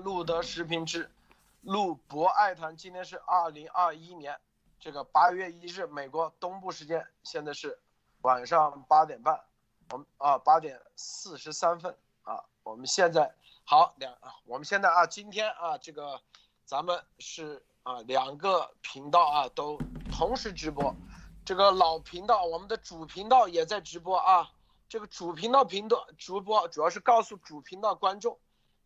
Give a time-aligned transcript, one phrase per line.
[0.00, 1.10] 路德时评之
[1.60, 2.76] 路博爱谈。
[2.76, 4.40] 今天是二零二一年
[4.78, 7.78] 这个八月一日，美国东部时间，现在是
[8.22, 9.38] 晚上八点半，
[9.90, 13.34] 我们啊八点四十三分啊，我们现在
[13.64, 14.16] 好两，
[14.46, 16.20] 我们现在啊今天啊这个
[16.64, 19.78] 咱们是啊两个频道啊都
[20.10, 20.94] 同时直播，
[21.44, 24.50] 这个老频道我们的主频道也在直播啊。
[24.88, 28.36] 这个主频道频道直播主要是告诉主频道观众，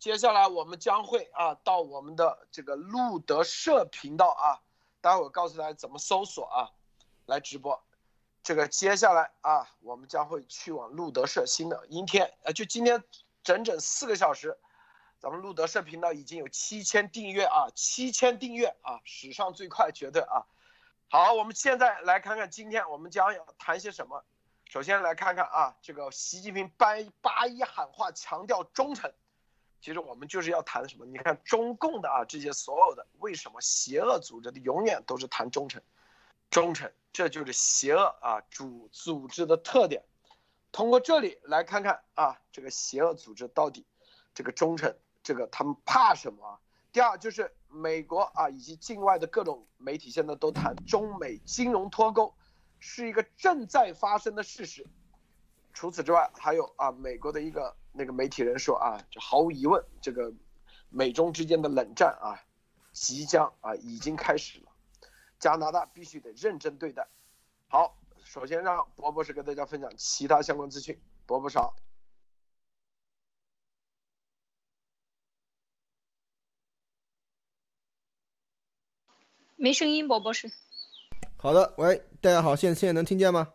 [0.04, 4.60] 接下来我们将会啊到我们的这个路德社频道啊，
[5.00, 6.68] 待会儿告诉大家怎么搜索啊，
[7.24, 7.82] 来直播。
[8.42, 13.02] 这个接下来啊，我们将会去往路德社新的阴天，啊，就今天
[13.42, 14.58] 整整四个小时，
[15.18, 20.44] 咱们路德社频道已经有七千订阅啊，七千订阅啊，史上最快绝对啊。
[21.08, 24.22] 好，我们现在来看看今天我们将要谈些什么。
[24.68, 26.88] 首先来看看啊，这个习近平八
[27.22, 29.10] 八一喊话强调忠诚，
[29.84, 31.04] 其实我们就是要谈什么？
[31.04, 35.82] 你看中共的啊这些所有的为什么邪恶组织的永远都是谈忠诚，
[36.48, 40.02] 忠诚，这就是邪恶啊主组织的特点。
[40.72, 43.84] 通过这里来看看啊，这个邪恶组织到底
[44.32, 46.58] 这个忠诚，这个他们怕什么？
[46.90, 52.34] 第二就是美国啊以及境外的各种媒体现在都谈中美金融脱钩。
[52.80, 54.86] 是一个正在发生的事实。
[55.74, 60.32] 除此之外，还有啊，美国的一个那个媒体人说啊，这毫无疑问，这个
[60.88, 62.38] 美中之间的冷战啊，
[62.92, 64.70] 即将啊，已经开始了。
[65.40, 67.08] 加拿大必须得认真对待。
[67.68, 70.98] 好，首先让博博士跟大家分享其他相关资讯。
[71.26, 71.74] 博博士好。
[79.56, 80.52] 没声音，博博士。
[81.36, 83.52] 好的，喂，大家好，现现在能听见吗？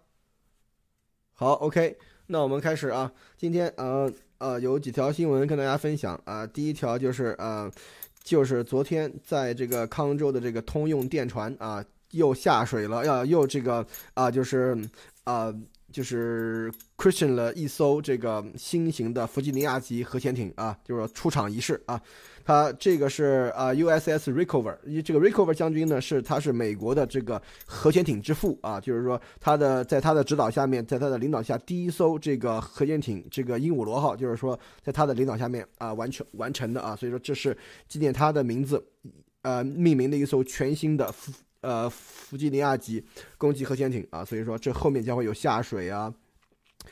[1.40, 1.96] 好，OK，
[2.28, 3.10] 那我们开始啊。
[3.38, 6.46] 今天呃呃有几条新闻跟大家分享啊。
[6.46, 7.72] 第一条就是呃，
[8.22, 14.78] 就是昨天在这个康州的这个通用电船啊又下水了，要又这个啊就是
[15.24, 15.50] 啊
[15.92, 22.02] 就是 Christian 了一艘这个新型的弗吉尼亚级核潜艇啊，就是出场仪式啊。
[22.46, 37.56] 它这个是啊，USS Rickover，这个 Rickover 将军呢是他是美国的这个核潜艇之父啊，就是说他的在他的指导下面，在他的领导下，第一艘这个核潜艇这个鹦鹉螺号，就是说在他的领导下面啊完全完成的啊，所以说这是
[37.88, 38.84] 纪念他的名字，
[39.44, 41.14] 呃命名的一艘全新的
[41.62, 43.04] 呃弗吉尼亚级
[43.38, 46.14] 攻击核潜艇啊，所以说这后面将会有下水啊。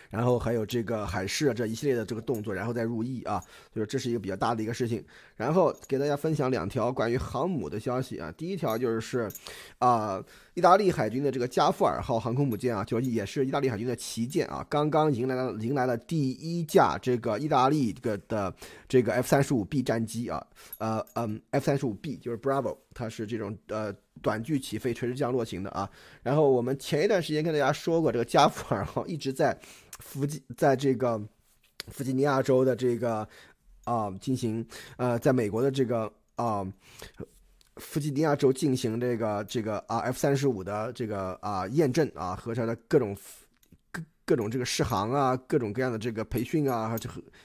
[0.09, 5.03] 然后还有这个海试啊，这一系列的这个动作，然后再入役啊，所以这是一个比较大的一个事情。
[5.35, 9.29] 然后给大家分享两条关于航母的消息啊，第一条就是，
[9.79, 10.21] 啊，
[10.53, 18.53] 意大利海军的这个加富尔号航空母舰啊，就也是意大利海军的旗舰啊，刚刚迎来了迎来了第一架这个意大利这个的
[18.87, 20.45] 这个 F 三十五 B 战机啊，
[20.77, 23.93] 呃嗯，F 三十五 B 就是 Bravo，它是这种呃。
[24.27, 25.89] 短距起飞、垂直降落型的啊，
[26.21, 29.57] 然后我们前一段时间跟大家说过，这个加普尔号一直在
[29.99, 31.17] 弗吉，在这个
[31.87, 33.25] 弗吉尼亚州的这个
[33.85, 34.67] 啊进行
[34.97, 36.67] 呃，在美国的这个啊
[37.77, 43.15] 弗吉尼亚州进行这个这个啊 F 三十五的这个啊验证啊和它的各种。
[44.27, 46.97] 各种这个试航啊，各种各样的这个培训啊，和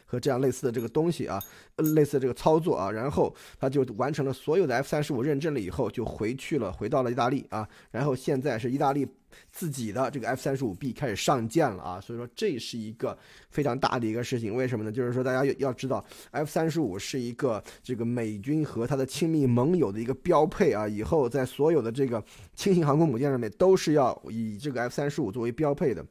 [0.04, 1.41] 和这样类似的这个东西啊，
[1.76, 9.06] 类似这个操作啊，然后他就完成了所有的 F 三十五认证了以后，就回去了，回到了意大利啊，然后现在是意大利
[9.53, 13.16] 自己的这个 F 三十五 B 开始上舰了啊，所以说这是一个
[13.49, 14.91] 非常大的一个事情，为什么呢？
[14.91, 22.20] 就是说大家要要知道，F 三十五是一个这个美军和他的亲密盟友的一个标配啊，以后在所有的这个
[22.56, 26.04] 轻型航空母舰上面都是要以这个 F 三十五作为标配的。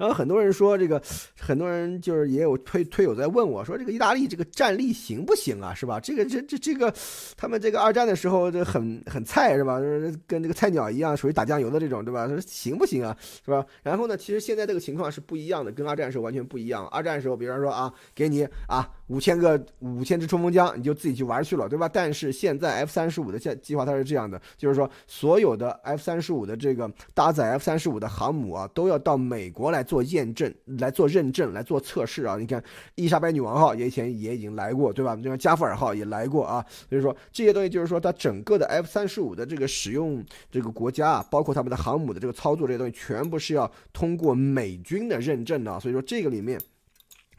[0.00, 1.00] 然后很多人说这个，
[1.38, 5.74] 很多人就是也有推推友在问我说，这个意大利这个战力行不行啊？
[5.74, 6.00] 是吧？
[6.00, 6.90] 这个这这这个，
[7.36, 9.78] 他们这个二战的时候这很很菜是吧？
[10.26, 12.26] 跟这个菜鸟一样，属于打酱油的这种对吧？
[12.26, 13.14] 说行不行啊？
[13.44, 13.62] 是吧？
[13.82, 16.88] 然后呢，其实现在这个情况是不一样的，跟二战时候完全不一样。
[16.88, 18.88] 二战时候，比方说啊，给你啊。
[19.10, 21.88] 五千个五千支冲锋枪，你就自己去玩去了，对吧？
[21.92, 32.36] 但是现在 F 三十五的计计划它是这样的，就是说所有的 F 三十五的这个搭载 F 三十五的航母啊，都要到美国来做验证、来做认证、来做测试啊。
[32.38, 32.62] 你看，
[32.94, 35.16] 伊莎白女王号也以前也已经来过，对吧？
[35.16, 36.64] 就像加富尔号也来过啊。
[36.88, 45.80] 所以说这些东西就是说，它整个的 F 三十五的这个使用这个国家啊，包括他们的航母的这个操作这些东西，全部是要通过美军的认证的。
[45.80, 46.60] 所以说这个里面。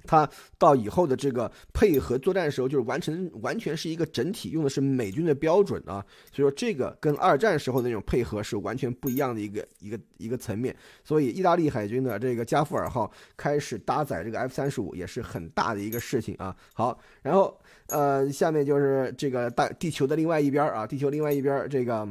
[0.06, 10.75] 它到以后的这个配合作战的时候，就是完成完全是一个整体，用的是美军的标准啊，所以说这个跟二战时候那种配合是完全不一样的一个一个一个层面。
[11.03, 16.56] 所以意大利海军的这个加富尔号开始搭载这个 F 三十五也是很大的一个事情啊。
[16.74, 22.07] 好，然后呃，下面就是这个大地球的另外一边啊，地球另外一边这个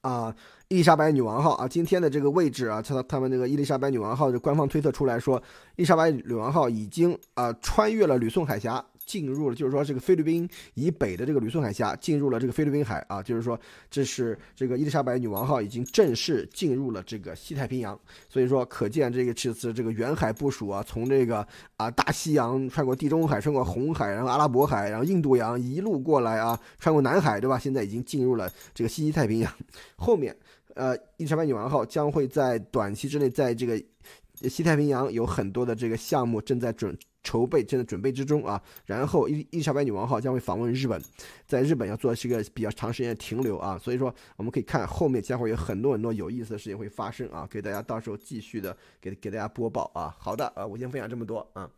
[0.00, 0.34] 啊。
[0.68, 5.42] 伊丽莎白女王号啊，今天的这个位置啊，他他们那个伊丽莎白女王号的官方推测出来说，
[5.76, 8.84] 伊丽莎白女王号已经啊穿越了吕宋海峡。
[9.08, 13.58] 进入了，就是说这个菲律宾以北的这个吕宋海峡进入了这个菲律宾海啊，就是说
[13.90, 17.98] 这是这个伊丽莎白女王号已经正式进入了这个西太平洋，
[18.28, 21.38] 所以说可见这个这次这个远海部署啊，从这个
[21.78, 27.58] 啊大西洋穿过地中海，穿过红海，然后阿拉伯海，然后印度洋一路过来啊，穿过南海，对吧？
[27.58, 29.50] 现在已经进入了这个西西太平洋，
[29.96, 30.36] 后面
[30.78, 33.76] 呃伊丽莎白女王号将会在短期之内在这个
[34.48, 36.96] 西太平洋有很多的这个项目正在准。
[37.24, 41.02] 筹备正在准备之中啊，然后伊伊丽莎白女王号将会访问日本，
[41.44, 50.16] 在日本要做是一个比较长时间的停留啊，所以说我们可以看后面将会有很多很多有意思的事情会发生啊，给大家到时候继续的给给大家播报啊。
[50.18, 51.68] 好的啊，我先分享这么多啊。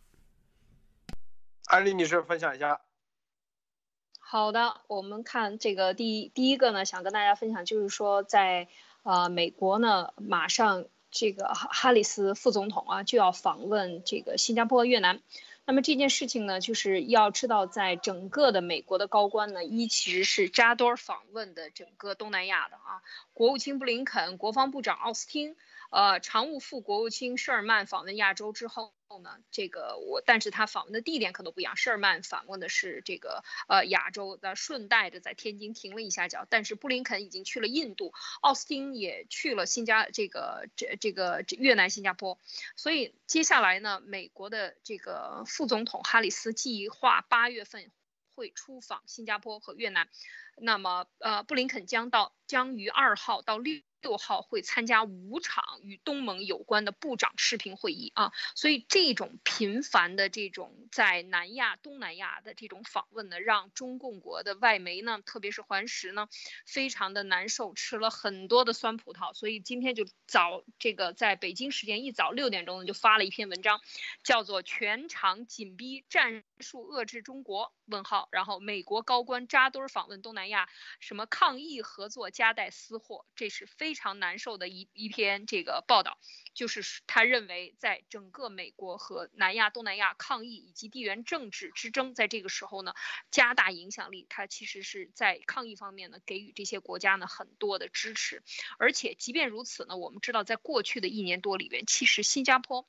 [1.65, 2.81] 安利女士分享一下。
[4.21, 8.69] 好的，我们看这个第第一个呢，想跟大家分享就是说在
[9.03, 10.87] 呃美国呢马上。
[11.13, 15.21] 这个哈里斯副总统啊就要访问这个新加坡、越南，
[15.65, 23.03] 那么这件事情呢，就是要知道，在整个的美国的高官呢，一其实是扎堆儿访问的整个东南亚的啊，
[23.33, 25.57] 国务卿布林肯、国防部长奥斯汀。
[25.91, 31.77] 呃，常务副国务卿舍尔曼访问亚洲之后呢，这个我，但是他访问的地点可能不一样。
[31.77, 36.47] 舍尔曼访问的是这个呃亚洲，那顺带着在天津停了一下脚。
[36.49, 42.39] 但是布林肯已经去了印度，奥斯汀也去了新加这个这这个越南、新加坡。
[42.77, 47.91] 所以接下来呢，美国的这个副总统哈里斯计划八月份
[48.37, 50.09] 会出访新加坡和越南。
[50.61, 53.81] 那么呃，布林肯将到将于二号到六。
[54.03, 66.29] 六号会参加五场与东盟有关的部长视频会议啊，所以这种频繁的这种在南亚、东南亚的这种访问呢，让中共国的外媒呢，特别是环时呢，
[66.65, 69.35] 非常的难受，吃了很多的酸葡萄。
[69.35, 73.83] 所以今天就早这个在北京时间一早六点钟呢，就发了一篇文章，
[74.25, 80.69] 叫做“全场紧逼战术遏制中国”问号，然后美国高官扎堆访问东南亚，呀
[81.01, 83.91] 什么抗疫合作夹带私货，这是非。
[83.91, 86.17] 非常难受的一一篇这个报道，
[86.55, 92.95] 就是他认为在整个美国和南亚、东南亚抗疫以及地缘政治之争，在这个时候呢，
[93.33, 98.45] 加大影响力，他其实是在抗疫方面呢，给予这些国家呢很多的支持。
[98.79, 102.89] 而且即便如此呢，我们知道在过去的一年多里边，其实新加坡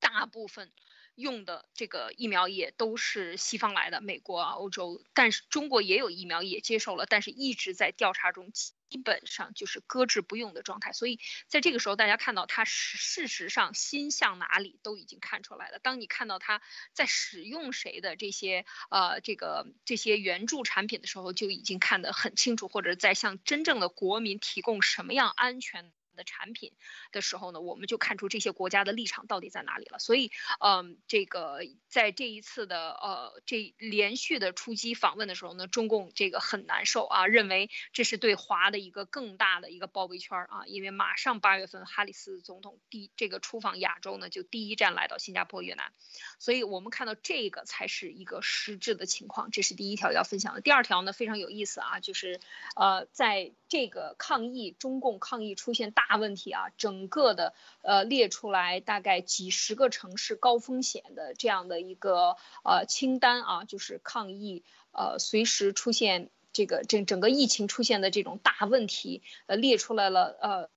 [0.00, 0.72] 大部分。
[1.14, 10.92] 用的这个疫苗也都是西方来的，美国啊、欧洲，但是中国也有疫苗也接受了，但是一直在调查中，基本上就是搁置不用的状态。
[10.92, 15.78] 所以在这个时候，大家看到它事实上心向哪里都已经看出来了。
[15.78, 16.62] 当你看到它
[16.92, 25.92] 在使用谁的这些呃这个这些援助产品的时候，就已经看得很清楚，或者在向真正的国民提供什么样安全。
[26.16, 26.72] 的产品
[27.12, 29.98] 的时候呢，我们就看出这些国家的立场到底在哪里了。
[29.98, 30.30] 所以，
[30.60, 45.92] 嗯，这个在这一次的呃这连续的出击访问的时候呢，中共这个很难受啊，认为这是对华的一个更大的一个包围圈啊，因为马上八月份哈里斯总统第这个出访亚洲呢，就第一站来到新加坡、越南，
[46.38, 49.50] 所以我们看到这个才是一个实质的情况。
[49.50, 50.60] 这是第一条要分享的。
[50.60, 52.40] 第二条呢非常有意思啊，就是
[52.76, 55.99] 呃在这个抗议中共抗议出现大。
[56.08, 70.70] 大问题啊，整个的呃列出来大概几十个城市高风险的这样的一个呃清单啊，就是抗疫呃随时出现这个整整个疫情出现的这种大问题，呃列出来了呃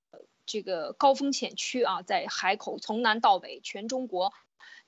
[0.46, 4.34] 这个高风险区啊，在海口从南到北全中国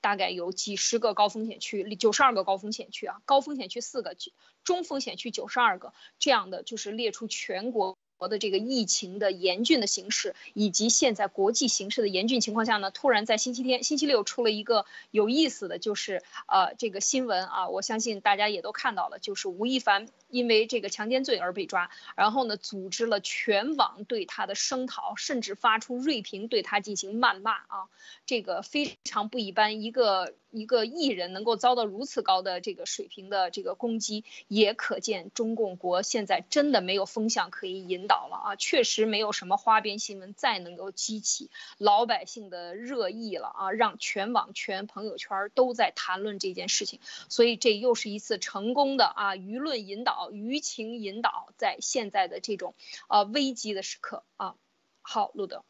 [0.02, 4.16] 大概有几十个高风险区，九十二个高风险区啊，高风险区四个，
[4.64, 7.98] 中风险区九十二个，这样的就是列出全国。
[8.18, 27.90] 国的这个疫情的严峻的形势，以及现在国际形势的严峻情况下呢，突然在星期天、星期六出了一个有意思的就是呃这个新闻啊，我相信大家也都看到了，就是吴亦凡因为这个强奸罪而被抓，然后呢组织了全网对他的声讨，甚至发出锐评对他进行谩骂啊，
[28.26, 38.06] 这个非常不一般，一个一个艺人能够遭到如此高的这个水平的这个攻击，也可见中共国现在真的没有风向可以引。
[38.08, 41.50] 导了啊，确实没有什么花边新闻再能够激起
[41.80, 47.00] 老百姓的热议了啊，让全网全朋友圈都在谈论这件事情，
[47.30, 52.76] 所以这又是一次成功的啊舆论引导、舆情引导，在现在的这种
[53.10, 54.56] 呃危机的时刻啊。
[55.02, 55.64] 好，路德。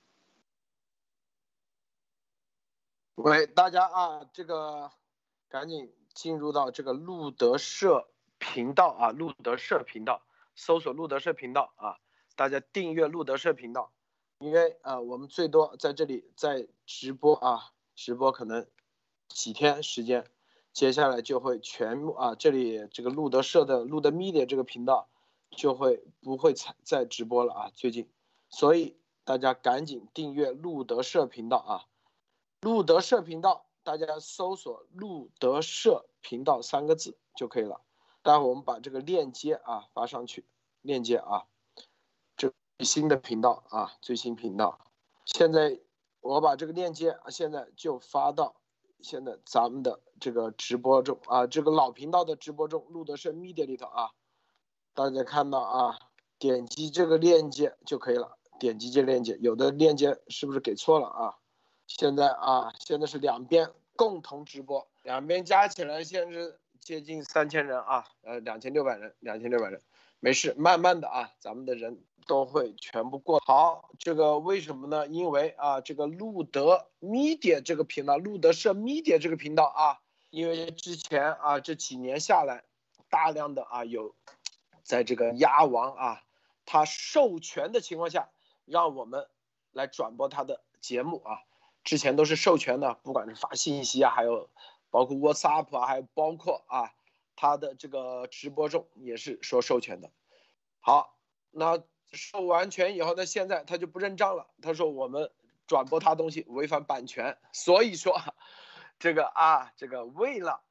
[3.16, 4.92] 喂，大家啊，这个
[5.48, 10.22] 赶紧进入到这个路德社频道啊，路德社频道，
[10.56, 11.98] 搜索路德社频道啊，
[12.36, 13.94] 大家订阅路德社频道，
[14.40, 18.68] 因为啊，我们最多在这里在直播啊，直播可能
[19.30, 20.30] 几天时间，
[20.76, 25.08] 接下来就会全部啊，这里这个路德社的路德 media 这个频道
[25.50, 28.10] 就会不会再再直播了啊，最近，
[28.50, 31.86] 所以大家赶紧订阅路德社频道啊，
[32.62, 33.66] 路德社频道。
[33.86, 37.82] 大家搜索“路德社频道”三个字就可以了。
[38.24, 40.44] 待会我们把这个链接啊发上去，
[40.82, 41.46] 链接啊，
[42.36, 44.80] 这新的频道啊，最新频道。
[45.24, 45.80] 现在
[46.20, 48.56] 我把这个链接啊，现在就发到
[49.06, 54.10] 现在咱们的这个直播中啊，这个老频道的直播中，录的是 media 里头啊，
[54.96, 56.00] 大家看到啊，
[56.40, 58.40] 点击这个链接就可以了。
[58.58, 61.36] 点击这链接，有的链接是不是给错了啊？
[61.86, 69.80] 现在啊，现在是两边共同直播，两边加起来现在是接近三千人啊，呃，两千六百人，两千六百人，
[70.26, 73.92] 没事，慢慢的啊，咱们的人都会全部过好。
[74.00, 75.06] 这个为什么呢？
[75.06, 80.02] 因为啊，这个路德 media 这个频道，路德社 media 这个频道啊，
[80.32, 82.64] 因为之前啊这几年下来，
[83.08, 84.16] 大量的啊有，
[84.82, 86.24] 在这个鸭王啊，
[86.66, 88.30] 他授权的情况下，
[88.66, 89.28] 让我们
[89.74, 91.42] 来转播他的节目啊。
[91.84, 94.50] 之前都是授权的，不管是发信息啊，还有
[94.90, 96.95] 包括 WhatsApp 啊，还有包括啊，
[97.36, 100.12] 他的这个直播中也是说授权的。
[100.80, 101.18] 好，
[101.52, 104.48] 那授完权以后呢，现在他就不认账了。
[104.62, 105.32] 他说我们
[105.68, 108.20] 转播他东西违反版权，所以说
[109.00, 110.62] 这个啊，这个为了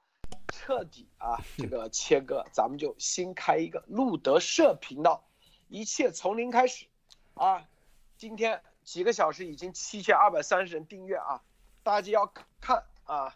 [0.49, 5.25] 彻底啊这个切割，咱们就新开一个路德社频道，
[5.69, 6.87] 一切从零开始
[7.35, 7.69] 啊，
[8.17, 8.63] 今天。
[8.85, 11.43] 几个小时已经七千二百三十人订阅啊！
[11.83, 12.31] 大家要
[12.61, 13.35] 看啊，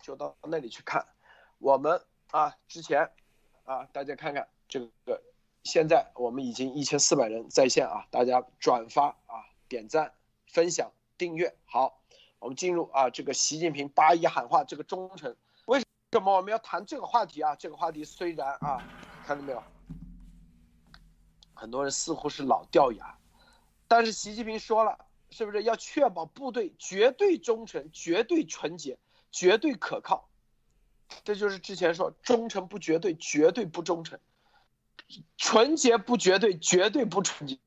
[0.00, 1.06] 就到那里去看。
[1.58, 3.10] 我们啊，之前
[3.64, 5.22] 啊，大家看看这个，
[5.62, 10.12] 现在我们已经一千四百人在线啊，大家转发啊，点赞、
[10.48, 11.56] 分享、订阅。
[11.64, 12.02] 好，
[12.38, 15.34] 我们进入啊，这个习近平八一喊话这个忠诚，
[15.66, 15.80] 为
[16.12, 17.54] 什么我们要谈这个话题啊？
[17.54, 18.82] 这个话题虽然啊，
[19.24, 19.62] 看到没有，
[21.54, 23.16] 很多人似乎是老掉牙。
[23.88, 24.98] 但是习近平说了，
[25.30, 28.98] 是不是要确保部队绝对忠诚、绝对纯洁、
[29.30, 30.28] 绝对可靠？
[31.24, 34.18] 这就是之前说忠诚不绝对，绝对不忠诚；
[35.36, 37.58] 纯洁不绝对，绝对不纯洁；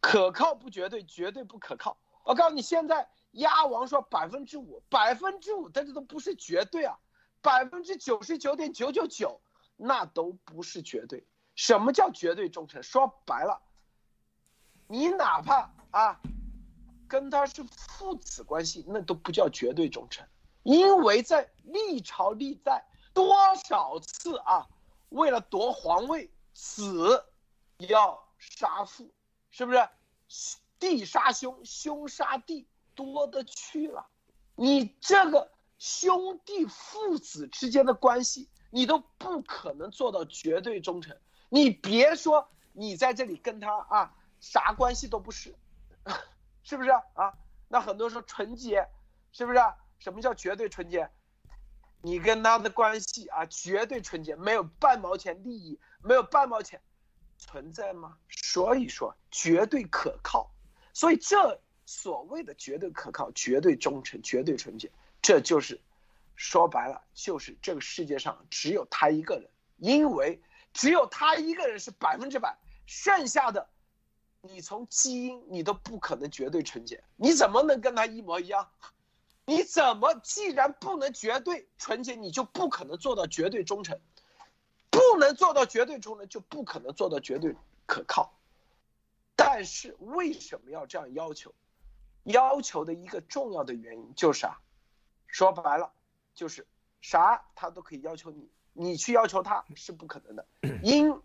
[0.00, 1.98] 可靠不绝对，绝对不可靠。
[2.24, 6.98] 我告诉你，现在鸭王说百分之五，百分之五，但这都不是绝对啊，
[7.40, 9.40] 百分之九十九点九九九，
[9.76, 11.26] 那都不是绝对。
[11.54, 12.82] 什么叫绝对忠诚？
[12.82, 13.60] 说白了。
[14.86, 16.20] 你哪怕啊，
[17.08, 20.26] 跟他是父子关系，那都不叫绝对忠诚，
[20.62, 24.66] 因为在历朝历代多少次啊，
[25.10, 27.24] 为了夺皇位，子
[27.78, 29.10] 要杀父，
[29.50, 29.88] 是不是？
[30.78, 34.06] 弟杀兄，兄杀弟，多的去了。
[34.54, 41.16] 你这个兄弟父子之间的关系，你都不可能做到绝对忠诚。
[41.48, 44.14] 你别说你在这里跟他啊。
[44.40, 45.52] 啥关系都不是，
[46.62, 47.34] 是不是啊？
[47.66, 48.88] 那很多说纯洁，
[49.32, 49.58] 是不是？
[49.98, 51.10] 什么叫绝对纯洁？
[52.00, 56.80] 你跟他的关系啊，绝对纯洁，没有半毛钱利益，没有半毛钱
[57.36, 58.16] 存在吗？
[58.30, 60.50] 所以说绝对可靠。
[60.92, 64.90] 所以这所谓的绝对可靠、绝对忠诚、绝对纯洁，
[65.20, 65.80] 这就是
[66.36, 70.40] 说白了，就是这个世界上只有他一个人，因为
[70.72, 73.68] 只有他一个人是百分之百，剩下的。
[74.40, 78.70] 你从基因你都不可能绝对纯洁，你怎么能跟他一模一样？
[79.48, 83.98] 你怎么既然不能绝对纯洁，你就不可能做到绝对忠诚，
[84.90, 88.38] 不能做到绝对忠诚，就不可能做到绝对可靠。
[89.34, 91.54] 但是为什么要这样要求？
[92.24, 94.60] 要求的一个重要的原因就是啊，
[95.26, 95.94] 说白了
[96.34, 96.66] 就是
[97.00, 100.46] 啥他都可以要求你，你去要求他是不可能的，
[100.84, 101.18] 因。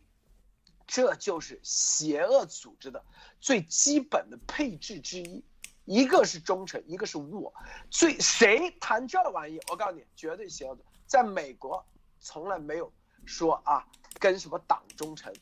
[0.86, 3.06] 这就是邪恶组织的
[3.40, 5.42] 最基本的配置之一，
[5.86, 7.54] 一个是忠诚，一个是无我。
[7.90, 10.84] 最谁谈这玩意，我告诉你，绝对邪恶的。
[11.06, 11.86] 在美国，
[12.20, 12.92] 从来没有
[13.26, 13.86] 说啊，
[14.20, 15.34] 跟什么党忠诚，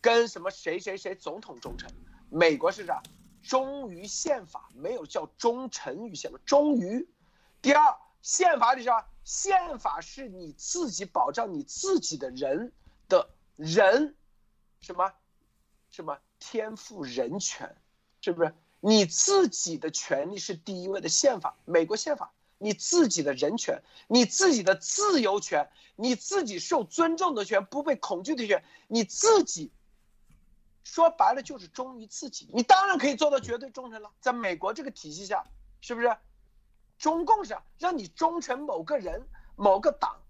[0.00, 1.90] 跟什么谁谁谁总统忠诚。
[2.30, 3.02] 美国是啥？
[3.42, 7.08] 忠于宪法，没有叫忠诚于宪法，忠于。
[7.62, 9.06] 第二，宪法里啥？
[9.24, 12.72] 宪法是你自己保障你自己的人
[13.08, 14.16] 的人。
[14.80, 15.12] 什么，
[15.90, 17.76] 什么天赋人权，
[18.22, 18.54] 是不是？
[18.80, 29.70] 你自己的权利是第一位的宪法，美国宪法你自己的人权，你自己的自由权，你自己受尊重的权，不被恐惧的权，你自己。
[30.82, 34.10] 说白了就是忠于自己，你当然可以做到绝对忠诚了。
[34.20, 35.44] 在美国这个体系下，
[35.80, 36.16] 是不是？
[36.98, 40.20] 中共是让你忠诚某个人、某个党，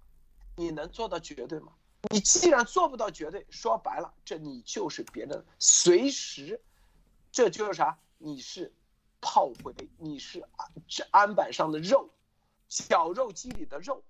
[0.57, 1.73] 你能做到绝对吗？
[2.11, 6.61] 你既然做不到绝对，说白了，这你就是别人随时，
[7.33, 7.99] 这就是啥？
[8.23, 8.71] 你是
[9.23, 12.11] 炮灰，你是安这案板上的肉，
[12.69, 14.05] 绞肉机里的肉。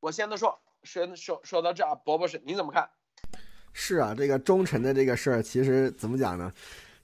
[0.00, 2.90] 我现在说说说说到这啊，伯伯是你怎么看？
[3.72, 6.52] 是啊，这个忠臣的这个事儿，其实怎么讲呢？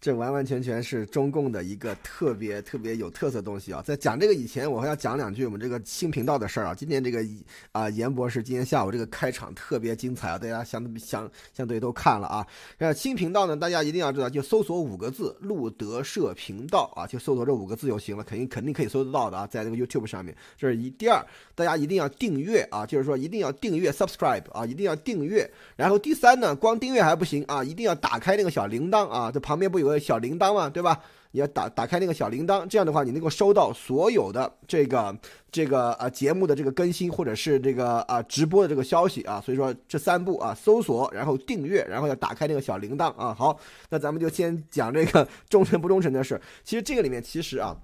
[0.01, 3.83] 这完完全全是中共的一个特别特别有特色东西啊！
[3.85, 6.75] 在讲这个以前，我还要讲两句我们这个新频道的事儿啊。
[6.75, 7.19] 今天这个
[7.73, 12.47] 啊，严博士今天下午这个开场特别精彩啊，大家相相相对都看了啊。
[12.79, 20.33] 呃，新频道呢，大家一定要知道，就搜索五个字“路德社频道”啊，就搜索这五个字就行了，肯定肯定可以搜得到的啊，在这个 YouTube 上面。
[20.57, 21.21] 这是一第二，
[21.57, 25.51] 大家一定要订阅啊，就是说一定要订阅 Subscribe 啊，一定要订阅。
[25.75, 30.69] 然后第三呢，光订阅还不行啊，一定要打开那个小铃铛啊，这旁边不有个小铃铛嘛？
[30.69, 31.01] 对吧？
[31.31, 35.15] 你要打打开那个小铃铛，这样的话，你能够收到所有的这个
[35.53, 39.39] 这个啊节目的这个更新，或者是这个啊直播的这个消息啊。
[39.45, 43.35] 所以说这三步啊，搜索，然后订阅，然后要打开那个小铃铛啊。
[43.35, 43.59] 好，
[43.91, 46.41] 那咱们就先讲这个 忠诚不忠诚的事。
[46.65, 47.77] 其实这个里面其实啊，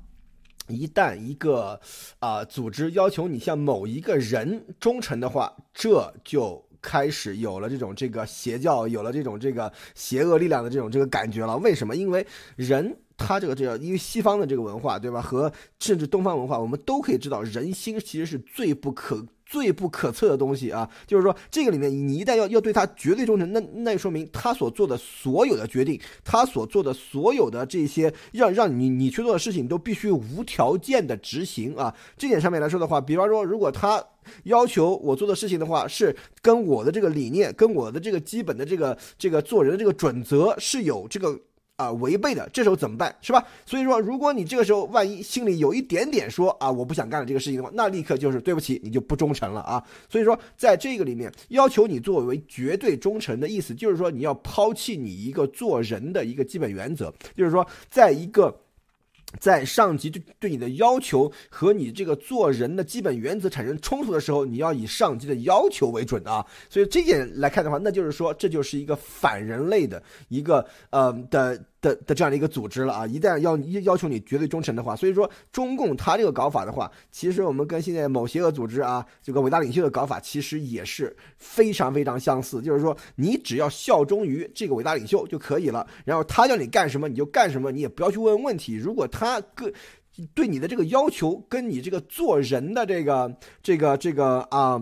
[0.68, 1.78] 一旦一个
[2.20, 11.56] 啊组织要求你向某一个人忠诚的话，这就开始有了这种这个邪教，有了这种这个邪恶力量的这种这个感觉了。
[11.56, 11.96] 为什么？
[11.96, 12.26] 因为
[12.56, 12.94] 人。
[13.16, 15.22] 他这个这个，因为西方的这个文化，对吧？
[15.22, 20.88] 和甚至东方文化，我们都可以知道，人心其实是最不可、最不可测的东西啊。
[21.06, 31.94] 就是说，这个里面你一旦要要对他绝对忠诚，那那说明他所做的所有的决定，他所做的所有的这些让让你你去做的事情，都必须无条件的执行啊。
[32.16, 34.02] 这点上面来说的话，比方说，如果他
[34.44, 41.38] 要求我做的事情的话，是跟我的这个理念、跟我的这个基本的这个这个做人的这个准则是有这个。
[41.76, 43.44] 啊，违背的，这时候怎么办，是吧？
[43.66, 49.82] 所以说，如果你这个时候万一心里有一点点说啊，我不想干了这个事情的话，那立刻就是对不起，你就不忠诚了啊。
[50.08, 58.60] 所以说，在这个里面，要求你作为绝对忠诚的意思，就是说你要抛弃你一个做人的一个基本原则，就是说，在一个。
[59.40, 66.44] 在上级对对你的要求和你这个做人的基本原则产生冲突的时候，你要以上级的要求为准啊。
[66.68, 71.62] 所以这点来看的话，那就是说这就是一个反人类的一个呃的。
[71.84, 73.06] 的的这样的一个组织了啊！
[73.06, 82.62] 一旦要要求你绝对忠诚的话，所以说中共他这个搞法的话，其实我们跟现在某邪恶组织啊，这个伟大领袖的搞法其实也是非常非常相似。
[82.62, 88.74] 就是说，你只要效忠于这个伟大领袖就可以了，然后他叫你干什么你就干什么，你也不要去问问题。
[88.74, 89.70] 如果他个
[90.32, 94.80] 对你的这个要求跟你这个做人的这个这个这个啊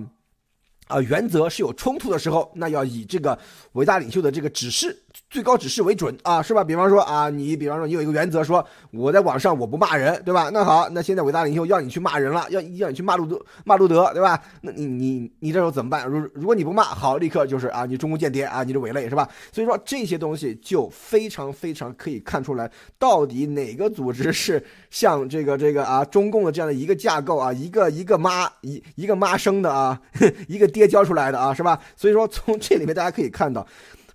[0.87, 3.37] 啊原则是有冲突的时候，那要以这个
[3.73, 4.97] 伟大领袖的这个指示。
[5.33, 6.63] 最高指示为准啊，是吧？
[6.63, 10.51] 比方说啊，你比方说你有一个原则，说我在网上我不骂人，对吧？
[10.53, 14.39] 那好，那现在伟大领袖要你去骂人了，要要你去骂路德，骂路德，对吧？
[14.61, 16.07] 那你你你这时候怎么办？
[16.07, 19.27] 如如果你不骂，好，立刻就是啊，你中共间谍啊，你是伪类，是吧？
[19.51, 29.99] 所以说这些东西就非常非常可以看出来，到底哪个组织是像这个这个啊中共的这样的一个架构啊，一个一个妈一一个妈生的啊，
[30.47, 31.81] 一个爹教出来的啊，是吧？
[31.97, 33.67] 所以说从这里面大家可以看到。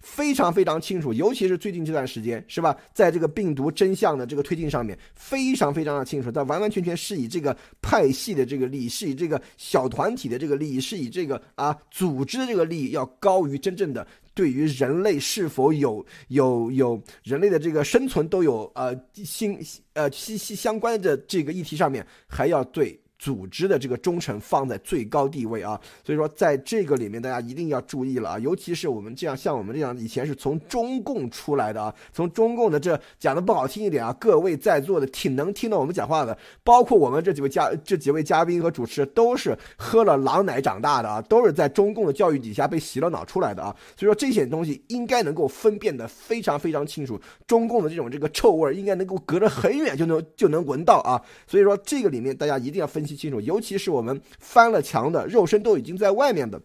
[0.09, 2.75] 非常非常清楚，尤其是最近这段时间，是吧？
[2.93, 6.31] 在这个病毒真相的这个推进上面，非常非常的清楚。
[6.31, 19.59] 但完完全全是以这个派系的这个利益，是以这个小团体的这个利益，是以这个啊组织的这个利益要高于真正的对于人类是否有有有人类的这个生存都有呃心
[19.93, 22.99] 呃息息相关的这个议题上面，还要对。
[23.19, 53.06] 组织的这个忠诚放在最高地位啊，所以说在这个里面大家一定要注意了啊，尤其是我们这样像我们这样以前是从中共出来的啊，从中共的这讲的不好听一点啊，各位在座的挺能听到我们讲话的，包括我们这几位嘉这几位嘉宾和主持都是喝了狼奶长大的啊，都是在中共的教育底下被洗了脑出来的啊，所以说这些东西应该能够分辨的非常非常清楚，中共的这种这个臭味应该能够隔着很远就能就能闻到啊，所以说这个里面大家一定要分。
[53.07, 56.61] 记清楚，尤其是我们翻了墙的肉身都已经在外面的，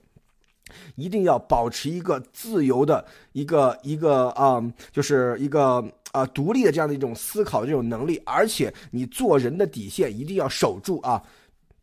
[0.96, 11.22] 一定要保持一个自由的一个一个啊，就是一个啊独立的这样的一种思考这种能力，而且你做人的底线一定要守住啊。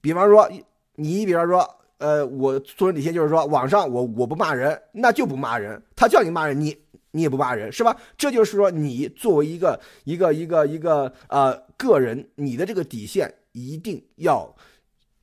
[0.01, 0.49] 比方说，
[0.95, 1.67] 你比方说，
[1.97, 6.77] 呃，我做人底线就是说，网上我我不骂人，那就不骂人，他叫你骂人，你
[7.11, 7.95] 你也不骂人，是吧？
[8.17, 13.33] 这就是说，你作为一个一个一个一个呃个人，你的这个底线。
[13.51, 14.55] 一定要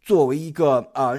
[0.00, 1.12] 作为一个啊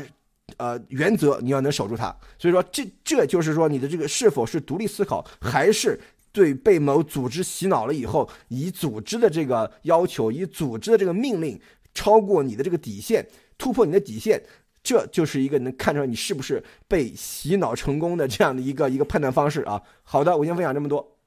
[0.57, 2.15] 呃原则，你要能守住它。
[2.37, 5.99] 所以说，这这就是说你的这个是否是独立思考，还是
[6.31, 11.59] 对被某组织洗脑了以后，以组织的这个要求，以组织的这个命令
[11.93, 14.43] 超过你的这个底线，突破你的底线。
[14.83, 19.83] 这就是一个能看出来你是不是被洗脑成功的这样的一个一个判断方式啊。
[20.01, 21.17] 好的，我先分享这么多。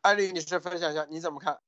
[0.00, 1.58] 艾丽女士分享一下，你怎么看？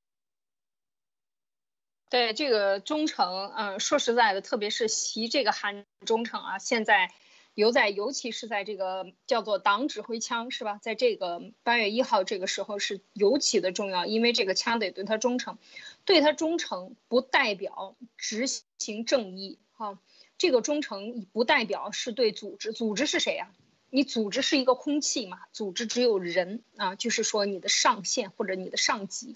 [2.13, 7.09] 对这个忠诚，嗯，说实在的，特别是习这个喊忠诚啊，现在
[7.55, 10.77] 尤在，尤其是在这个叫做党指挥枪是吧？
[10.79, 15.57] 在这个八月一号这个时候是尤其的重要，因为这个枪得对他忠诚。
[16.05, 18.45] 对他忠诚不代表执
[18.77, 19.97] 行正义，哈，
[20.37, 23.49] 这个忠诚不代表是对组织，组织是谁呀？
[23.89, 25.39] 你组织是一个空气嘛？
[25.51, 29.35] 组织只有人啊，就是说你的上线或者你的上级，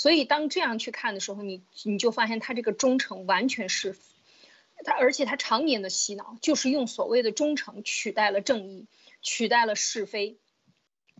[0.00, 3.94] 所以当这样去看的时候，你你就发现他这个忠诚完全是，
[4.82, 8.86] 他而且他常年的洗脑，就是用所谓的忠诚取代了正义，
[9.20, 10.38] 取代了是非。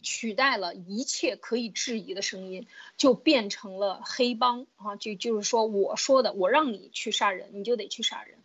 [0.02, 2.66] 取代了一切可以质疑的声音，
[2.96, 4.96] 就变成了黑帮啊！
[4.96, 8.38] 就就是说，我说的，我让你去杀人，你就得去杀人。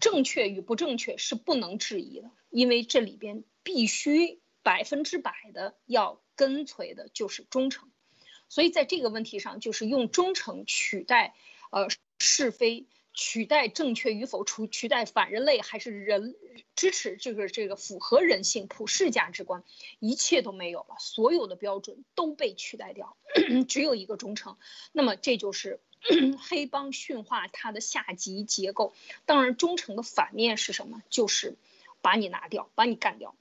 [0.00, 7.88] 正确与不正确是不能质疑的，因为这里边必须百分之百的要跟随的就是忠诚。
[8.52, 11.34] 所以在这个问题上，就是用忠诚取代
[11.70, 11.88] 呃
[12.18, 12.84] 是非。
[13.14, 16.34] 取代正确与否，除取代反人类还是人
[16.74, 19.64] 支持这个这个符合人性普世价值观，
[19.98, 23.18] 一切都没有了，所有的标准都被取代掉，
[23.68, 24.56] 只有一个忠诚。
[24.92, 25.78] 那么这就是
[26.40, 28.94] 黑帮驯化它的下级结构。
[29.26, 31.02] 当然，忠诚的反面是什么？
[31.10, 31.58] 就是
[32.00, 33.34] 把你拿掉，把你干掉。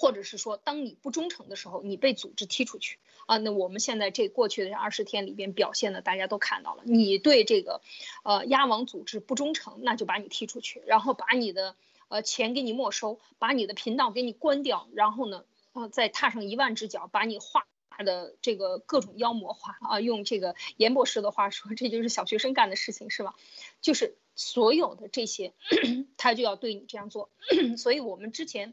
[0.00, 3.36] 或者是说，当你不忠诚的时候，你被组织踢出去啊。
[3.36, 6.82] 那我们现在这过去的这二十天里边表现的，大家都看到了。
[6.86, 7.82] 你对这个，
[8.24, 11.76] 呃，鸭王组织不忠诚，那就把你踢出去，然后把你的
[12.08, 17.66] 呃钱给你没收，把你的频道给你关掉，然后呢，呃，再踏上一万只脚，把你画
[17.98, 20.00] 的这个各种妖魔化啊。
[20.00, 23.34] 用这个严博士的话说，这就是小学生干的事情，是吧？
[23.82, 25.52] 就是所有的这些，
[26.16, 27.28] 他就要对你这样做。
[27.76, 28.72] 所以我们之前。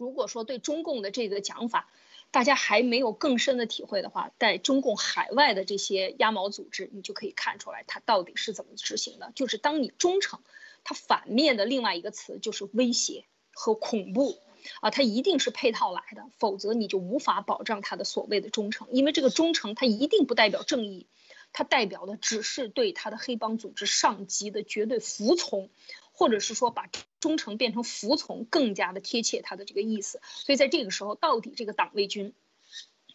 [0.00, 1.92] 如果说对中共的这个讲法，
[2.30, 9.30] 大家还没有更深的体会的话，在中共海外的这些鸭毛组织，你就可以看出来它到底是怎么执行的。
[9.34, 10.40] 就是当你忠诚，
[10.84, 14.38] 它反面的另外一个词就是威胁和恐怖
[14.80, 21.08] 啊，它一定是配套来的，否则你就无法保障它的所谓的忠诚，因为这个忠诚它一定不代表正义，
[21.52, 25.68] 它代表的只是对他的黑帮组织上级的绝对服从。
[26.12, 26.86] 或者是说把
[27.20, 30.20] 忠诚变成服从，更加的贴切他的这个意思。
[30.24, 32.32] 所以在这个时候，到底这个党卫军，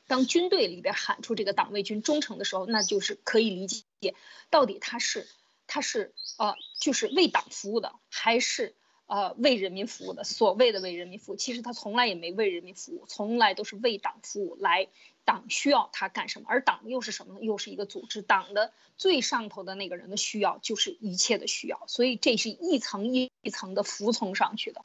[0.07, 4.15] 当军队里边喊出这个党卫军忠诚的时候，那就是可以理解，
[4.49, 5.27] 到底他是
[5.67, 8.75] 他是呃就是为党服务的，还是
[9.07, 10.23] 呃为人民服务的？
[10.23, 14.87] 所谓的为人民服务，其实他从来也没为人民服务，从来都是为党服务来。
[15.25, 16.45] 党需要他干什么？
[16.47, 17.39] 而党又是什么呢？
[17.41, 18.21] 又是一个组织。
[18.21, 24.81] 党的最上头的那个人的需要就是一切的需要，所以这是一层一一层的服从上去的，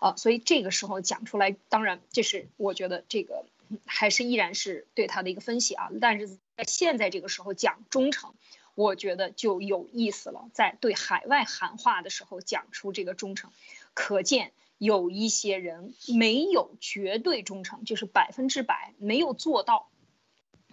[0.00, 3.44] 啊，所以这个时候讲出来，当然这是我觉得这个
[3.84, 5.90] 还是依然是对他的一个分析啊。
[6.00, 8.34] 但是在现在这个时候讲忠诚，
[8.76, 10.48] 我觉得就有意思了。
[10.52, 13.50] 在对海外喊话的时候讲出这个忠诚，
[13.94, 14.52] 可见。
[14.78, 19.88] 有一些人没有绝对忠诚，就是百分之百没有做到，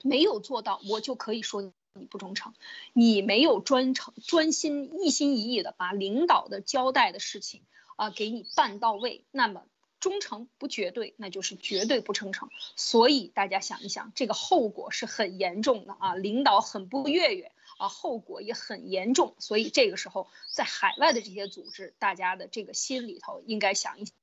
[0.02, 2.54] 没有做到，我就可以说你不忠诚，
[2.94, 7.62] 你没有专诚、专心、一心一意的把领导的交代的事情
[7.96, 9.64] 啊给你办到位，那么
[10.00, 12.50] 忠诚不绝对，那就是绝对不忠诚。
[12.76, 17.52] 所以大家想一想，这个后果是很严重的啊，领导很不悦悦。
[17.78, 24.14] 啊，后果也很严重，所以这个时候在海外的这些组织，大家的这个心里头应该想一想，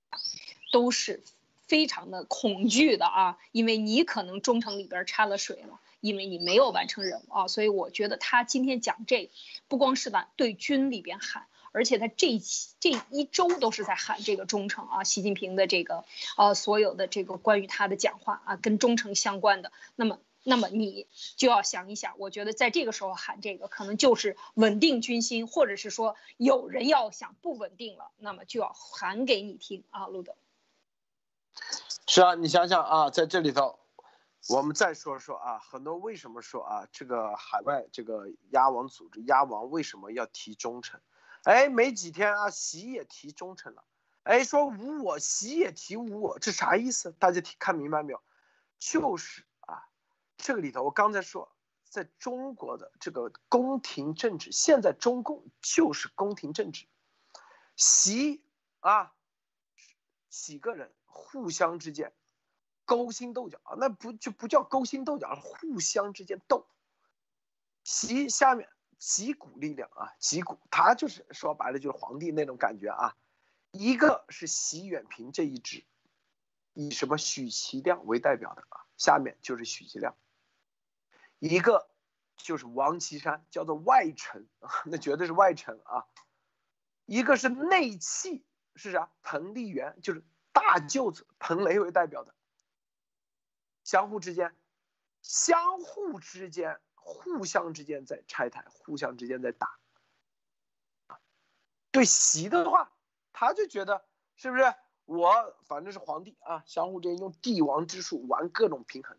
[0.72, 1.22] 都是
[1.62, 9.31] 非常的恐惧的啊，因为你可能忠诚里边掺了水了，因为你没有完成任务啊，所以我觉得他今天讲这，
[9.69, 12.40] 不光是在对军里边喊，而且他这
[12.81, 16.05] 这一周都是在喊这个忠诚啊，习近平的这个
[16.37, 20.19] 呃所有的这个关于他的讲话啊，跟忠诚相关的，那么。
[20.49, 30.37] 那么你就要想一想，我觉得在这个时候喊这个，可能就是稳定军心，或者是说有人要想不稳定了，那么就要喊给你听啊，路德。
[32.07, 33.81] 是啊，你想想啊，在这里头，
[34.49, 41.01] 我们再说说啊，很多为什么说啊，这个海外这个鸭王组织，鸭王为什么要提忠诚？
[41.43, 43.85] 哎，没几天啊，习也提忠诚了，
[44.23, 47.13] 哎，说无我，习也提无我，这啥意思？
[47.13, 48.23] 大家听看明白没有？
[48.79, 49.89] 就是啊。
[50.37, 51.51] 这个里头，我刚才说，
[51.89, 56.87] 在中国的这个宫廷政治，现在中共就是宫廷政治，
[57.75, 58.45] 习
[58.81, 59.13] 啊，
[60.29, 62.13] 几个人互相之间
[62.87, 66.66] 勾心斗角啊，那不就不叫勾心斗角，互相之间斗。
[67.85, 68.68] 习下面
[68.99, 73.16] 几股力量啊，几股，他就是说白了就是皇帝那种感觉啊，
[73.70, 75.85] 一个是习远平这一支，
[76.72, 80.16] 以什么许其亮为代表的啊，下面就是许其亮。
[81.38, 81.90] 一个
[82.37, 84.49] 就是王岐山，叫做外臣，
[84.87, 86.07] 那绝对是外臣啊。
[87.05, 88.44] 一个是内戚，
[88.75, 89.11] 是啥？
[89.22, 92.35] 彭丽媛，就是大舅子彭雷为代表的。
[93.87, 94.53] 相互之间，
[95.22, 99.79] 相互之间，互相之间在拆台，互相之间在打。
[101.92, 102.90] 对习的话，
[103.33, 109.16] 他就觉得是不是我反正是皇帝啊，相互之间用帝王之术玩各种平衡，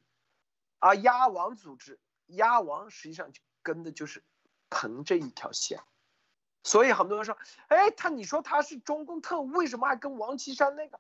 [0.80, 1.98] 啊，压王组织。
[2.26, 4.22] 鸭王实际上就跟的就是
[4.70, 5.80] 彭这一条线，
[6.66, 7.38] 所以很多人说，
[7.70, 11.00] 哎，他你说他是中共特务，为什么还跟王岐山那个？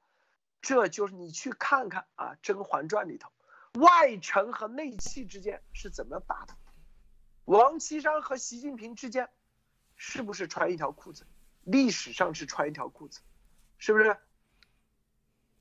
[0.61, 3.29] 这就是你去看看啊，《甄嬛传》里头，
[3.73, 6.55] 外臣和内戚之间是怎么打的？
[7.45, 9.29] 王岐山和习近平之间
[9.95, 11.25] 是不是穿一条裤子？
[11.63, 13.21] 历史上是穿一条裤子，
[13.77, 14.17] 是不是？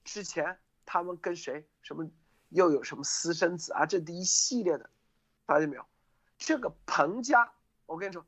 [0.05, 1.69] 之前他们跟谁？
[1.83, 2.11] 什么
[2.49, 3.87] 又有什么私生子啊？
[3.87, 4.91] 这一系列的。
[5.47, 5.87] 发现没有，
[6.39, 7.53] 这个彭家，
[7.87, 8.27] 我跟你说，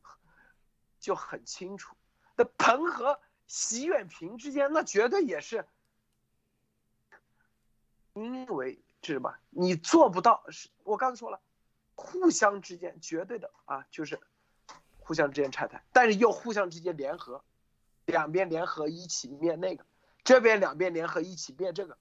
[1.01, 1.97] 就很清楚。
[2.37, 5.67] 那彭和习远平之间，那绝对也是，
[8.13, 9.41] 因为知道吧？
[9.51, 11.41] 你做不到，是我刚才说了，
[11.95, 14.19] 互相之间绝对的啊，就是
[14.99, 17.43] 互相之间拆台，但是又互相之间联合，
[18.07, 19.85] 两边联合一起灭那个，
[20.25, 21.97] 这边两边联合一起灭这个。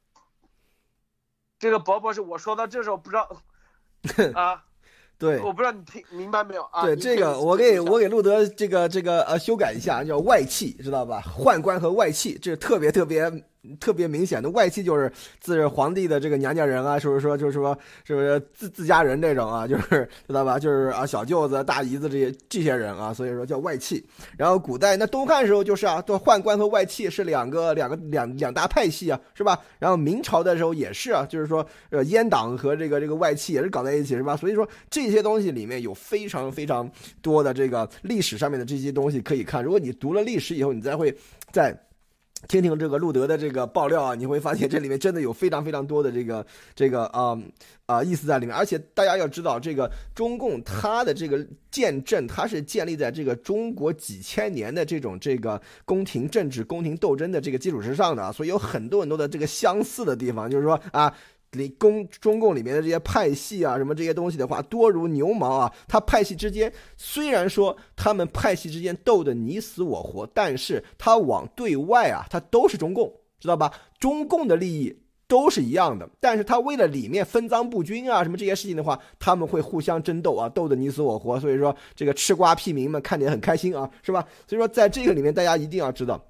[1.60, 3.42] 这个伯伯是我说到这时候不知道
[4.40, 4.64] 啊。
[5.20, 6.84] 对，我不知道你听明白没有啊？
[6.84, 11.24] 对这个，我给我给路德这个这个呃修改一下，叫外戚，知道吧？
[11.24, 13.28] 宦官和外戚，这是特别特别。
[13.80, 20.58] 特别明显的外戚就是自皇帝的这个娘家人啊，是不是说就是说是不是自自家人这种啊，就是知道吧？
[20.60, 24.04] 就是啊小舅子、大姨子这些这些人啊，所以说叫外戚。
[24.38, 29.60] 然后古代那东汉时候就是啊，做宦官和外戚是两个两个两两大派系啊，是吧？
[29.80, 34.36] 然后明朝的时候也是啊，就是说呃阉党和这个这个外戚也是搞在一起，是吧？
[34.38, 36.90] 所以说这些东西里面有非常非常
[37.22, 39.64] 多的这个历史上面的这些东西可以看。
[39.64, 41.16] 如果你读了历史以后，你再会
[41.52, 41.78] 在。
[42.48, 46.46] 听听这个路德的这个爆料啊，你会发现这里面真的有非常非常多的这个
[46.76, 47.38] 这个啊
[47.88, 48.56] 啊意思在里面。
[48.56, 61.14] 而且大家要知道，这个中共它的这个建政，它是建立在这个中国几千年的这种这个宫廷政治、宫廷斗争的这个基础之上的，所以有很多很多的这个相似的地方，就是说啊。
[61.52, 65.74] 里共中共里面的这些派系啊，什么这些东西的话，多如牛毛啊。
[65.88, 73.72] 他派系之间虽然说他们派系之间斗得你死我活，但是他往对外啊，他都是中共，知道吧？
[73.98, 74.96] 中共的利益
[75.28, 76.10] 都是一样的。
[76.20, 81.40] 但是他为了里面分赃不均啊，什么这些事情的话，他们会互相争斗啊，斗得你死我活。
[81.40, 84.26] 所以说这个吃瓜屁民们看着很开心啊，是吧？
[84.48, 86.22] 所以说在这个里面，大家一定要知道。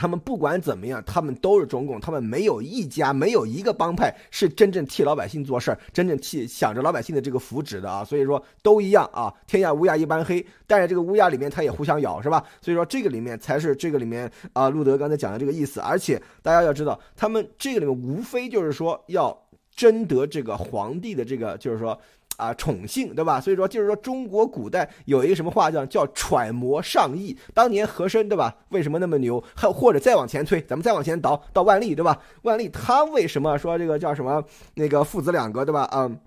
[0.00, 8.02] 他们不管怎么样，他们都是中共，他们没有一家，没有一个帮派是真正替老百姓做事儿，真正替想着老百姓的这个福祉的啊。
[8.02, 10.42] 所以说都一样啊，天下乌鸦一般黑。
[10.66, 12.42] 但是这个乌鸦里面它也互相咬，是吧？
[12.62, 15.80] 所以说这个里面才是这个里面啊，路德刚才讲的这个意思。
[15.80, 19.38] 而且大家要知道，他们这个里面无非就是说要
[19.76, 22.00] 争得这个皇帝的这个，就是说。
[22.40, 23.40] 啊，宠幸，对吧？
[23.40, 27.36] 所以说，就是说，中国古代有一个什么话叫叫揣摩上意。
[27.52, 28.56] 当年和珅，对吧？
[28.70, 29.42] 为什么那么牛？
[29.54, 32.18] 还或者再往前推，咱们再往前倒到万历，对吧？
[32.42, 34.42] 万历他为什么说这个叫什么
[34.74, 35.88] 那个父子两个，对吧？
[35.92, 36.18] 嗯，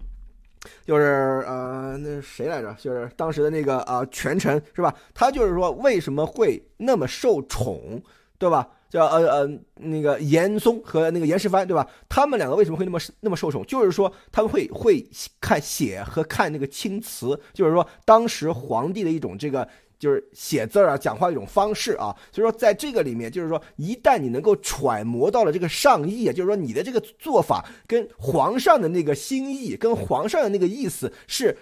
[0.86, 2.74] 就是呃，那谁来着？
[2.80, 4.94] 就是当时的那个啊权臣，是吧？
[5.14, 8.02] 他就是说为什么会那么受宠，
[8.38, 8.68] 对吧？
[8.94, 11.90] 叫呃呃那个严嵩和那个严世蕃，对吧？
[12.08, 13.66] 他们两个为什么会那么那么受宠？
[13.66, 15.04] 就是说他们会会
[15.42, 22.16] 看写和看那个青词，就是说当时皇帝的一种这个就是写字啊、讲话的一种方式啊。
[22.32, 31.58] 所以说在这个里面，就是说一旦你能够揣摩到了这个上意，就是说你的这个做法跟皇上的那个心意、跟皇上的那个意思是。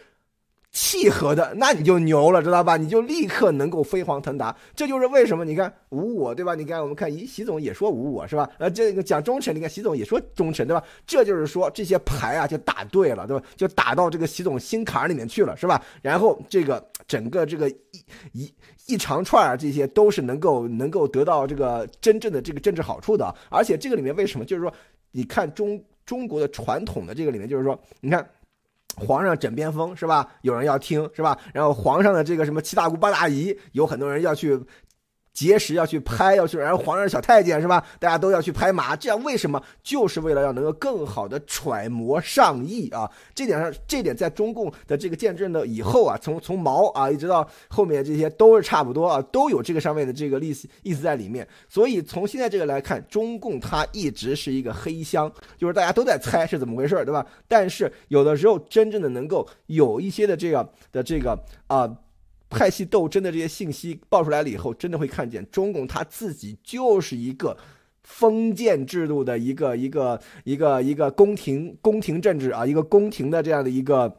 [0.71, 2.77] 契合的，那你就牛了，知道吧？
[2.77, 4.55] 你就立刻能够飞黄腾达。
[4.73, 6.55] 这就是为什么你看无我，对吧？
[6.55, 8.49] 你看我们看，咦，习总也说无我是吧？
[8.57, 10.81] 呃，这个讲忠诚，你看习总也说忠诚，对吧？
[11.05, 13.45] 这就是说这些牌啊就打对了，对吧？
[13.57, 15.83] 就打到这个习总心坎里面去了，是吧？
[16.01, 17.75] 然后这个整个这个一
[18.31, 18.53] 一
[18.87, 23.35] 一长串啊，这些都是能够能够得到这个真正的这个政治好处的。
[23.49, 24.45] 而且这个里面为什么？
[24.45, 24.73] 就是说，
[25.11, 28.25] 你看中中国的传统的这个里面，就是说，你看。
[28.95, 30.27] 皇上枕边风是吧？
[30.41, 31.37] 有人要听是吧？
[31.53, 34.59] 然后皇上的这个什么七大姑八大姨，有很多人要去。
[35.33, 37.83] 节食要去拍， 要去，然后皇上小太监是吧？
[37.99, 39.61] 大家都要去拍马，这样为什么？
[39.81, 43.09] 就是为了要能够更好的揣摩上意啊！
[43.33, 51.47] 这点上，这点在中共的这个见证的以后啊，从从毛啊一直到后面这些都是差不多啊，都有这个上面的这个意思意思在里面。
[51.69, 57.25] 所以从现在这个来看，中共它一直是一个黑箱，就是大家都在猜是怎么回事，对吧？
[57.47, 61.89] 但是有的时候真正的能够有一些的这个的这个啊。
[62.51, 67.57] 派系斗争的这些信息爆出来了以后，真的会看见中共他自己就是一个
[68.03, 74.13] 封建制度的一个一个一个一个宫廷宫廷政治啊，一个宫廷的这样的一个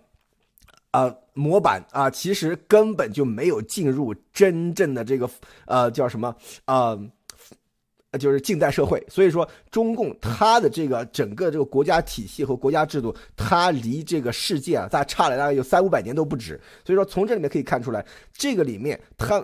[0.90, 5.31] 呃模板啊，其实根本就没有进入真正的这个
[5.66, 6.99] 呃叫什么呃。
[8.18, 16.61] 就是近代社会，所以说中共它的这个整个这个国家体系和国家制度，它离这个世界啊，它差了大概有三五百年都不止。
[16.85, 19.42] 所以说从这里面可以看出来，这个里面他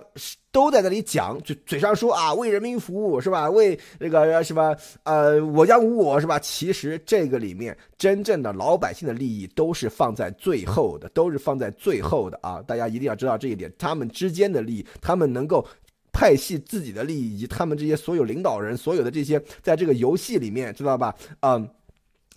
[0.51, 3.49] 都在那里讲，就嘴上说啊为人民服务是吧？
[3.49, 6.37] 为那个什么呃我家无我是吧？
[6.39, 12.61] 其实这个里面真正的老百姓的利益都是放在最后的，都是放在最后的啊！
[12.67, 15.65] 大家一定要知道这一点，他们之间的利益，他们能够。
[16.11, 21.15] 派系自己的利益，以及他们这些所有领导人，所有的这些在这个游戏里面，知道吧？
[21.41, 21.69] 嗯，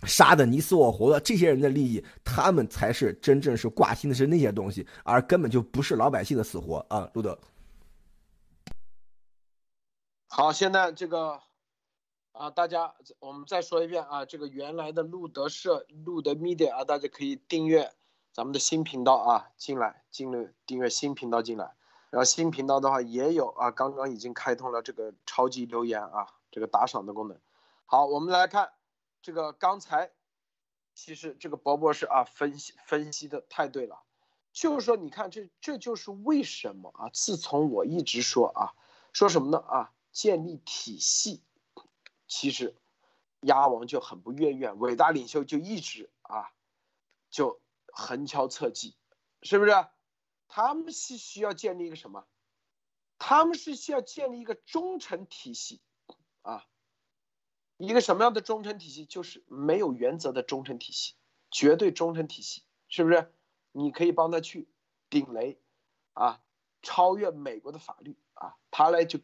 [0.05, 7.09] 杀的你死我活的这些人的利益，他们才是真正是挂心的是那些东西，而根本就不是老百姓的死活啊！
[7.15, 7.39] 路德，
[10.29, 11.41] 好，现在这个
[12.33, 17.93] 啊，大家我们再说一遍啊，这个原来的路德社、路德 media 啊，大家可以订阅
[18.33, 21.73] 咱们的新频道啊，进来进入订阅新频道进来。
[22.13, 27.41] 然后新频道的话也有啊，刚刚已经开通了这个超级留言啊，这个打赏的功能。
[27.87, 28.75] 好，我们来看
[29.23, 30.11] 这个刚才，
[30.95, 34.03] 其实这个博博士啊分析分析的太对了，
[34.53, 37.09] 就是说你看这这就是为什么啊？
[37.15, 38.75] 自从我一直说啊，
[39.15, 39.93] 说什么呢啊？
[40.13, 41.43] 建立体系，
[42.29, 42.77] 其实
[43.41, 46.53] 鸭王就很不愿意，伟大领袖就一直啊
[47.31, 48.95] 就横敲侧击，
[49.41, 49.73] 是不是？
[50.55, 52.27] 他们是需要建立一个什么？
[53.19, 55.81] 他们是需要建立一个忠诚体系，
[56.43, 56.67] 啊，
[57.79, 59.07] 一个什么样的忠诚体系？
[59.07, 61.15] 就是没有原则的忠诚体系，
[61.51, 63.33] 绝对忠诚体系，是不是？
[63.73, 64.69] 你可以帮他去
[65.09, 65.59] 顶雷，
[66.13, 66.43] 啊，
[66.83, 69.21] 超越美国的法律啊，他来就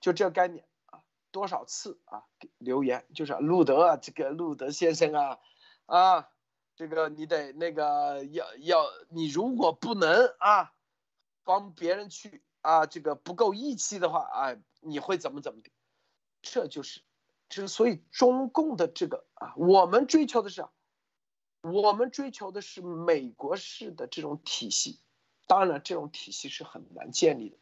[0.00, 1.02] 就这个概念啊，
[1.32, 2.22] 多少次啊
[2.58, 5.40] 留言就是路德啊，这个路德先生啊，
[5.86, 6.30] 啊。
[6.80, 10.72] 这个你得那个要要你如果不能啊，
[11.44, 15.68] 帮别人去啊，这个不够义气的话啊，你会怎么怎么的？
[16.40, 17.02] 这就是，
[17.50, 20.64] 之所以中共的这个啊，我们追求的是，
[21.60, 25.00] 我们追求的是美国式的这种体系。
[25.46, 27.58] 当然，这种体系是很难建立的，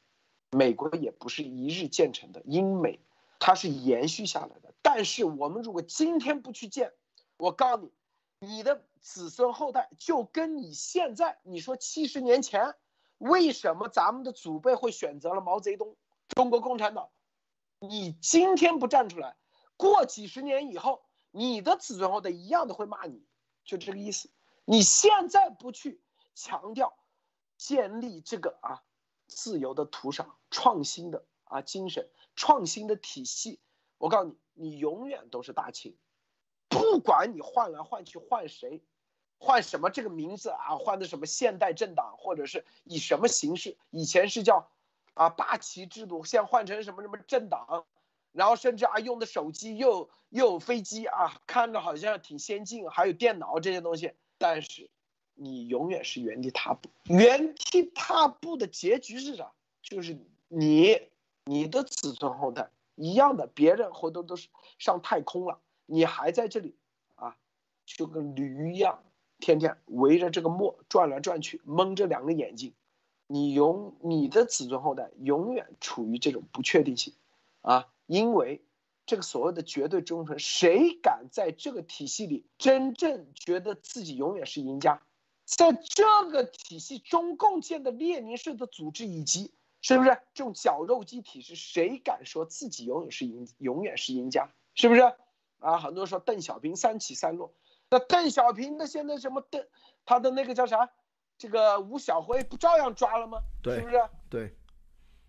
[0.56, 3.00] 美国也不是一日建成的，英美
[3.40, 4.72] 它是延续下来的。
[4.80, 6.92] 但是我们如果今天不去建，
[7.36, 7.90] 我告诉你。
[8.40, 12.74] 你的子孙后代就跟你现在，你说七十年前，
[13.18, 15.96] 为什么咱们的祖辈会选择了毛泽东、
[16.28, 17.10] 中国共产党？
[17.80, 19.36] 你今天不站出来，
[19.76, 23.24] 过几十年以后，你的子孙后代一样的会骂你，
[23.64, 24.30] 就这个意思。
[24.64, 26.00] 你现在不去
[26.34, 26.98] 强调
[27.56, 28.82] 建立这个啊
[29.26, 33.60] 自由的土壤、创新的啊精神、创新的体系，
[33.96, 35.96] 我告诉你，你永远都是大清。
[36.68, 38.82] 不管你换来换去换谁，
[39.38, 43.76] 换什么这个名字啊，换的什么现代政党，或者是以什么形式？
[43.90, 44.68] 以前是叫
[45.14, 47.86] 啊八旗制度，现在换成什么什么政党，
[48.32, 54.90] 然后甚至啊用的手机又又飞机啊，看着好像挺先进，还有电脑这些东西，但是
[55.34, 56.90] 你永远是原地踏步。
[57.04, 59.52] 原地踏步的结局是啥？
[59.82, 61.00] 就是你
[61.44, 65.60] 你的子孙后代一样的，别人回头都是上太空了。
[65.90, 66.76] 你还在这里
[67.14, 67.34] 啊，
[67.86, 69.02] 就跟驴一样，
[69.38, 72.74] 天天围着这个磨转来转去，蒙着两个眼睛。
[73.26, 77.14] 你永你的子孙后代永远处于这种不确定性，
[77.62, 78.62] 啊，因为
[79.06, 85.02] 这个所谓的绝对忠诚，谁敢在这个体系里真正觉得自己永远是赢家？
[85.46, 89.50] 在这个体系，中共建的列宁式的组织以及
[89.80, 94.50] 是不是这种绞肉机体制，谁敢说自己永远是赢，永远是赢家？
[94.74, 95.00] 是不是？
[95.58, 97.52] 啊，很多人说邓小平三起三落，
[97.90, 99.66] 那邓小平的现在什么邓，
[100.04, 100.90] 他的那个叫啥？
[101.36, 103.42] 这个吴晓辉不照样抓了吗？
[103.62, 104.08] 对，是不是？
[104.28, 104.56] 对，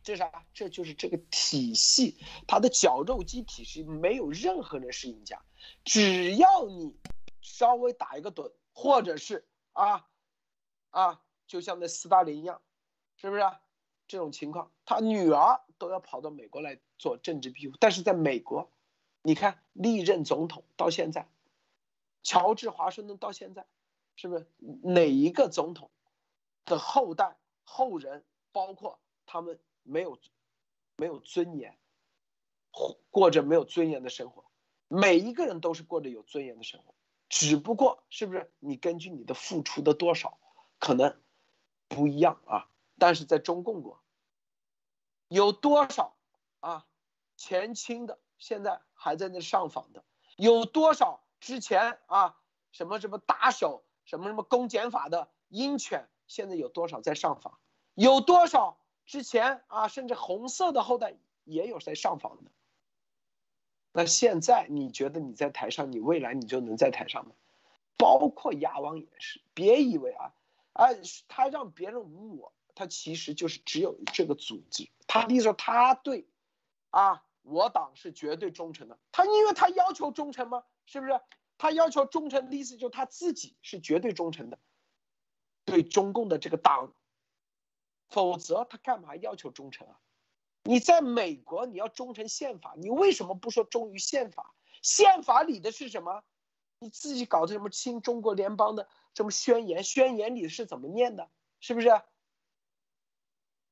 [0.01, 0.45] 这啥？
[0.53, 2.17] 这就是这个体系，
[2.47, 5.41] 他的绞肉机体系，没有任何人是赢家，
[5.83, 6.97] 只要你
[7.41, 10.07] 稍微打一个盹，或者是啊
[10.89, 12.61] 啊，就像那斯大林一样，
[13.17, 13.43] 是不是？
[14.07, 17.75] 这种情况，他女儿都要跑到美国来做政治庇护。
[17.79, 18.71] 但是在美国，
[19.21, 21.27] 你看历任总统到现在，
[22.23, 23.65] 乔治华盛顿到现在，
[24.15, 24.47] 是不是
[24.83, 25.89] 哪一个总统
[26.65, 30.17] 的后代后人，包括他们没有
[30.95, 31.77] 没有尊严，
[33.09, 34.45] 过着没有尊严的生活？
[34.87, 36.95] 每一个人都是过着有尊严的生活，
[37.27, 40.39] 只不过是不是你根据你的付出的多少，
[40.79, 41.19] 可能
[41.87, 42.69] 不一样啊？
[42.97, 44.01] 但是在中共国，
[45.27, 46.15] 有多少
[46.59, 46.85] 啊
[47.37, 50.03] 前清的现在还在那上访的？
[50.35, 52.37] 有多少之前啊
[52.71, 56.07] 什么什么打手什么什么公检法的鹰犬？
[56.27, 57.57] 现在有多少在上访？
[57.95, 62.51] 有多少之前啊甚至红色的后代也有在上访的？
[63.93, 67.31] 那现在你觉得你在台上，你未来你就能在台上吗？
[67.97, 70.33] 包括鸭王也是，别以为啊，
[70.73, 70.89] 啊
[71.27, 72.53] 他让别人无我。
[72.75, 76.25] 他其实就是只有这个组织，他意思说他对，
[76.91, 78.97] 啊，我党是绝对忠诚的。
[79.11, 80.63] 他因为他要求忠诚吗？
[80.85, 81.19] 是不是？
[81.57, 84.59] 他要求忠诚的意思就是他自己是绝对忠诚的，
[85.65, 86.93] 对中共的这个党。
[88.07, 89.99] 否则他干嘛要求忠诚啊？
[90.63, 94.55] 你在美国你要忠诚宪法，你为什么不说忠于宪法？
[94.81, 96.23] 宪法里的是什么？
[96.79, 99.83] 你自己搞的什么新中国联邦的什么宣言？
[99.83, 101.29] 宣言里是怎么念的？
[101.59, 101.89] 是不是？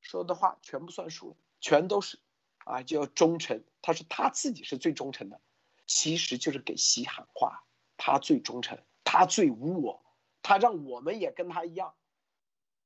[0.00, 2.20] 说的话全部算数，全都是，
[2.58, 3.64] 啊，就要忠诚。
[3.82, 5.40] 他说他自己是最忠诚的，
[5.86, 7.64] 其实就是给西喊话，
[7.96, 10.02] 他最忠诚，他最无我，
[10.42, 11.94] 他让我们也跟他一样。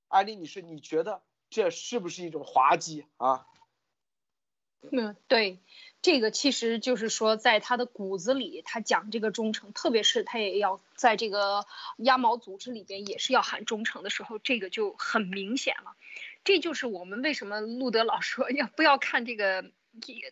[0.09, 3.47] 艾丽女士，你觉得这是不是一种滑稽啊？
[4.90, 5.61] 嗯，对，
[6.03, 11.64] 这个其实就是说，在他的骨子里，他讲这个忠诚，特别是他也要在这个
[11.99, 15.95] 鸭毛组织里边也是要喊忠诚的时候，这个就很明显了。
[16.43, 19.70] 这就是我们为什么路德老说要不要看这个，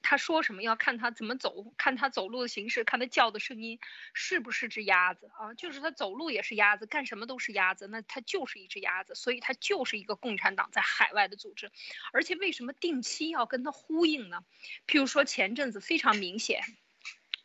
[0.02, 3.78] 他说什么要看他怎么走，看他走路的形式，看他叫的声音
[4.14, 5.52] 是不是只鸭子啊？
[5.54, 11.70] 就是他走路也是鸭子，干什么都是鸭子，那他就是一只鸭子，所以他就是一个共产党在海外的组织。
[12.12, 14.44] 而且为什么定期要跟他呼应呢？
[14.86, 16.62] 譬如说前阵子非常明显。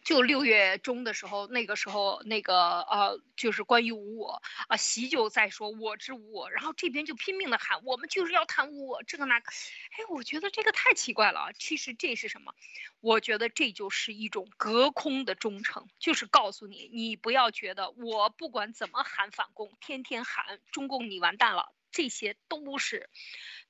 [0.06, 11.52] 就六月中的时候，那个时候那个呃，就是关于无我啊，习就在说我之无我，然后这边就拼命的喊我们就是要谈无我，这个那个，哎，我觉得这个太奇怪了。
[11.58, 12.54] 其实这是什么？
[13.02, 23.10] 我觉得这就是一种隔空的忠诚，就是告诉你，你不要觉得我不管怎么喊反共，天天喊中共你完蛋了，这些都是。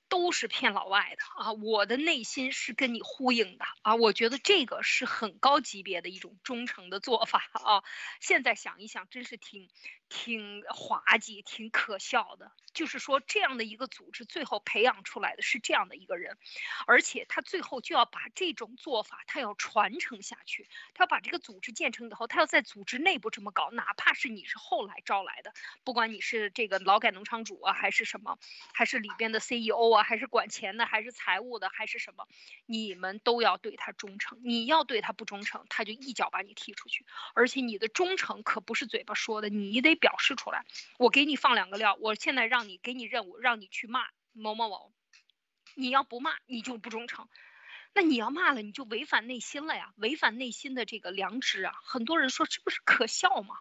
[0.10, 1.54] 都是骗老外的啊！
[1.54, 3.96] 我的内心是跟你呼应的啊！
[3.96, 7.84] 我觉得这个是很高级别的一种忠诚的做法啊！
[8.20, 9.70] 现在想一想，真是挺。
[10.16, 16.38] 挺滑稽、挺可笑的，就是说这样的一个组织，最后培养出来的是这样的一个人，
[16.88, 25.54] 而且他最后就要把这种做法，他要传承下去，他要把这个组织建成以后，他要在组织内部这么搞，哪怕是你是后来招来的，
[25.84, 28.40] 不管你是这个劳改农场主啊，还是什么，
[28.74, 32.26] 还是里边的 CEO 啊，还是管钱的，还是财务的，还是什么，
[32.66, 40.00] 你们都要对他忠诚，你要对他不忠诚，他就一脚把你踢出去，而且你的忠诚可不是嘴巴说的，你得。
[40.06, 40.64] 表示出来，
[41.00, 41.98] 我给你放两个料。
[42.00, 44.94] 我现在让你给你任务，让你去骂某某某。
[45.74, 47.28] 你要不骂，你就不忠诚。
[47.92, 51.74] 那你要骂了，你就违反内心了呀，违反内心的这个良知啊。
[51.86, 53.56] 很多人说这不是可笑吗？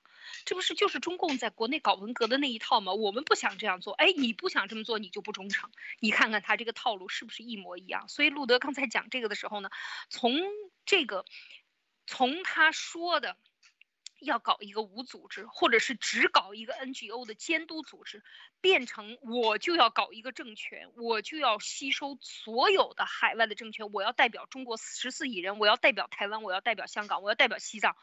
[0.45, 2.93] 这不是就是中共在国内搞文革的那一套吗？
[2.93, 5.71] 我们不想这样做，哎，你不想这么做，你就不忠诚。
[5.99, 8.07] 你看看他这个套路是不是一模一样？
[8.09, 9.71] 所以路德刚才讲这个的时候呢，
[10.11, 10.39] 从
[10.85, 11.25] 这个，
[12.07, 13.39] 从他说的。
[14.21, 18.23] 要搞一个无组织，或者是只搞一个 NGO 的监督组织，
[18.61, 27.97] 变成我就要搞一个政权，我就要吸收所有的海外的政权，我要代表中国十四亿人，我要代表台湾，我要代表香港，我要代表西藏。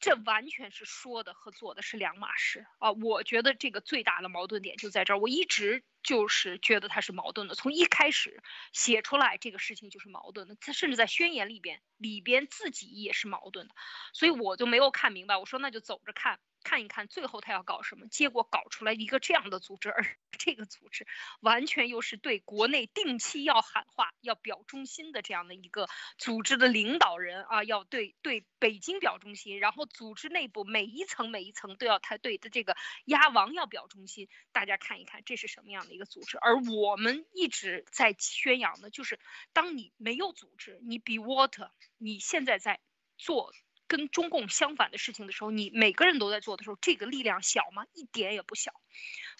[0.00, 2.92] 这完全是说的和做的是两码事啊！
[2.92, 5.18] 我觉得这个最大的矛盾点就在这儿。
[5.18, 8.42] 我一直就是觉得它是矛盾的，从一开始
[8.72, 13.74] 写出来这个事情就是矛盾的，他甚至在宣言里边里边自己也是矛盾的，
[14.12, 15.36] 所以我就没有看明白。
[15.38, 16.38] 我说那就走着看。
[16.64, 20.04] 看一看最后他要搞什么，结果搞出来一个这样的组织，而
[20.36, 21.06] 这个组织
[21.40, 25.88] 完全又是对国内定期要喊话、要表忠心的这样的一个
[26.18, 34.28] 组织的领导人啊，要对对北京表忠心，然后组织内部每一层每一层都要他对的这个鸭王要表忠心。
[34.50, 36.38] 大家看一看这是什么样的一个组织？
[36.38, 39.20] 而我们一直在宣扬的就是，
[39.52, 42.80] 当你没有组织，你 be water，你现在在
[43.18, 43.52] 做。
[43.86, 47.86] 跟中共相反的事情的时候，你每个人都在做的时候，这个力量小吗？
[47.92, 48.72] 一点也不小。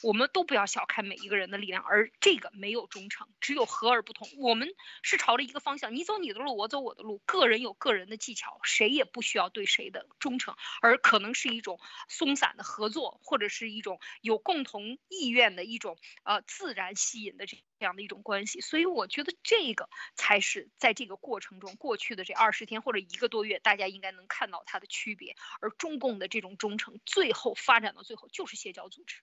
[0.03, 4.29] 我们都不要小看每一个人的力量，而这个没有忠诚，只有和而不同。
[4.39, 4.69] 我们
[5.03, 11.79] 是朝着一个方向，你走你的路，我走我的路，个人有个人的技巧，谁也不需要对谁的忠诚，而可能是一种
[12.09, 18.61] 松散的合作，或者是一种有共同意愿的一种呃自然吸引的这这样的一种关系。
[18.61, 25.37] 所以我觉得这个才是在这个过程中，过去的这二十天或者一个多月，大家应该能看到它的区别。
[25.61, 29.23] 而中共的这种忠诚，最后发展到最后就是邪教组织。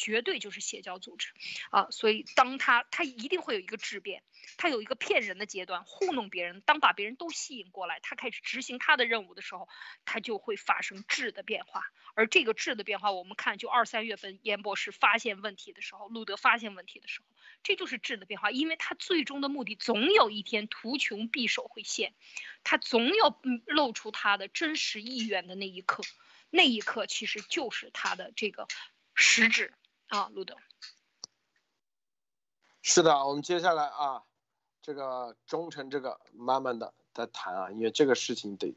[0.00, 1.28] 绝对就是邪教组织，
[1.70, 4.22] 啊，所以当他他一定会有一个质变，
[4.56, 6.62] 他有一个骗人的阶段，糊弄别人。
[6.62, 9.68] 当把别人都吸引过来，他开始执行他的任务的时候，
[10.06, 11.82] 他就会发生质的变化。
[12.14, 17.26] 而这个质的变化，我们看，就二三月份严博士发现问题的时候，路德发现问题的时候，
[17.62, 22.14] 这就是质的变化，因为他最终的目的总有一天图穷匕首会现，
[22.64, 26.02] 他总有露出他的真实意愿的那一刻，
[26.48, 28.66] 那一刻其实就是他的这个。
[29.22, 29.74] 实质
[30.10, 30.56] 啊，陆总。
[32.82, 34.24] 是的，我们接下来啊，
[34.82, 38.74] 这个忠诚这个慢慢的在谈啊，因为这个事情得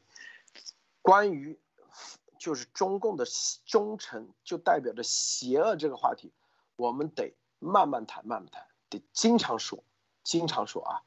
[1.01, 1.59] 关于
[2.37, 3.25] 就是中共的
[3.65, 6.31] 忠诚就代表着邪恶这个话题，
[6.75, 9.83] 我们得慢慢谈，慢慢谈，得经常说，
[10.23, 11.01] 经常说啊。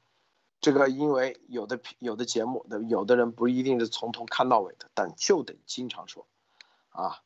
[0.60, 6.26] 这个因为有的有的节目的有的人不一定是从头看到尾的，但就得经常说
[6.88, 7.22] 啊。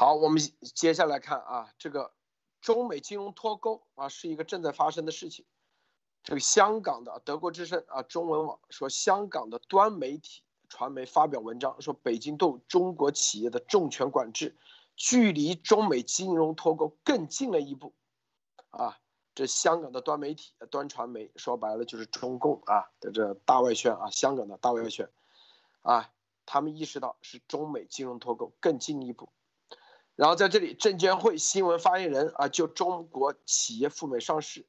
[0.00, 0.40] 好，我们
[0.74, 2.14] 接下来看啊，这个
[2.62, 5.44] 中美金融脱钩啊，是一个正在发生的事情。
[6.22, 14.56] 这个香港的德国之声啊，中文网说，香港的端媒体传媒发表文章说，北京对中国企业的重拳管制，
[14.96, 17.92] 距离中美金融脱钩更近了一步。
[18.70, 18.98] 啊，
[19.34, 25.10] 这香港的端媒体、端传媒说白了就是中共啊的这大外宣啊，香港的大外宣，
[25.82, 26.10] 啊，
[26.46, 29.28] 他们意识到是中美金融脱钩更进一步。
[30.16, 34.66] 然后在这里，证监会新闻发言人啊，就中国企业赴美上市，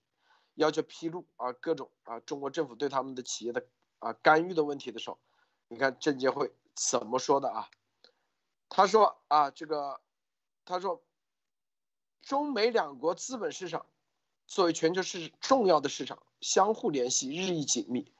[0.56, 3.66] 要求披露啊各种啊中国政府对他们的企业的
[4.00, 5.20] 啊干预的问题的时候，
[5.68, 7.70] 你看证监会怎么说的啊？
[8.70, 10.00] 他说啊这个，
[10.64, 11.04] 他说，
[12.22, 13.86] 中美两国资本市场
[14.48, 18.14] 作为全球市重要的市场，相互联系日益紧密。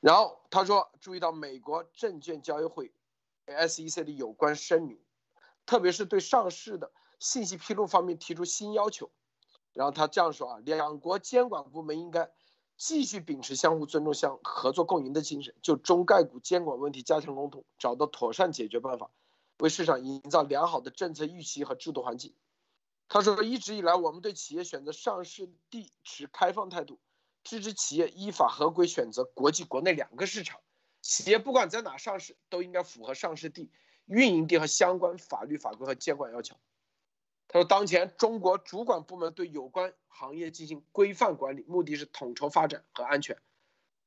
[0.00, 2.92] 然后他说，注意到美国证券交易会
[3.46, 4.98] SEC 的有关声明。
[5.68, 9.10] 特别是对上市的信息披露方面提出新要求，
[9.74, 12.30] 然后他这样说啊，两国监管部门应该
[12.78, 19.10] 继续秉持相互尊重、相合作共赢的精神，就中概股监管问题加强沟通，找到妥善解决办法，
[19.58, 22.34] 为市场营造良好的政策预期和制度环境。
[23.06, 26.98] 他说，一直以来我们对企业选择上市地持开放态度，
[27.44, 30.60] 支持企业依法合规选择国际、国内两个市场。
[31.02, 33.70] 企业不管在哪上市，都应该符合上市地。
[34.08, 36.56] 运营地和相关法律法规和监管要求。
[37.46, 43.38] 他说，当前中国主管部门对有关行业进行规范管理，目的是统筹发展和安全，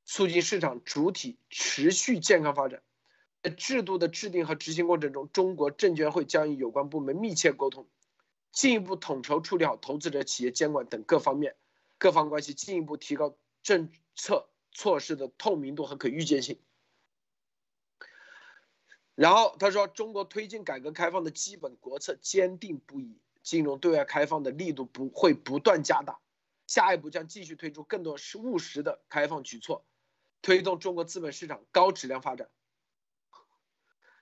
[0.06, 2.84] 促进市场主体持续健康发展。
[3.41, 7.88] 在制度的制定和执行过程中，中国证监会将与有关部门密切沟通，
[8.52, 11.56] 进一步统筹处理好投资者、企业监管等各方面
[11.97, 16.60] 各方关系，进一步提高政策措施的透明度和可预见性。
[19.22, 26.17] 然后他说，中国推进改革开放的基本国策坚定不移，金融对外开放的力度不会不断加大，
[26.65, 29.86] 下一步将继续推出更多是务实的开放举措，
[30.41, 32.49] 推动中国资本市场高质量发展。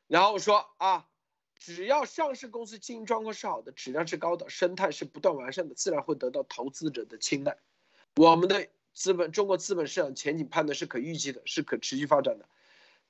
[0.08, 1.08] 然后说啊，
[1.58, 7.58] 只要上市公司经营状况是好的，质量是高的，生态是不断完善的，自然会得到投资者的青睐。
[8.18, 12.50] 我们的资本，中国资本市场前景判断是可预期的，是可持续发展的。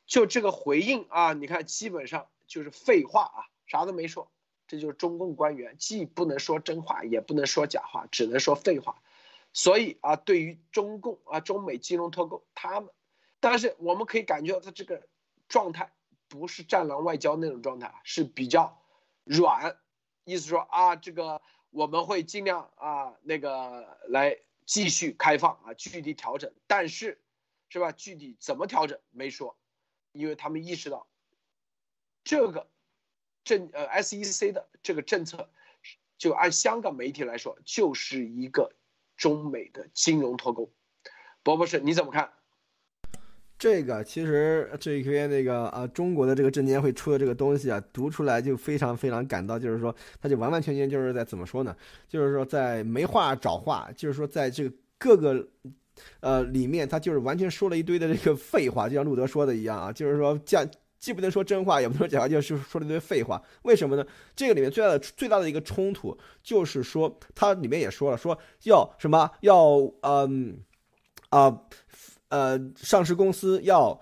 [0.10, 4.30] 就这个回应啊，你看基本上就是废话啊，啥都没说。
[4.68, 9.02] 这就是中共官员，既不能说真话，也不能说假话，只能说废话。
[9.54, 12.90] 所以啊，对于中共啊，中美金融脱钩，他们，
[13.40, 15.08] 但是我们可以感觉到他这个
[15.48, 15.92] 状态
[16.28, 18.82] 不是战狼外交那种状态啊，是比较
[19.24, 19.78] 软，
[20.24, 27.22] 意思说啊，这个我们会尽量啊那个来继续开放啊，具体调整，但是
[27.70, 27.92] 是吧？
[27.92, 29.56] 具体怎么调整没说。
[30.12, 31.08] 因为他们意识到，
[32.24, 32.68] 这个
[33.44, 35.50] 政呃 SEC 的这个政策，
[36.18, 38.72] 就按香港媒体来说，就是一个
[39.16, 40.72] 中美的金融脱钩。
[41.44, 42.32] 博博士，你怎么看？
[43.58, 51.76] 这个其实这一篇那个啊，中国的这个证监会出的这个东西啊，读出来就非常非常感到，就是说，他就完完全全就是在怎么说呢？
[52.08, 55.48] 就是说在没话找话，就是说在这个各个。
[56.20, 60.68] 呃，里面他就是完全说了一堆的这个废话，就像路德说的一样啊，就是说降
[61.00, 63.42] 既不能说真话，也不能说假话，就是说了一堆废话。
[63.62, 64.06] 为什么呢？
[64.36, 70.60] 这个里面最大的最大的一个冲突就是说，它里面也说了，说要什么要嗯
[71.30, 71.62] 啊
[72.28, 74.00] 呃上市公司要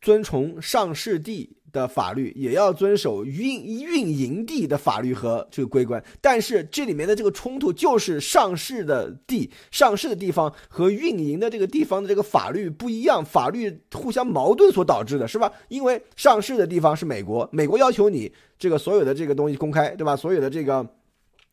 [0.00, 1.55] 遵从上市地。
[1.76, 15.52] 的法律也要遵守运运营地的法律和这个规管，但是这里面的这个冲突就是上市的地、上市的地方和运营的这个地方的这个法律不一样，法律互相矛盾所导致的，是吧？
[15.68, 20.16] 因为上市的地方是美国，美国要求你这个所有的这个东西公开，对吧？
[20.16, 20.86] 所有的这个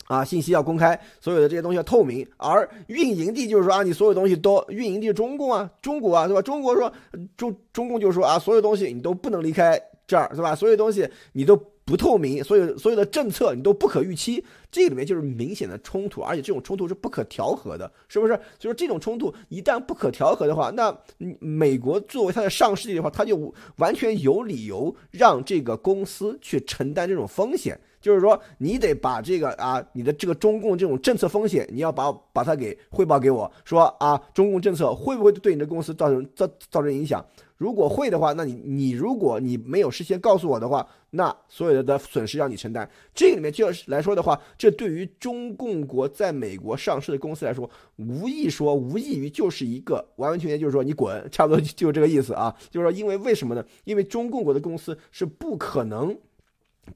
[0.05, 6.41] 啊信息要公开，所有的这些东西要透明，而运营地就是说啊，你所有东西都运营地中共啊，中国啊，对吧？
[6.41, 6.91] 中国说
[7.35, 9.81] 中中共就是说啊，所有东西你都不能离开。
[10.05, 10.55] 这儿是吧？
[10.55, 18.33] 所有东西你都不透明，所有所有的政策你都不可预期，这里面就是明显的冲突，而且这种冲突是不可调和的，是不是？
[18.59, 20.95] 所以说这种冲突一旦不可调和的话，那
[21.39, 37.25] 美国作为它的上市地的话，它就完全有理由让这个公司去承担这种风险，就是说你得把这个啊，你的这个中共这种政策风险，你要把把它给汇报给我说啊，中共政策会不会对你的公司造成造造成影响？
[37.63, 42.89] 如果会的话，那你你如果你没有事先告诉我的话，那所有的损失让你承担。
[43.15, 52.53] 这里面就是来说的话，这对于中共国在美国上市的公司来说，无异说无异于就是一个完完全全就是说你滚，差不多就这个意思啊。
[52.69, 53.63] 就是说，因为为什么呢？
[53.85, 56.13] 因为中共国的公司是不可能。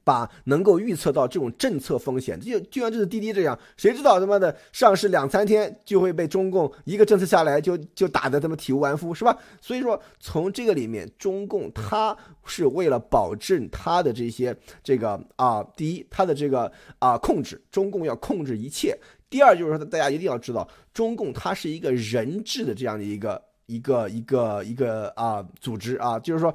[0.04, 9.36] 把能够预测到这种政策风险，就就像这是滴滴这样，谁知道他妈的上市两三天就会被中共一个政策下来就就打得他妈体无完肤，是吧？
[9.60, 18.92] 所以说从这个里面，中共他是为了保证他的这些这个啊，第一，他的这个啊控制，中共要控制一切；
[19.30, 26.54] 第二就是说，大家一定要知道，中共它是一个人治的这样的一个一个一个一个啊组织啊，就是说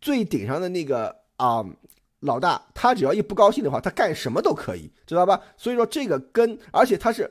[0.00, 1.64] 最顶上的那个啊。
[2.20, 5.40] 老大，他只要一不高兴的话，他干什么都可以，知道吧？
[5.56, 7.30] 所以说这个跟，而且他是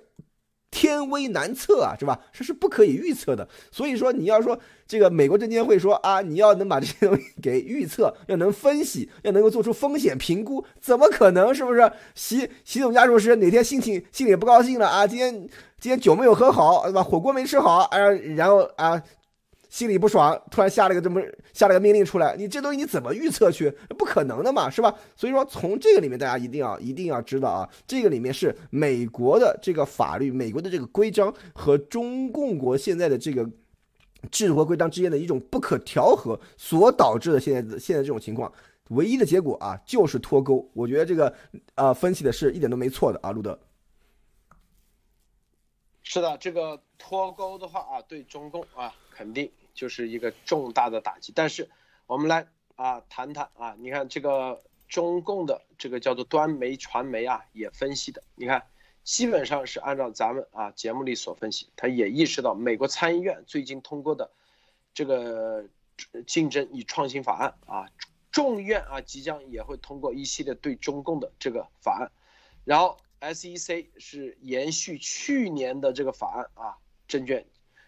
[0.69, 2.19] 天威难测啊，是吧？
[2.31, 3.47] 这是不可以预测的。
[3.71, 4.57] 所以说你要说
[4.88, 11.53] 这个美国证监会说啊，你要能把这些东西 给预测，要能分析，要能够做出风险评估，怎么可能？
[11.53, 11.91] 是不是？
[12.13, 15.07] 习习总家属是哪天心情心里不高兴了啊？
[15.07, 15.33] 今天
[15.79, 17.01] 今天酒没有喝好，对吧？
[17.01, 17.99] 火锅没吃好，哎，
[18.36, 19.01] 然后啊。
[19.76, 21.21] 心里不爽，突然下了个这么
[21.51, 23.69] 下了个命令出来，你这东西你怎么预测去？
[23.97, 24.95] 不可能的嘛，是吧？
[25.17, 33.45] 所以说从这个里面，大家一定要一定要知道啊，这个里面是美国的这个法律、美国的这个规章和中共国现在的这个
[34.32, 38.49] 制度和规章之间的一种不可调和所导致的现在现在这种情况，
[38.91, 40.65] 唯一的结果啊就是脱钩。
[40.71, 41.36] 我觉得这个
[41.73, 43.59] 啊分析的是一点都没错的啊，路德。
[46.01, 49.51] 是的，这个脱钩的话啊，对中共啊肯定。
[49.76, 51.69] 就是一个重大的打击，但是
[52.07, 58.65] 我们来啊谈谈啊，你看这个中共的这个叫做端媒传媒啊也分析的，你看
[59.03, 64.32] 基本上是按照咱们啊节目里所分析，他也意识到美国参议院最近通过的
[64.93, 65.65] 这个
[66.26, 67.89] 竞争与创新法案啊，
[68.32, 72.11] 众议院啊即将也会通过一系列对中共的这个法案，
[72.63, 77.45] 然后 SEC 是延续去年的这个法案啊证券。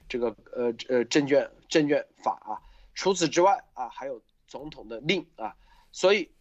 [0.10, 2.62] 这个呃呃证券证券法啊，
[2.94, 5.56] 除此之外啊，还有总统的令啊，
[5.92, 6.32] 所以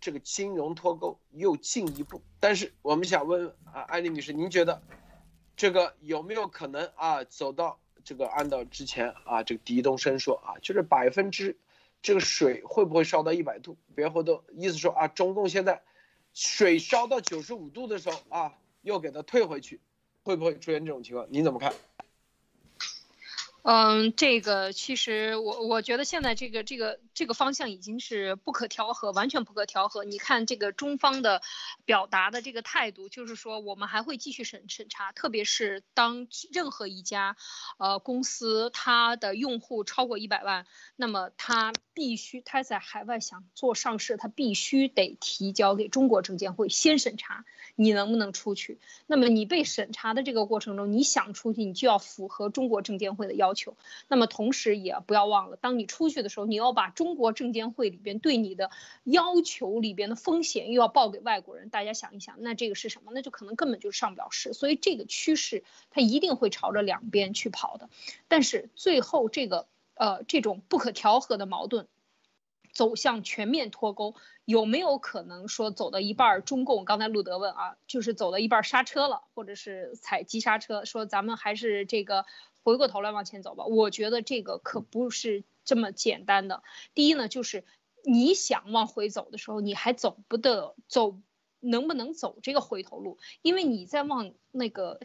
[0.00, 2.22] 这个金融脱钩又进一步。
[2.38, 4.80] 但是我们想问啊，艾丽女士，您觉得
[5.56, 11.58] 这个有没有可能啊，走到这个按照之前啊，这个狄东升说啊，就是百分之
[12.02, 13.76] 这个水会不会烧到一百度？
[13.94, 15.82] 别后头意思说啊，中共现在
[16.32, 19.80] 水烧到九十五度的时候啊，又给它退回去，
[20.22, 21.26] 会不会出现这种情况？
[21.30, 21.74] 您怎么看？
[23.68, 30.04] 嗯，这个其实我我觉得现在这个这个这个方向已经是不可调和，完全不可调和。
[30.04, 31.42] 你看这个中方的
[31.84, 37.36] 表达的这个态度，就是说我们还会继续审审查，特别是当任何一家
[37.78, 40.64] 呃公司它的用户超过一百万，
[40.94, 47.44] 那么它必须它在海外想做上市，它必须得提交给中国证监会先审查
[47.74, 48.78] 你能不能出去。
[49.08, 53.55] 那么你被审查的这个过程中，你想出去，你就要符合中国证监会的要求。
[53.56, 53.76] 求，
[54.06, 58.70] 那么同时也不要忘了，当你出去的时候，你要把中国证监会里边对你的
[59.02, 61.68] 要求里边的风险又要报给外国人。
[61.70, 63.10] 大家想一想，那这个是什么？
[63.12, 64.52] 那就可能根本就上不了市。
[64.52, 67.88] 所以这个趋势它一定会朝着两边去跑的。
[68.28, 71.88] 但是最后这个呃这种不可调和的矛盾
[72.76, 74.14] 走向全面脱钩，
[74.44, 82.24] 有没有可能说走到一半，中共刚才路德问啊，就是走到一半刹车了，或者是踩急刹车，说咱们还是这个。
[82.66, 86.64] 回过头来往前走吧，我觉得这个可不是这么简单的。
[86.94, 87.64] 第一呢，就是
[88.04, 91.16] 你想往回走的时候，你还走不得走，
[91.60, 93.18] 能不能走这个回头路？
[93.40, 94.98] 因为你在往那个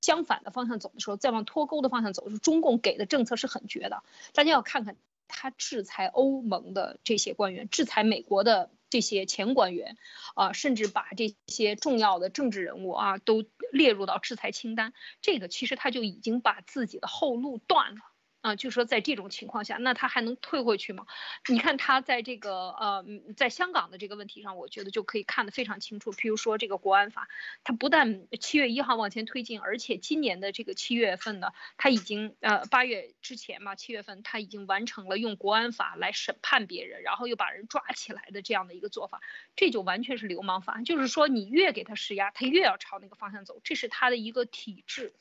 [0.00, 4.04] 相反的方向走的时候，再往脱钩的方向走，是中共给的政策是很绝的。
[4.32, 4.96] 大家要看看
[5.28, 9.96] 他制裁欧盟的这些官员，制裁美国的这些前官员，
[10.34, 14.92] 啊，甚至把这些重要的政治人物啊都列入到制裁清单。
[15.20, 18.00] 这个其实他就已经把自己的后路断了。
[18.48, 21.06] 啊，就说在这种情况下，那他还能退回去吗？
[21.48, 23.04] 你看他在这个呃，
[23.36, 26.12] 在香港的这个问题上，我觉得就可以看得非常清楚。
[26.12, 27.28] 譬如说这个国安法，
[27.64, 39.20] 他不但七月一号往前推进，而且今年的这个七月份呢，他已经呃八月之前嘛，七月份他已经完成了用国安法来审判别人，然后又把人抓起来的这样的一个做法，
[39.56, 45.12] 这就完全是流氓法，就是说你越给他施压，他越要朝那个方向走，这是他的一个体制。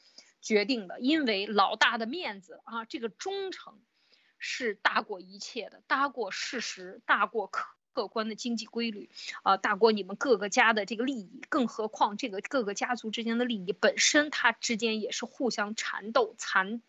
[0.48, 3.82] 决定的，因为老大的面子啊，这个忠诚
[4.38, 9.10] 是大过一切的，大过事实，大过客客观的经济规律，
[9.44, 16.82] 啊，大过你们各个家的这个利益，更何况这个各个家族之间的利益本身，它之间也是互相缠斗、残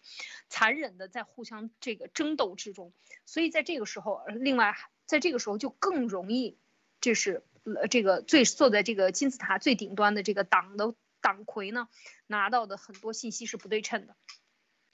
[0.49, 2.93] 残忍的在互相这个争斗之中，
[3.27, 6.57] 所以在这个时候，另外在这个时候就更容易，
[7.01, 10.95] 这是呃这个最坐在这个金字塔最顶端的这个党的。
[11.21, 11.89] 党魁呢
[12.27, 14.17] 拿到的很多信息是不对称的，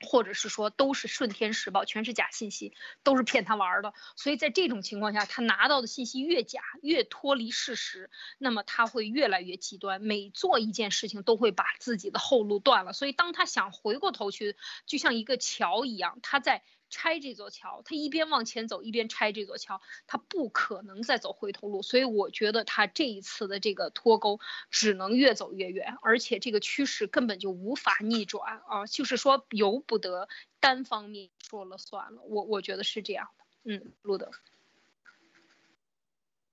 [0.07, 3.95] 或者是说都是顺天时报，全是假信息，都是骗他玩的。
[4.17, 12.93] 所以在这种情况下，他拿到的信息越假，越脱离事实，那么他会越来越极端，每做一件事情都会把自己的后路断了。
[12.93, 14.57] 所以当他想回过头去，
[14.87, 16.63] 就像一个桥一样，他在。
[16.95, 21.83] 拆这座桥，他一边往前走，一边拆这座桥，他不可能再走回头路。
[21.83, 24.39] 所以我觉得他这一次的这个脱钩
[24.71, 28.87] 只能越走越远，而且这个趋势根本就无法逆转啊！
[28.87, 30.29] 就是说由不得
[30.61, 32.23] 单方面说了算了。
[32.23, 33.45] 我我觉得是这样的。
[33.65, 34.31] 嗯，路德。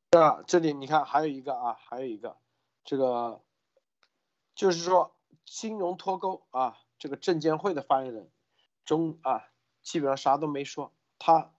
[0.10, 2.36] 那，这里你看还有一个啊，还有一个，
[2.84, 3.44] 这个
[4.56, 5.16] 就是说
[5.46, 8.32] 金融脱钩啊，这个证监会的发言人
[8.86, 9.51] 中啊。
[9.84, 11.52] 基本上啥都没说，他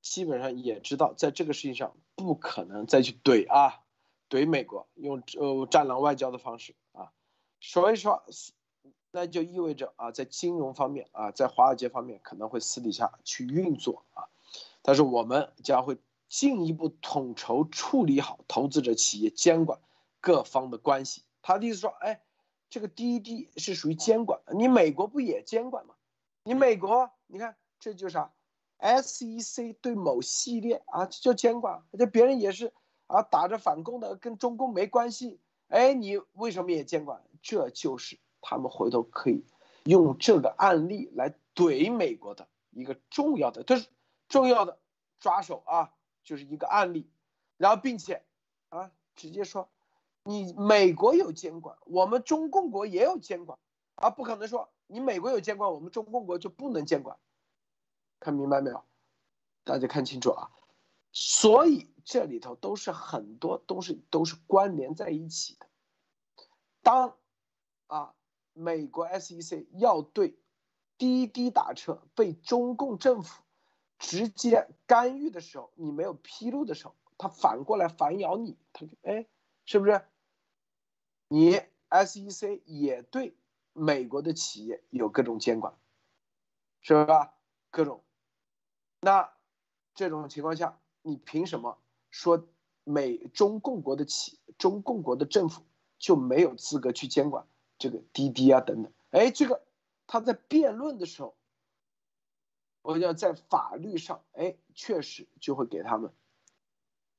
[0.00, 3.82] 基本上也知道，在这个事情上不可能再去怼啊，
[4.28, 7.12] 怼美国，用呃战狼外交的方式啊，
[7.60, 8.22] 所以说，
[9.10, 14.28] 那就意味着啊，在金融方面啊，在华尔街方面可能会私底下去运作啊，
[14.82, 15.98] 但是我们将会
[16.28, 19.80] 进一步统筹处理好投资者、企业监管
[20.20, 21.22] 各方的关系。
[21.42, 22.22] 他的意思说，哎，
[22.70, 25.94] 这个滴滴是属于监管，你美国不也监管吗？
[26.42, 27.56] 你美国，你看。
[27.84, 28.32] 这就是啥
[28.78, 31.82] ？SEC 对某系列啊，这叫监管。
[31.98, 32.72] 这别人也是
[33.08, 35.38] 啊，打着反攻的，跟中共没关系。
[35.68, 37.22] 哎，你为什么也监管？
[37.42, 39.44] 这就是他们回头可以
[39.84, 43.86] 用这个案例来怼美国的一个重要的，这是
[44.30, 44.78] 重要的
[45.20, 47.06] 抓手啊，就是一个案例。
[47.58, 48.22] 然后，并且
[48.70, 49.68] 啊，直接说
[50.22, 53.58] 你美国有监管，我们中共国也有监管，
[53.96, 57.18] 啊，不可能说你美国有监管，我们中共国就不能监管。
[58.24, 58.82] 看明白没有？
[59.64, 60.50] 大家看清楚啊！
[61.12, 65.66] 所以这里头都是很多都是都是关联在一起的。
[66.82, 67.18] 当
[67.86, 68.14] 啊，
[68.54, 70.38] 美国 SEC 要对
[70.96, 73.42] 滴滴打车被中共政府
[73.98, 79.26] 直接干预的时候，你没有披露的时候，他反过来反咬你，他就哎，
[79.66, 80.02] 是不是？
[81.28, 81.60] 你
[81.90, 83.36] SEC 也对
[83.72, 85.74] 美国的企业有各种监管，
[86.80, 87.34] 是吧？
[87.70, 88.03] 各种。
[89.04, 89.34] 那
[89.94, 91.78] 这种情况下，你凭什么
[92.10, 92.48] 说
[92.84, 95.62] 美中共国的企中共国的政府
[95.98, 97.46] 就没有资格去监管
[97.78, 98.90] 这个滴滴啊等等？
[99.10, 99.62] 哎，这个
[100.06, 101.36] 他在辩论的时候，
[102.80, 106.10] 我要在法律上，哎，确实就会给他们。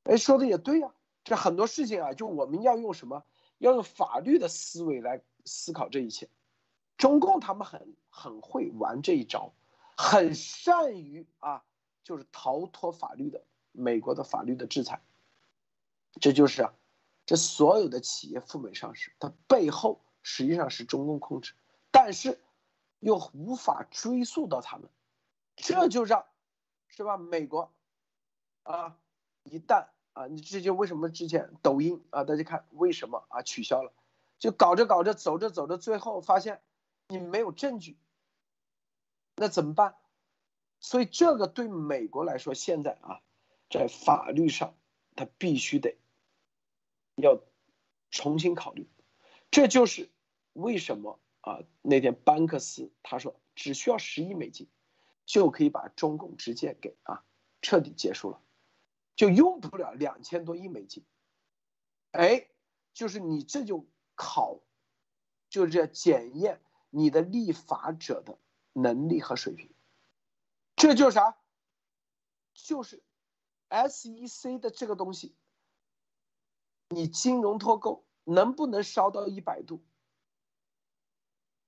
[0.05, 0.91] 哎，说的也对呀，
[1.23, 3.23] 这很多事情啊，就我们要用什么？
[3.59, 6.27] 要用法律的思维来思考这一切。
[6.97, 9.53] 中共他们很很会玩这一招，
[9.95, 11.63] 很善于啊。
[12.05, 15.01] 就是逃脱法律的美国的法律的制裁，
[16.21, 16.73] 这就是啊，
[17.25, 21.53] 这所有的企业赴美上市，它背后实际上是中共控制，
[21.91, 22.39] 但是
[22.99, 24.87] 又无法追溯到他们，
[25.55, 26.25] 这就让
[26.87, 27.17] 是吧？
[27.17, 27.73] 美国
[28.61, 28.97] 啊，
[29.43, 33.91] 一旦啊，你这就为什么之前抖音啊，大家看为什么啊取消了？
[34.37, 36.61] 就搞着搞着，走着走着，最后发现
[37.07, 37.97] 你没有证据，
[39.35, 39.95] 那怎么办？
[40.85, 43.19] 所以这个对美国来说，现在啊，
[43.71, 44.77] 在法律上，
[45.15, 45.97] 他必须得
[47.15, 47.41] 要
[48.11, 48.87] 重新考虑。
[49.49, 50.11] 这就是
[50.53, 54.67] 为什么啊，那天班克斯他说只需要十亿美金，
[55.25, 57.25] 就可以把中共直接给啊
[57.63, 58.39] 彻底结束了。
[59.15, 61.03] 就用不了两千多亿美金。
[62.11, 62.45] 哎，
[62.93, 64.59] 就是你这就考，
[65.49, 66.61] 就是这检验
[66.91, 68.37] 你的立法者的
[68.73, 69.71] 能力和水平。
[70.75, 71.37] 这就是啥？
[72.53, 73.03] 就是
[73.69, 75.35] SEC 的这个东西，
[76.89, 79.83] 你金融脱钩能不能烧到一百度？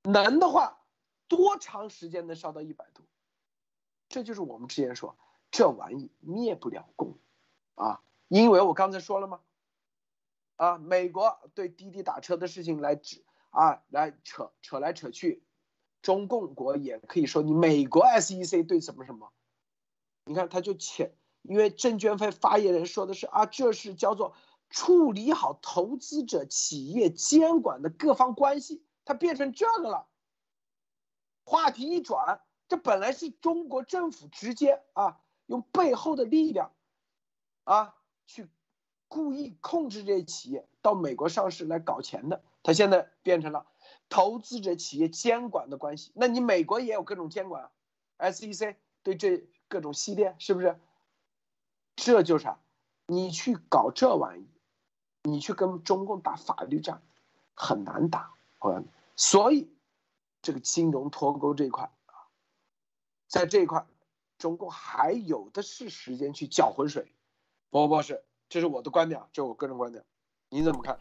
[0.03, 0.82] 能的话，
[1.28, 3.05] 多长时间能烧到一百度？
[4.10, 5.18] 这就是我们之前说，
[5.51, 7.20] 这玩意灭不了共，
[7.76, 9.41] 啊，因为我刚才说了吗？
[10.55, 15.45] 啊，美国对滴滴打车的事情来指啊，来扯扯来扯去，
[16.02, 19.32] 中共国也可以说你美国 SEC 对什么什么，
[20.26, 24.34] 你看他就潜，因为证监会发言人说的是啊，这是叫做
[24.70, 30.08] 处理好投资者、企业监管的各方关系，它变成这个了。
[31.43, 36.74] 话题一转，这本来是中国政府直接啊用背后的力量，
[37.64, 37.95] 啊
[38.26, 38.50] 去
[39.08, 43.66] 故意控制这些企业到美国上市来搞钱的，它现在变成了
[44.10, 46.12] 投资者企业监管的关系。
[46.16, 47.70] 那你美国也有各种监管
[48.18, 50.80] ，SEC 对这各种系列是不是？
[51.95, 52.60] 这就是啥？
[53.08, 54.47] 你去搞这玩意，
[55.24, 57.01] 你去跟中共打法律战，
[57.55, 58.89] 很难打，朋友们。
[59.16, 59.72] 所以。
[60.39, 62.14] 这个金融脱钩这一块啊，
[63.28, 63.86] 在这一块，
[64.38, 67.12] 中共还有的是时间去搅浑水。
[67.70, 70.05] 博博士，这是我的观点，这是我个人观点，
[70.49, 70.99] 你怎么看？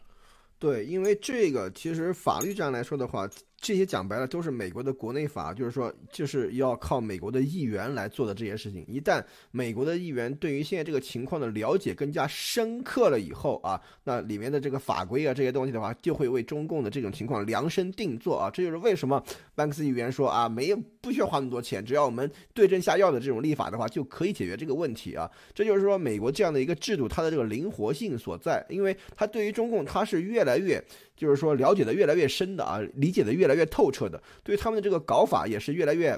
[0.59, 3.29] 对，因为这个其实法律上来说的话。
[3.59, 8.85] 这些讲白了都是美国的国内法，就是说就是要靠美国的议员来做的这些事情。
[8.87, 18.47] 一旦美国的议员对于现在这个情况的了解更加深刻了以后啊，那里面的这个法规啊这些东西的话，就会为中共的这种情况量身定做啊。
[18.53, 19.21] 这就是为什么
[19.55, 25.29] 班克斯议员说啊，没有不需要花那么多钱，只要我们对症下药的这种立法的话，就可以解决这个问题啊。
[25.55, 30.81] 这就是说美国这样的一个制度，它的这个灵活性所在，因为它对于中共它是越来越。
[31.17, 36.17] 就是说，了解的越来越深的啊，理解的越来越透彻的，对他们的这个搞法也是越来越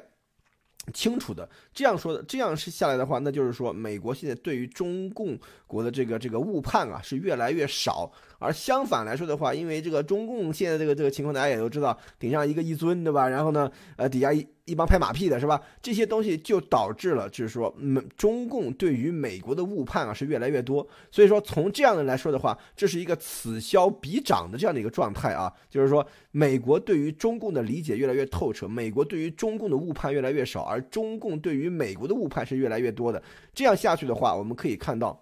[0.93, 1.49] 清楚的。
[1.73, 8.11] 这样说的，这样是下来的话，那就是说，美国现在对于中共国的这个这个误判啊，是越来越少。
[8.39, 13.27] 而相反来说的话，因为这个中共现在这个这个情况，大家也都知道，顶上一个一尊，对吧？
[13.27, 15.61] 然后呢，呃，底下一一帮拍马屁的是吧？
[15.81, 20.87] 这些东西就导致了，就是说，美中共对于美国的误判啊是越来越多。
[21.09, 33.21] 所以说，从这样的来说的话，这是一个此消彼长的这样的一个状态啊，就是说，美国对于中共的理解越来越透彻，美国对于中共的误判越来越少，而中共对于美国的误判是越来越多的。
[33.53, 35.19] 这样下去的话，我们可以看到。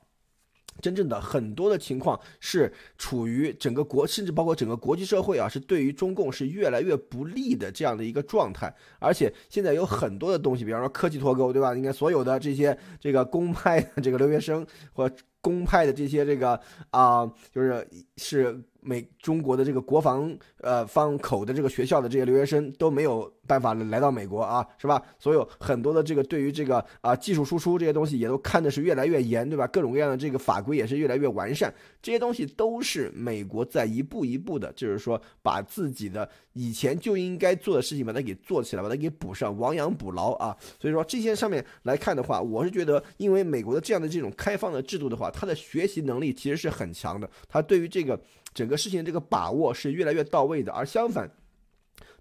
[0.82, 8.74] 真正的很多的情况是处于整个国，甚至包括整个国际社会啊，是对于中共是越来越不利的这样的一个状态。
[9.00, 11.74] 而且现在有很多的东西，比方说科技脱钩，对吧？
[11.74, 15.10] 你看所有的这些这个公派的这个留学生或
[15.42, 16.60] 公派的这些这个
[16.92, 18.62] 啊，就是是。
[18.88, 25.02] 美中国的这个国防呃方口的这个学校的这些留学生都没有办法来到美国啊，是吧？
[25.20, 29.68] 所有很多的这个对于这个啊技术输出这些东西也都看的是越来越严，对吧？
[29.68, 40.56] 各种各样的这个法规也是越来越完善，这些东西都是美国在一步一步的，就是说把自己的以前就应该做的事情把它给做起来，把它给补上，亡羊补牢啊。
[40.80, 48.20] 所以说这些上面来看的话，我是觉得，因为美国的这样的这种开放的制度的话，它的学习能力其实是很强的，它对于这个。
[48.58, 51.30] 整个事情这个把握是越来越到位的，而相反，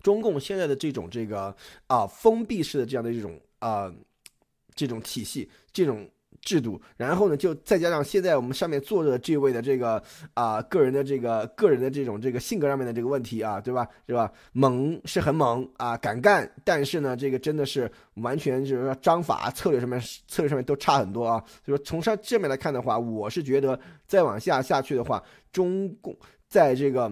[0.02, 1.56] 中共现在的这种这个
[1.86, 3.90] 啊封闭式的这样的一种啊
[4.74, 6.06] 这种体系、这种
[6.46, 10.00] 制度，然后呢，就再加上现在我们上面坐着这位的这个
[10.32, 13.86] 啊个人的这个个人的这种这个性格上面的这个问题啊，对吧？
[14.06, 14.30] 是吧？
[14.52, 21.42] 猛是很猛啊，敢干，但是呢，这个真的是完全就是说章法策略上面策略上面都差很多啊。
[21.64, 25.20] 所以说从上这面来看的话，我是觉得再往下下去的话。
[25.52, 26.14] 中共
[26.48, 27.10] 在这个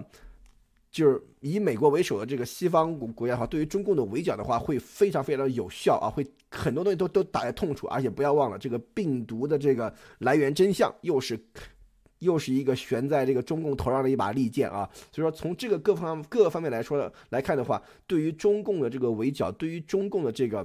[0.94, 11.36] 就是以美国为首的这个西方国国家的话，对于中共的围剿的话，会非常非常有效啊，会很多东西都都打在痛处，而且不要忘了这个病毒的这个来源真相，又是
[12.20, 14.88] 又是一个悬在这个中共头上的一把利剑啊。
[15.10, 20.64] 所以说，从这个各方各个方面来说的来看的话，对于中共的这个围剿，对于中共的这个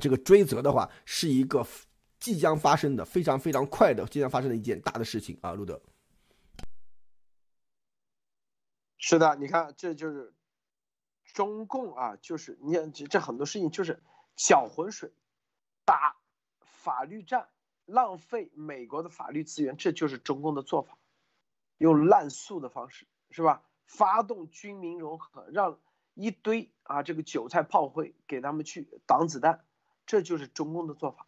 [0.00, 1.62] 这个追责的话，是一个
[2.18, 5.78] 即将发生的非常非常快的即将发生的一件大的事情啊，路德。
[8.98, 10.34] 是的，你看，这就是
[11.32, 14.02] 中共啊，就是你看这这很多事情就是
[14.36, 15.12] 搅浑水，
[15.84, 16.16] 打
[16.60, 17.48] 法律战，
[17.86, 20.98] 浪费美国的法律资源，这就是中共的做法，
[21.78, 23.62] 用滥诉的方式是吧？
[23.86, 25.78] 发动军民融合，让
[26.14, 29.64] 一堆啊这个韭菜炮灰给他们去挡子弹，
[30.06, 31.26] 这就是中共的做法。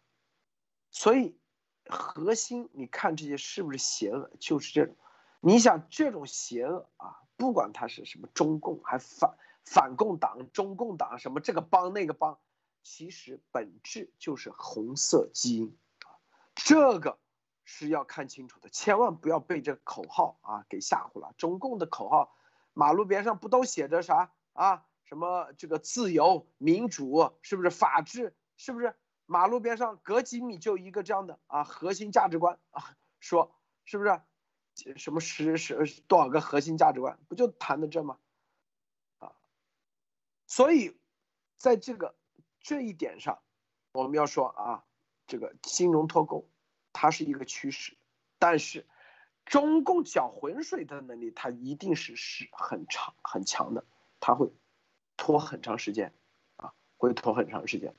[0.91, 1.37] 所以
[1.85, 4.29] 核心，你看这些是不是邪恶？
[4.39, 4.95] 就是这种，
[5.39, 9.35] 你想这种邪恶啊，不管他是什么中共，还反
[9.65, 12.37] 反共党、中共党什么这个帮那个帮，
[12.83, 15.75] 其实本质就是红色基因
[16.05, 16.21] 啊，
[16.53, 17.17] 这个
[17.65, 21.33] 是要看清楚的，千万不要被这口号啊给吓唬了。
[21.35, 22.31] 中共的口号，
[22.73, 24.85] 马路边上不都写着啥啊？
[25.05, 28.35] 什么这个自由、民主，是不是法治？
[28.55, 28.95] 是不是？
[29.25, 34.21] 马路边上隔几米就一个这样的啊核心价值观啊，说是不是？
[34.97, 38.17] 什么十十多少个核心价值观，不就谈的这吗？
[39.19, 39.33] 啊，
[40.47, 40.97] 所以
[41.57, 42.15] 在这个
[42.59, 43.41] 这一点上，
[43.93, 44.83] 我们要说啊，
[45.27, 46.49] 这个金融脱钩
[46.93, 47.97] 它是一个趋势，
[48.39, 48.87] 但是
[49.45, 53.85] 中共搅浑水的能力，它一定是是很长很强的，
[54.19, 54.51] 它会
[55.17, 56.13] 拖很长时间
[56.55, 57.95] 啊，会拖很长时间。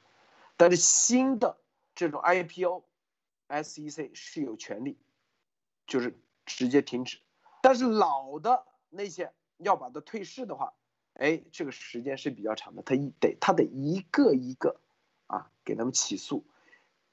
[0.56, 1.58] 但是新的
[1.94, 4.98] 这种 IPO，SEC 是有权利，
[5.86, 6.18] 就是
[6.56, 7.18] 直接停止。
[7.62, 10.74] 但是老的那些要把它退市的话，
[11.14, 14.80] 哎，这个时间是比较长的，他一得他得一个一个
[15.26, 16.44] 啊给他们起诉，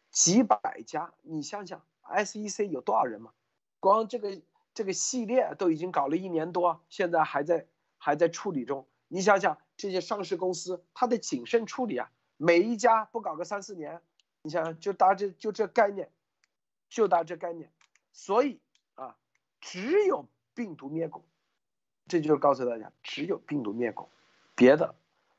[0.10, 3.32] 几百家，你想想 SEC 有多少人嘛？
[3.80, 4.42] 光这个
[4.74, 7.68] 这个系列都已经搞了一年多，现在还在
[7.98, 8.88] 还在处理中。
[9.08, 12.12] 你想想这些上市公司，它得谨慎处理啊。
[12.38, 14.02] 每一家不搞个三四年，
[14.42, 16.10] 你想想就大这就这概念，
[16.90, 17.72] 就大这概念，
[18.14, 18.62] 所以，
[19.62, 21.24] 只有病毒灭共，
[22.08, 24.10] 这就是告诉大家，只有病毒灭共，
[24.56, 24.96] 别的，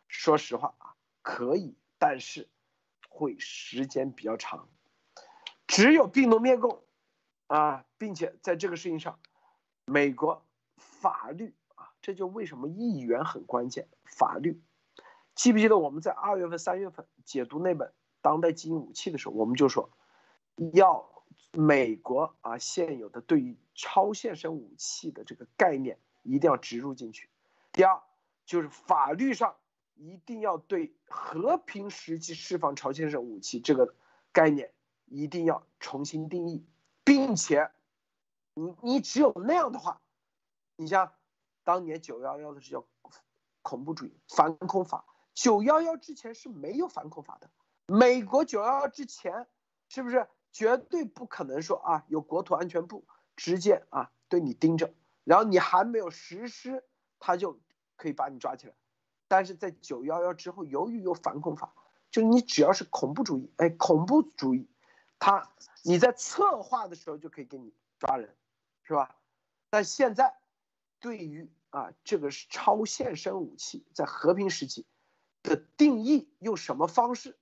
[0.09, 2.49] 说实话啊，可以，但是
[3.09, 4.69] 会时间比较长，
[5.67, 6.83] 只有病毒灭共
[7.47, 9.19] 啊，并且在这个事情上，
[9.85, 10.47] 美国
[10.77, 14.63] 法律啊，这就为什么议员很关键，法律。
[15.35, 17.89] 记不记得我们在二月份、三月份解读那本
[18.21, 19.91] 《当代基因武器》的时候，我们就说，
[20.75, 27.31] 要美国啊现有的对于超限生武器的这个概念一定要植入进去。
[27.73, 28.03] 第二，
[28.45, 29.57] 就是法律上
[29.95, 33.95] 一定要对和平时期释放超现生武器这个
[34.33, 34.75] 概念
[35.07, 36.67] 一定要重新定义，
[37.05, 37.71] 并且，
[38.53, 40.03] 你你只有那样的话，
[40.77, 41.15] 你像
[41.65, 42.85] 当年九幺幺的是叫
[43.63, 45.07] 恐怖主义反恐法。
[45.33, 47.49] 九幺幺之前是没有反恐法的，
[47.87, 49.47] 美国九幺幺之前
[49.89, 53.07] 是不是绝对不可能说啊有国土安全部
[53.41, 54.93] 直接啊对你盯着，
[55.25, 56.85] 然后你还没有实施，
[57.19, 57.59] 他就
[57.97, 58.75] 可以把你抓起来。
[59.29, 61.73] 但是在九幺幺之后，由于有反恐法，
[62.11, 64.69] 就你只要是恐怖主义，哎，恐怖主义，
[65.19, 65.51] 他
[65.83, 68.37] 你在策划的时候就可以给你抓人，
[68.83, 69.17] 是吧？
[69.71, 70.37] 但现在
[70.99, 74.85] 对于啊这个是超现生武器，在和平时期。
[75.43, 77.39] 的定义用什么方式？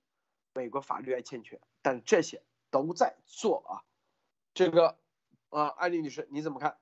[0.53, 3.83] 美国法律还欠缺，但这些都在做啊。
[4.53, 4.97] 这个，
[5.49, 6.77] 啊，艾丽女士你怎么看？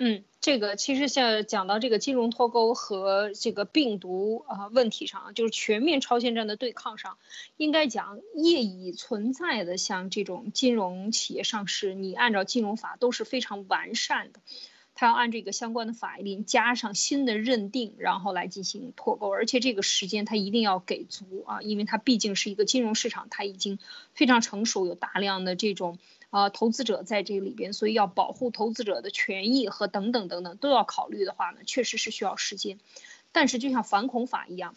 [0.00, 7.18] 嗯，这个其实像讲到这个金融脱钩和这个病毒啊问题上，就是全面超限战的对抗上，
[7.56, 14.40] 应该讲业已存在的像这种金融企业上市，你按照金融法都是非常完善的。
[14.94, 23.78] 他要按这个相关的法令加上新的认定，然后来进行脱钩，而且这个时间他一定要给足啊，因为它毕竟是一个金融市场，它已经
[24.12, 25.98] 非常成熟，有大量的这种
[26.30, 32.78] 啊投资者在这里边，所以要保护投资者的权益和等等等等都要考虑的话呢，确实是需要时间。
[33.32, 34.74] 但是就像反恐法一样，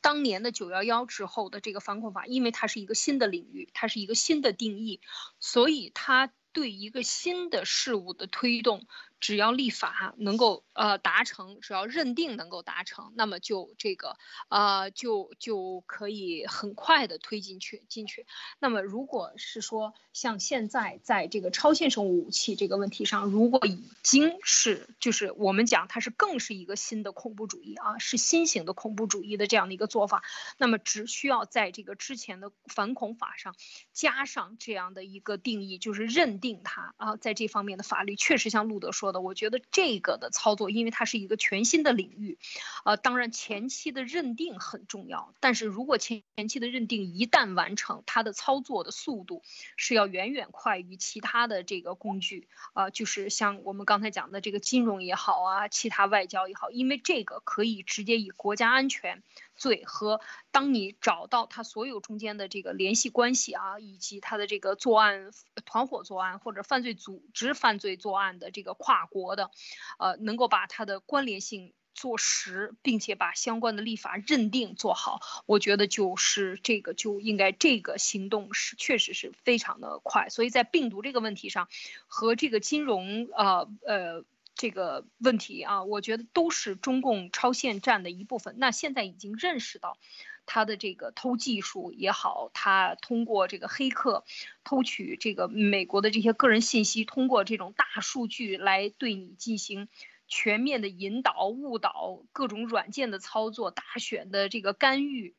[0.00, 5.00] 当年的九幺幺之后的这个反恐法，因为它是一个新的领域，它是一个新的定义，
[5.40, 8.86] 所以它对一个新的事物的推动。
[9.24, 14.18] 只要立法能够呃达成，只要认定能够达成，那么就这个
[14.50, 18.26] 呃就就可以很快的推进去进去。
[18.58, 30.22] 那么如果是说像现在在这个超限生物武器这个问题上，如果已经是就是我们讲它是更是一个新的恐怖主义啊，是新型的恐怖主义的这样的一个做法，
[30.58, 33.56] 那么只需要在这个之前的反恐法上
[33.94, 39.13] 加上这样的一个定义，就是认定它啊，在这方面的法律确实像路德说。
[39.20, 42.38] 我觉得这个的操作，因为它是一个全新的领域，
[42.84, 49.42] 呃，当然前期的认定很重要，但是如果前前期的认定一旦完成，它的操作的速度
[49.76, 59.22] 是要远远快于其他的这个工具，啊，就是像我们刚才讲的这个金融也好啊，其他外交也好，因为这个可以直接以国家安全。
[59.56, 65.30] 罪和当你找到他所有中间的这个联系关系啊，以及他的这个作案
[65.64, 69.50] 团伙作案或者犯罪组织犯罪作案的这个跨国的，
[69.98, 80.28] 呃，能够把他的关联性做实，并且把相关的立法认定做好，我觉得就是这个就应该这个行动是确实是非常的快。
[80.28, 81.68] 所以在病毒这个问题上，
[82.08, 84.24] 和这个金融呃呃
[84.54, 88.54] 这个问题啊，我觉得都是中共超限战的一部分。
[88.58, 89.98] 那现在已经认识到，
[90.46, 94.24] 他的这个偷技术也好，他通过这个黑客
[94.64, 99.88] 偷取这个美国的这些个人信息，通过这种大数据来对你进行。
[100.26, 105.36] 全面的引导、误导、各种软件的操作、大选的这个干预，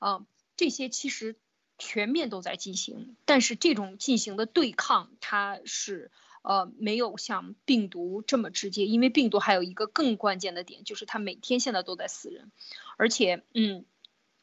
[0.00, 0.26] 啊，
[0.56, 1.36] 这些其实
[1.78, 3.16] 全面都在进行。
[3.24, 6.10] 但是这种进行的对抗，它是
[6.48, 12.50] 呃没有像病毒这么直接，因为病毒还有一个更关键的点，就是它每天现在都在死人，
[12.96, 13.84] 而且嗯，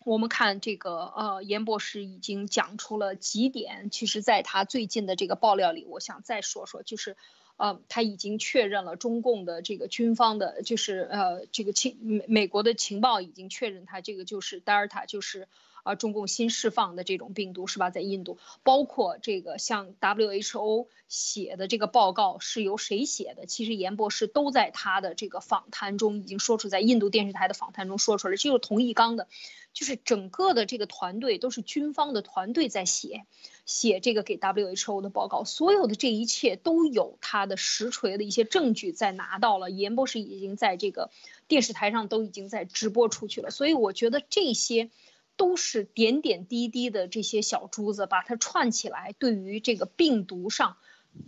[0.05, 7.17] 我们看这个呃严博士已经讲出了几点，其实在他最近的这个爆料里，我想再说说，就是。
[7.57, 15.47] 呃，他已经确认了中共的这个军方的，就是呃，这个情美美国的情报已经确认，他这个就是德尔塔，就是
[15.85, 17.91] 啊，中共新释放的这种病毒是吧？
[17.91, 23.45] 在印度，包括这个像 WHO 写的这个报告是由谁写的？
[23.45, 29.27] 其实严博士都在他的这个访谈中已经说出，在印度电视台的访谈中说出来，就是同一纲的。
[29.73, 33.25] 就是整个的这个团队都是军方的团队在写，
[33.65, 41.11] 写这个给 WHO 的报告，所有的这一切都有他的实锤的一些证据在拿到了，严博士已经在这个
[41.49, 44.89] 电视台上都已经在直播出去了，所以我觉得这些
[45.37, 50.77] 都是点点滴滴的这些小珠子，把它串起来，对于这个病毒上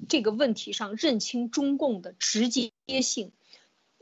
[0.10, 3.32] 这个问题上认清中共的直接性，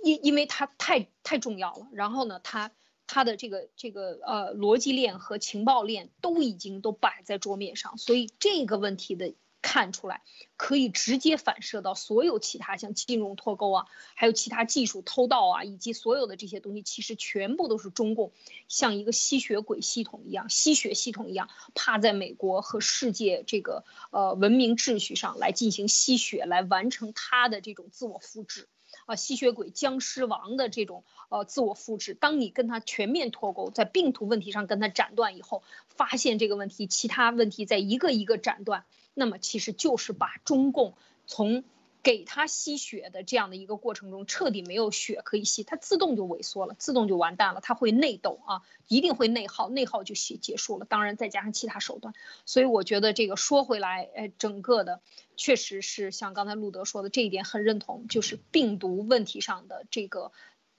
[0.03, 2.71] 因因为它太太重要了，然后呢，它。
[3.07, 9.35] 它的这个这个呃逻辑链和情报链都已经都摆在桌面上，所以这个问题的
[9.65, 10.21] 看出来，
[10.57, 18.31] 可以直接反射到所有其他像金融脱钩啊，还有其他技术偷盗啊，以及所有的这些东西，其实全部都是中共
[18.67, 28.67] 像一个吸血鬼系统一样，吸血系统一样，趴在美国和世界这个呃文明秩序上来进行吸血，来完成他的这种自我复制。
[29.07, 38.85] 啊，吸血鬼、僵尸王的这种呃自我复制，当你跟他全面脱钩，在病毒问题上跟他斩断以后，发现这个问题，其他问题在一个一个斩断，
[39.15, 40.93] 那么其实就是把中共
[41.25, 41.63] 从。
[42.05, 47.61] 给他吸血的这样的一个过程中，彻底没有血可以吸，它自动就萎缩了，自动就完蛋了。
[47.61, 50.85] 它会内斗啊，一定会内耗，内耗就结结束了。
[50.85, 52.13] 当然再加上其他手段，
[52.45, 55.01] 所以我觉得这个说回来，哎，整个的
[55.35, 60.31] 确实是像刚才路德说的这一点很认同，就是病毒问题上的这个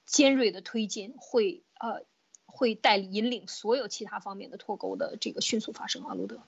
[0.05, 2.05] 尖锐的推进会呃
[2.45, 6.41] 会带引领所有其他方面的脱钩的这个迅速发生啊，路德。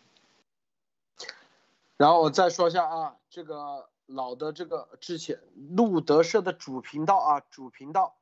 [1.99, 3.91] 然后我再说一下啊，这个。
[4.09, 5.39] 老的这个之前
[5.77, 8.17] 路德社的主频道啊，主频道，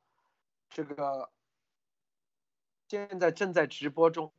[0.69, 1.31] 这个
[2.89, 4.33] 现在正在直播中。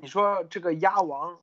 [0.00, 1.40] 你说这个鸭王，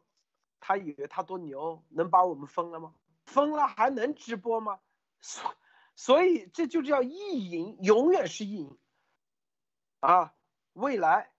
[0.62, 2.94] 他以为他多牛，能把我们封了吗？
[3.26, 4.80] 封了还能直播吗？
[5.20, 5.54] 所
[5.94, 8.78] 所以这就叫意淫，永远是意淫
[10.00, 10.34] 啊！
[10.72, 11.34] 未来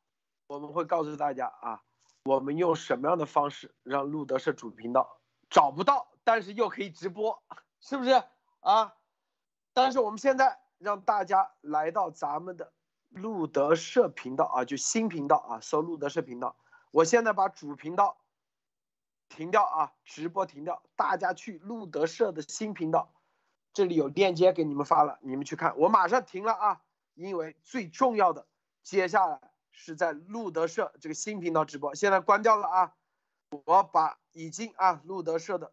[0.47, 1.83] 我们会告诉大家啊，
[2.25, 5.20] 我们用什么样的方式让路德社主频道
[5.51, 7.43] 找不到，但是又可以直播。
[7.81, 8.23] 是不是
[8.61, 8.95] 啊？
[9.73, 12.73] 但是我们现在让大家来到咱们的
[13.09, 16.57] 路德社频道啊，就新频道啊，搜路德社频道。
[16.91, 18.19] 我现在把主频道
[19.29, 23.13] 停掉啊，直播停掉，大家去路德社的新频道，
[23.73, 25.79] 这里有链接给你们发了，你们去看。
[25.79, 26.83] 我马上停了啊，
[27.15, 28.47] 因为最重要的
[28.83, 29.41] 接下来
[29.71, 32.95] 是在路德社这个新频道直播，现在关掉了啊。
[33.65, 35.73] 我把已经啊路德社的。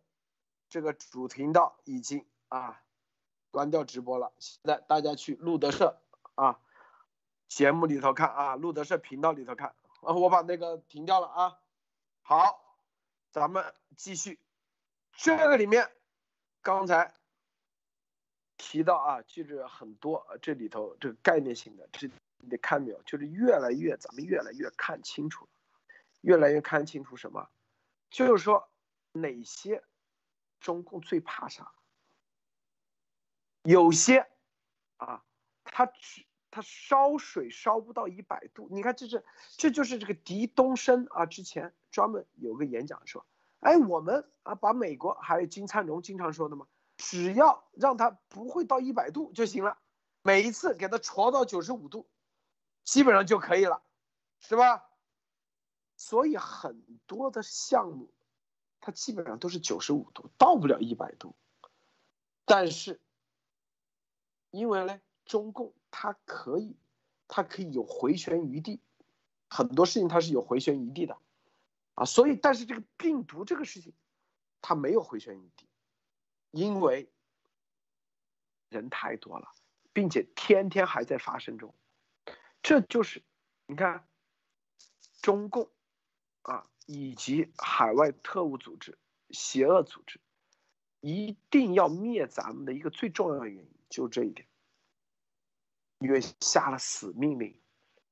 [0.70, 2.84] 这个主频道已经啊
[3.52, 6.02] 关掉直播了，现在大家去路德社
[6.36, 6.60] 啊
[7.48, 11.58] 节目里头看啊，路德社频道里头看啊，我把那个停掉了啊。
[12.22, 12.78] 好，
[13.32, 14.42] 咱们继续，
[15.14, 15.90] 这个里面
[16.62, 17.16] 刚才
[18.58, 22.10] 提到啊，就是很多这里头这个概念性的，这
[22.40, 23.02] 你看没有？
[23.04, 25.48] 就是越来越咱们越来越看清楚，
[26.20, 27.48] 越来越看清楚什么？
[28.10, 28.70] 就是说
[29.12, 29.84] 哪些？
[30.60, 31.72] 中共最怕啥？
[33.62, 34.28] 有些
[34.98, 35.24] 啊，
[35.64, 38.68] 他只他烧水烧不到一百度。
[38.72, 39.24] 你看，这是
[39.56, 43.24] 这就是这个狄东升啊，之前专门有个演讲说，
[43.60, 46.66] 哎，我们啊，把美国还有金灿荣经常说的嘛，
[46.98, 49.78] 只要让他不会到一百度就行了，
[50.24, 52.10] 每一次给他戳到九十五度，
[52.84, 53.84] 基本上就可以了，
[54.40, 54.84] 是吧？
[55.98, 58.14] 所以很多的项目。
[58.80, 61.36] 它基本上都是九十五度，到不了一百度。
[62.46, 63.02] 但是，
[64.52, 66.78] 因为呢，中共它可以
[67.28, 68.80] 它可以有回旋余地，
[69.50, 71.18] 很多事情它是有回旋余地的，
[71.96, 73.94] 啊，所以但是这个病毒这个事情，
[74.62, 75.68] 它没有回旋余地，
[76.52, 77.12] 因为
[78.70, 79.52] 人太多了，
[79.92, 81.76] 并且天天还在发生中，
[82.62, 83.24] 这就是
[83.66, 84.08] 你看
[85.22, 85.70] 中共
[86.48, 88.98] 啊以及海外特务组织、
[89.30, 90.20] 邪恶组织
[91.02, 94.48] 一定要灭咱们的一个最重要的原因，就这一点。
[96.00, 97.60] 因为下了死命令，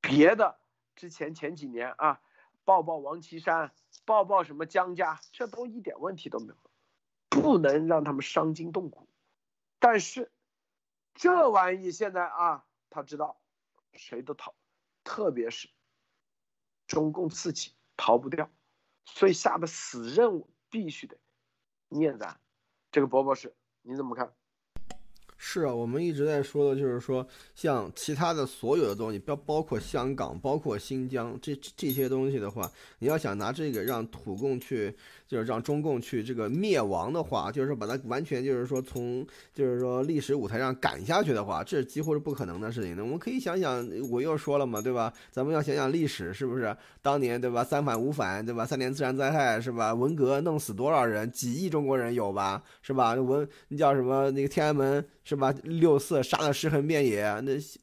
[0.01, 0.59] 别的
[0.95, 2.21] 之前前几年啊，
[2.63, 3.73] 抱抱王岐山，
[4.05, 6.57] 抱抱什么江家，这都一点问题都没有，
[7.29, 9.07] 不能让他们伤筋动骨。
[9.79, 10.31] 但是
[11.13, 13.39] 这玩意现在啊，他知道
[13.93, 14.55] 谁都逃，
[15.03, 15.69] 特别是
[16.87, 18.49] 中共自己逃不掉，
[19.05, 21.17] 所以下的死任务必须得
[21.89, 22.39] 念咱。
[22.91, 24.33] 这个伯伯是，你怎么看？
[25.37, 34.95] 是啊，我们一直在说的，就是说，像其他的所有的东西，包包括香港，包括新疆，这这些东西的话，你要想拿这个让土共去，
[35.27, 42.95] 就是让中共去这个灭亡的话，就是说把它完全就是说从就是说历史舞台上赶下去的话，这几乎是不可能的事情。
[42.95, 45.11] 那我们可以想想，我又说了嘛，对吧？
[45.31, 47.63] 咱们要想想历史，是不是当年对吧？
[47.63, 48.65] 三反五反对吧？
[48.65, 49.93] 三年自然灾害是吧？
[49.93, 51.29] 文革弄死多少人？
[51.31, 52.63] 几亿中国人有吧？
[52.81, 53.13] 是吧？
[53.15, 54.31] 文那叫什么？
[54.31, 55.05] 那个天安门。
[55.25, 55.53] 是吧？
[55.63, 57.79] 六四杀的尸横遍野，那西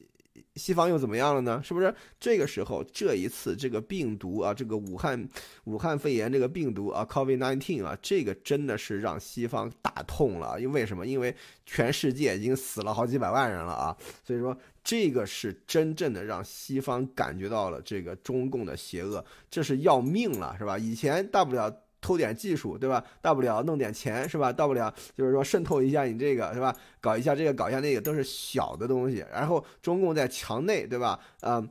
[0.55, 1.61] 西方又怎么样了呢？
[1.65, 1.93] 是不是？
[2.21, 5.29] 这个时候，这一次这个病毒啊，这个武汉
[5.65, 10.61] 武汉肺炎这个病毒啊，COVID-19 啊，这个真的是让西方打痛了。
[10.61, 11.05] 因为什么？
[11.07, 11.35] 因为
[11.67, 20.79] 全世界已经死了好几百万人了啊，所以说这个是真正的让西方感觉到了这个中共的邪恶，这是要命了，是吧？
[20.79, 21.75] 以前大不了。
[22.03, 23.03] 偷点技术，对吧？
[23.23, 24.53] 大不了弄点钱，是吧？
[24.53, 26.77] 大不了就是说渗透一下你这个，是吧？
[27.01, 29.25] 搞一下这个，搞一下那个，都是小的东西。
[29.33, 31.19] 然后中共在墙内，对吧？
[31.41, 31.67] 嗯，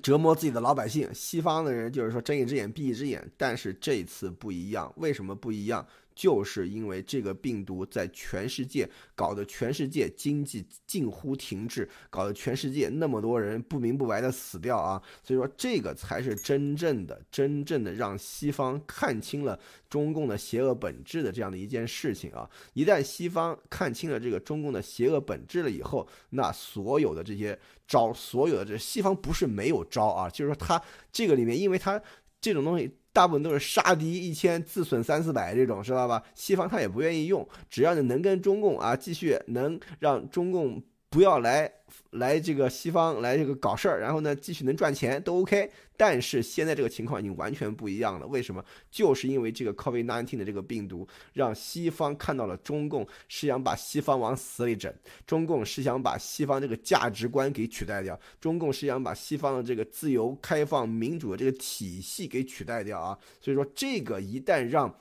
[0.00, 1.12] 折磨自己的老百姓。
[1.12, 4.90] 西方的人就是说睁一只眼闭一只眼，但是这次不一样。
[4.96, 5.84] 为什么不一样？
[6.18, 15.00] 就是因为这个病毒在全世界搞得全世界经济近乎停滞，搞得全世界那么多人不明不白的死掉啊！
[15.22, 19.56] 所以说这个才是真正的、真正的让西方看清了
[19.88, 22.50] 中共的邪恶本质的这样的一件事情啊！
[22.72, 30.82] 一旦西方看清了这个中共的邪恶本质了以后，那所有的这些招，所有的这西方不是没有招啊，就是说他
[31.12, 32.02] 这个里面，因为他
[32.40, 32.90] 这种东西。
[33.12, 36.22] 大部分都是杀敌一千自损三四百这种，知道吧？
[36.34, 40.82] 西方他也不愿意用，只要你能跟中共啊继续能让中共。
[41.10, 41.72] 不要来
[42.10, 45.70] 来这个西方来这个搞事儿，然后呢继续能赚钱都 OK。
[45.96, 48.64] 但是现在这个情况已经完全不一样了，为什么？
[48.90, 54.94] 就是因为这个 COVID-19 的这个病毒，让西方看到了中共是想把西方往死里整，
[55.26, 63.18] 中共是想把西方这个价值观给取代掉，中共是想把西方的这个自由、开放、民主的这个体系给取代掉啊。
[63.40, 64.94] 所以说，这个一旦让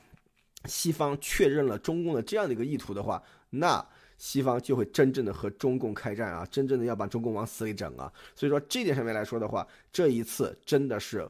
[0.66, 3.86] 西方确认了中共的这样的一个意图的话，那。
[4.18, 8.12] 西方就会真正的和中共开战啊，真正的要把中共往死里整啊。
[8.36, 11.28] 所以说这点上面来说的话，这一次真的是。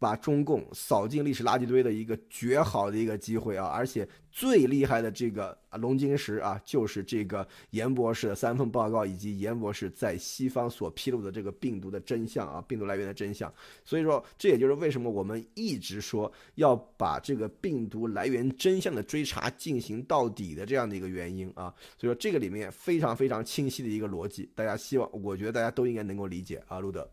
[0.00, 3.66] 把中共扫进历史垃圾堆的一个绝好的一个机会啊！
[3.66, 13.52] 而且最厉害的这个龙晶石啊，就是这个严博士的三份报告，以及严博士在西方所披露的这个病毒的真相啊，病毒来源的真相。
[13.84, 21.74] 所以说，这也就是为什么我们一直说要把这个病毒来源真相的追查进行到底的这样的一个原因啊。
[21.98, 27.06] 所以说，这个里面非常非常清晰的一个逻辑，大家希望，我觉得大家都应该能够理解啊，路德。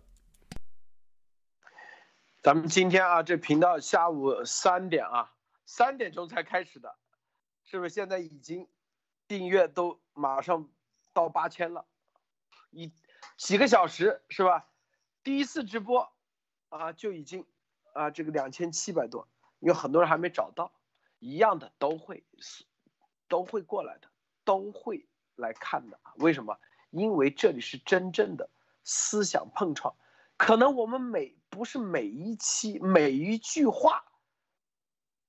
[2.47, 5.33] 咱们今天啊，这频道下午三点啊，
[5.65, 6.95] 三点钟才开始的，
[7.65, 7.93] 是不是？
[7.93, 8.69] 现在已经
[9.27, 10.69] 订阅都马上
[11.11, 11.85] 到八千了，
[12.69, 12.93] 一
[13.35, 14.65] 几个小时是吧？
[15.23, 16.09] 第一次直播
[16.69, 17.45] 啊就已经
[17.91, 19.27] 啊这个两千七百多，
[19.59, 20.71] 有很多人还没找到，
[21.19, 22.23] 一样的都会
[23.27, 24.07] 都会过来的，
[24.45, 25.05] 都会
[25.35, 25.99] 来看的。
[26.15, 26.57] 为什么？
[26.91, 28.49] 因为这里是真正的
[28.85, 29.93] 思想碰撞，
[30.37, 31.36] 可能我们每。
[31.57, 34.05] 不是每一期每一句话，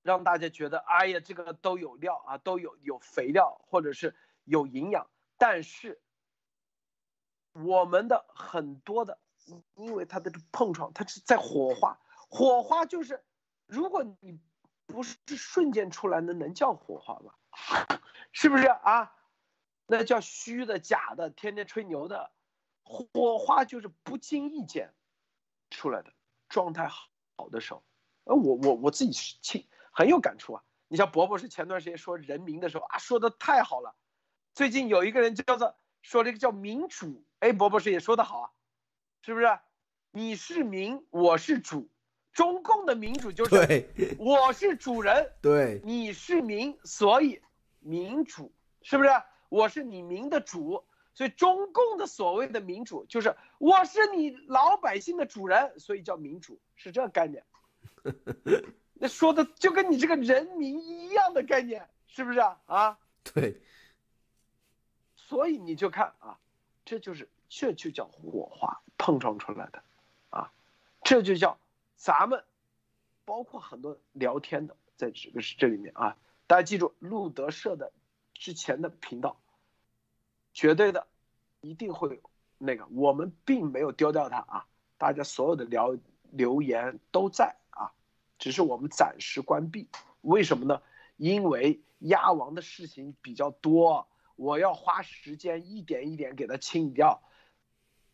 [0.03, 5.09] 让大家觉得哎呀，这个都有料啊，都有有肥料或者是有营养。
[5.39, 5.99] 但是
[7.53, 9.17] 我们的很多的，
[9.73, 11.99] 因为它的碰撞，它是在火花，
[12.29, 13.25] 火花就是，
[13.65, 14.39] 如果你
[14.85, 17.33] 不是瞬间出来的，能叫火花吗？
[18.31, 19.15] 是不是啊？
[19.87, 22.31] 那叫虚的、假的，天天吹牛的。
[22.83, 24.93] 火花就是不经意间。
[25.71, 26.11] 出来的
[26.49, 27.07] 状态好
[27.37, 27.83] 好的时候，
[28.25, 30.63] 呃，我我我自己是亲很有感触啊。
[30.87, 33.95] 你像伯伯是前段时间说人民的时候啊，说的太好了。
[34.55, 38.49] 最近有一个人叫做说了一个叫民主，哎，伯伯是也说的好啊，
[39.21, 39.47] 是不是？
[40.11, 41.87] 你是民，我是主，
[42.33, 47.39] 中共的民主就是我是主人，对你是民，所以
[47.79, 48.51] 民主
[48.81, 49.09] 是不是？
[49.49, 50.83] 我是你民的主，
[51.19, 57.43] 所以中共的所谓的民主就是我是你老百姓的主人，所以叫民主，是这个概念。
[58.95, 62.61] 那说的就跟你这个人民一样的概念，是不是啊？
[62.67, 63.61] 啊，对，
[65.17, 66.39] 所以你就看啊，
[66.85, 69.83] 这就是这就叫火花碰撞出来的，
[70.29, 70.53] 啊，
[71.03, 71.59] 这就叫
[71.97, 72.45] 咱们
[73.25, 76.15] 包括很多聊天的，在这个是这里面啊，
[76.47, 77.91] 大家记住路德社的
[78.33, 79.37] 之前的频道，
[80.59, 81.07] 绝对的
[81.61, 82.21] 一定会
[82.57, 84.65] 那个，我们并没有丢掉它啊，
[84.97, 85.97] 大家所有的聊
[86.31, 87.93] 留言都在啊，
[88.37, 89.87] 只是我们暂时关闭，
[90.19, 90.81] 为什么呢？
[91.15, 94.05] 因为鸭王的事情比较多。
[94.35, 97.23] 我要花时间一点一点给它清理掉，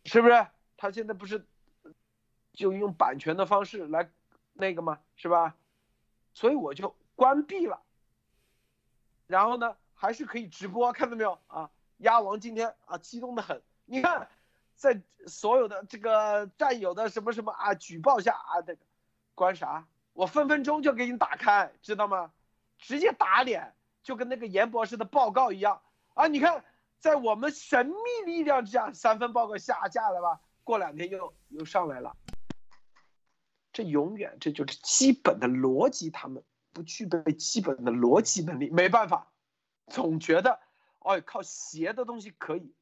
[0.04, 0.46] 是不是？
[0.78, 1.48] 他现在不是
[2.54, 4.12] 就用版权的方式来
[4.54, 5.00] 那个吗？
[5.16, 5.56] 是吧？
[6.36, 7.82] 所以我就关闭了。
[9.26, 11.72] 然后呢，还是可以直播，看到没有啊？
[11.98, 13.62] 鸭王今天啊，激动的很。
[13.86, 14.28] 你看，
[14.76, 18.78] 在所有的这个战友的什么什么啊举报下啊，那个
[19.34, 19.88] 关啥？
[20.14, 22.32] 我分分钟就给你打开，知道吗？
[22.78, 25.82] 直接打脸，就跟那个严博士的报告一样。
[26.14, 26.64] 啊，你看，
[27.00, 30.40] 在我们神秘力量之下，三分报告下架了吧？
[30.64, 32.16] 过两天又又上来了。
[33.72, 39.28] 这永远这就是基本的逻辑，他们不具备基本的逻辑能力，没办法，
[39.88, 40.60] 总觉得，
[41.06, 42.76] 哎，靠邪的东西可以，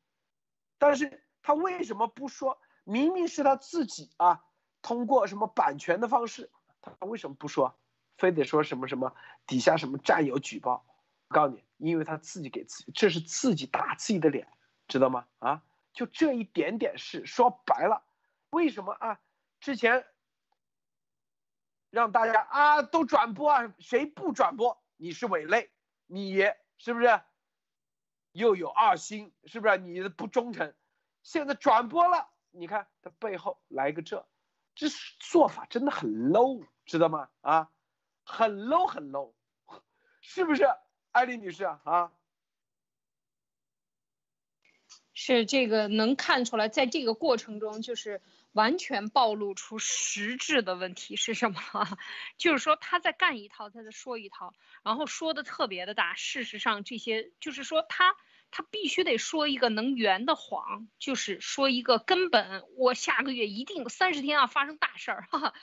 [0.77, 2.59] 但是他为什么不说？
[2.83, 4.43] 明明是他自己啊，
[4.81, 6.51] 通过什么版权的方式，
[6.81, 7.77] 他为什么不说？
[8.17, 9.15] 非得说什么什么
[9.47, 10.85] 底下什么战友举报？
[11.29, 11.63] 我告诉你。
[11.77, 14.47] 因为他自己给自己，这是自己打自己的脸，
[14.87, 15.27] 知道吗？
[15.39, 18.05] 啊，就这一点点事，说白了，
[18.51, 19.19] 为什么啊？
[19.59, 20.05] 之前
[21.89, 25.71] 让大家啊都转播啊，谁不转播你是伪类，
[26.05, 26.37] 你
[26.77, 27.21] 是不是
[28.33, 29.31] 又有二心？
[29.45, 30.73] 是不是你的不忠诚？
[31.23, 34.27] 现在转播了，你看他背后来个这，
[34.75, 34.87] 这
[35.19, 37.29] 做法真的很 low，知道吗？
[37.41, 37.71] 啊，
[38.25, 39.33] 很 low 很 low，
[40.19, 40.67] 是不是？
[41.11, 42.11] 艾丽女士啊，
[45.13, 48.21] 是这个能看出来，在这个过程中，就是
[48.53, 51.59] 完全暴露出实质的问题是什么？
[52.37, 54.53] 就是说他在干一套，他在说一套，
[54.83, 56.13] 然后说的特别的大。
[56.15, 58.15] 事实上，这些就是说他
[58.51, 65.27] 他必须得说一个能圆的谎，就是说一个根本，我下个月一定三十天要发生大事儿。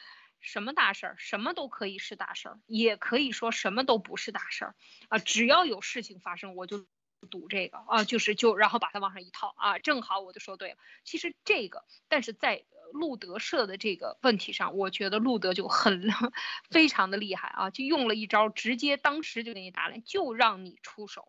[0.42, 1.16] 什么大事儿？
[1.18, 4.74] 什么都可以是大事儿，也可以说什么都不是大事儿
[5.10, 5.18] 啊！
[5.18, 6.86] 只要有事情发生，我就
[7.30, 10.76] 赌这个啊，就是就然后把它往上一套啊，正好我就说对了。
[11.04, 16.08] 其实这个，但是在路德社的这个问题上，我觉得路德就很
[16.70, 21.28] 非常的厉害啊，就用了一招，直接当时就给你打脸，就让你出手。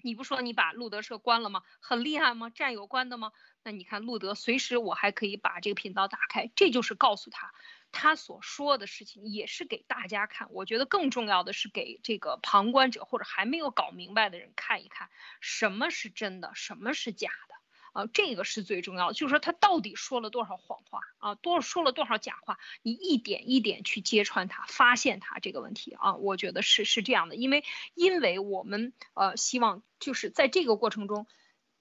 [0.00, 1.62] 你不说你把路德社关了吗？
[1.80, 2.50] 很厉害吗？
[2.50, 3.32] 战友关的吗？
[3.64, 7.52] 那你看路德随时我还可以把这个频道打开，这就是告诉他。
[7.90, 15.10] 他所说的事情也是给大家看，我觉得更重要的是给这个旁观者或者还没有搞明白的人看一看，
[15.40, 17.54] 什么是真的，什么是假的
[18.02, 19.14] 啊，这个是最重要的。
[19.14, 27.64] 就是说他到底说了多少谎话啊，多说了多少假话，你一点一点去揭穿他，发现他这个问题啊，我觉得是是这样的，因为
[27.94, 31.26] 因为我们呃希望就是在这个过程中。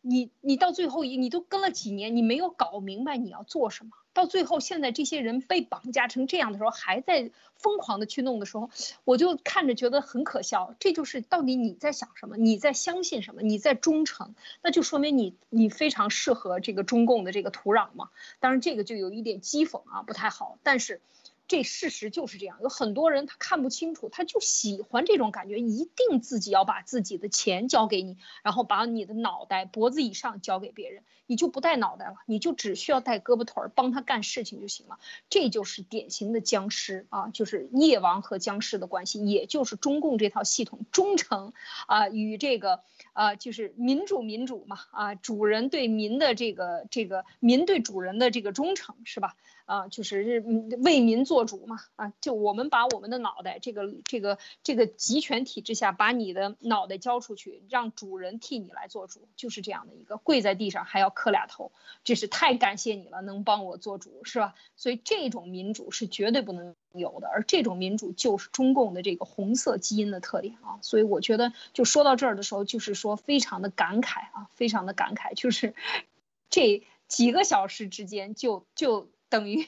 [0.01, 8.71] 你你到最后你都跟了几年，你没有搞明白你要做什么，到最后现在这些人被绑架成这样的时候，还在疯狂的去弄的时候，
[9.03, 10.73] 我就看着觉得很可笑。
[10.79, 14.33] 这就是到底你在想什么，你在相信什么，你在忠诚，
[14.63, 18.09] 那就说明你你非常适合这个中共的这个土壤嘛。
[18.39, 20.99] 当然这个就有一点讥讽啊，不太好，但是。
[21.47, 34.99] 这事实就是这样，有很多人他看不清楚，他就喜欢这种感觉，一定自己要把自己的钱交给你，然后把你的脑袋脖子以上交给别人，你就不带脑袋了，你就只需要带胳膊腿儿帮他干事情就行了。
[35.29, 41.53] 这就是典型的僵尸啊，就是夜王和僵尸的关系，也就是中共这套系统忠诚
[41.87, 42.81] 啊与这个
[43.17, 49.35] 啊就是民主民主嘛啊主人对民的这个这个民对主人的这个忠诚是吧？
[49.65, 50.39] 啊，就是
[50.83, 61.73] 为民做主嘛，啊，就我们把我们的脑袋，这个这个这个集权体制下，把你的脑袋交出去，让主人替你来做主，就是这样的一个，跪在地上还要磕俩头，
[62.05, 64.55] 这是太感谢你了，能帮我做主，是吧？
[64.77, 75.73] 所以这种民主是绝对不能有的，而这种民主就是中共的这个红色基因的特点啊，所以我觉得就说到这儿的时候，就是说非常的感慨啊，非常的感慨，就是
[76.49, 76.83] 这。
[77.07, 79.65] 几个小时之间就就等于，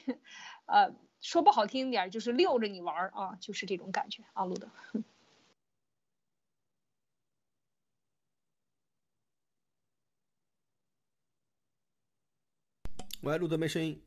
[0.66, 4.68] 呃，说不好听点就是溜着你玩儿啊，就是这种感觉啊，路德。
[13.22, 13.98] 喂，路德没声音。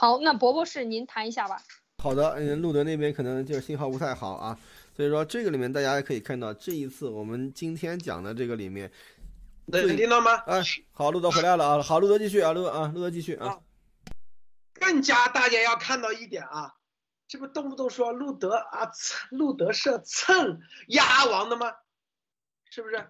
[0.00, 1.62] 好，那博博士您谈一下吧。
[1.98, 4.58] 好的，嗯，路德那边可能就是信号不太好啊，
[4.96, 8.90] 所以说这个里面大家也可以看到，这一次我们今天讲的这个里面，
[9.66, 10.36] 能听到吗？
[10.46, 13.58] 哎，好，路德回来了啊，好，路德继续啊，路德啊，路德继续啊。
[14.72, 16.76] 更加大家要看到一点啊，
[17.28, 18.90] 这不动不动说路德啊，
[19.28, 21.74] 路德是蹭鸭王的吗？
[22.70, 23.06] 是不是？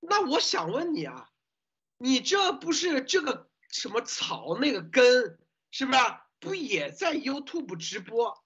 [0.00, 1.28] 那我想问你啊，
[1.98, 5.38] 你这不是这个什么草那个根？
[5.72, 5.98] 是不是
[6.38, 8.44] 不也在 YouTube 直播？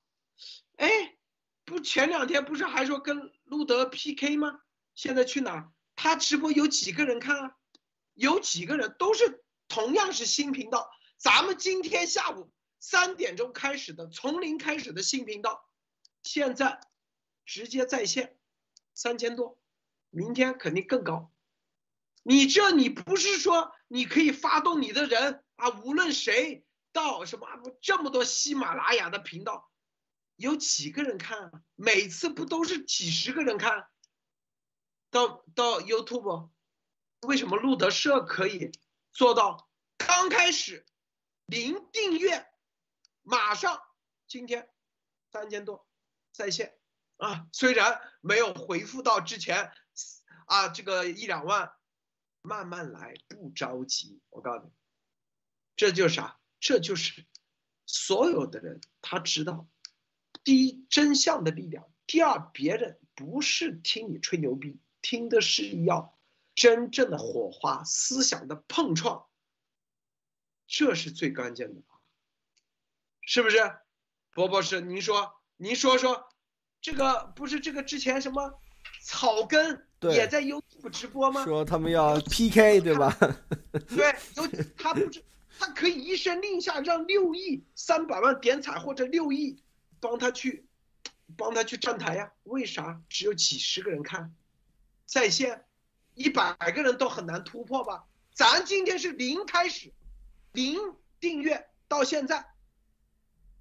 [0.77, 1.19] 哎，
[1.65, 4.61] 不前两天不是还说跟路德 PK 吗？
[4.95, 5.73] 现在去哪？
[5.97, 7.57] 他直播有几个人看啊？
[8.15, 10.89] 有几个人都是同样是新频道。
[11.19, 15.69] 咱们今天下午三点钟开始的从零开始的新频道，
[16.23, 16.81] 现在
[17.45, 18.39] 直接在线
[18.95, 19.59] 三千多，
[20.11, 21.33] 明天肯定更高。
[22.23, 25.71] 你这你不是说你可以发动你的人啊？
[25.71, 26.63] 无论谁。
[26.97, 27.47] 到什么
[27.83, 29.71] 这么多喜马拉雅的频道，
[30.37, 31.63] 有几个人看啊？
[31.75, 33.87] 每次不都是几十个人看？
[35.11, 36.49] 到到 YouTube，
[37.21, 38.73] 为什么路德社可以
[39.13, 39.69] 做到？
[39.99, 40.87] 刚开始
[41.45, 42.47] 零订阅，
[43.21, 43.79] 马上
[44.27, 44.71] 今天
[45.31, 45.87] 三千多
[46.33, 46.79] 在线
[47.19, 47.47] 啊！
[47.53, 49.71] 虽然没有回复到之前
[50.47, 51.75] 啊，这个一两万，
[52.41, 54.23] 慢慢来，不着急。
[54.31, 54.73] 我告诉你，
[55.77, 56.41] 这就是啥？
[56.59, 57.25] 这就是
[57.85, 59.69] 所有的人，他知道，
[60.43, 66.19] 第一真相的力量，第二别人不是听你吹牛逼，听的是要
[66.55, 69.27] 真正的火花、思想的碰撞，
[70.67, 71.83] 这是最关键的，
[73.23, 73.59] 是不是？
[74.33, 76.29] 博博士，您说，您说说，
[76.81, 78.61] 这个不是这个之前什么
[79.03, 81.45] 草根也在 YouTube 直播吗？
[81.45, 83.17] 说他们要 PK 对吧？
[83.89, 84.47] 对，有
[84.77, 85.25] 他不是。
[85.59, 89.63] 他可以一声令下，让六亿三百万点彩或者六亿
[90.01, 90.67] 帮他去
[91.37, 92.33] 帮他去站台呀？
[92.45, 94.35] 为啥只有几十个人看
[95.05, 95.65] 在线，
[96.15, 98.07] 一百个人都很难突破吧？
[98.33, 99.93] 咱今天是零开始，
[100.53, 100.79] 零
[101.21, 102.53] 订阅到现在，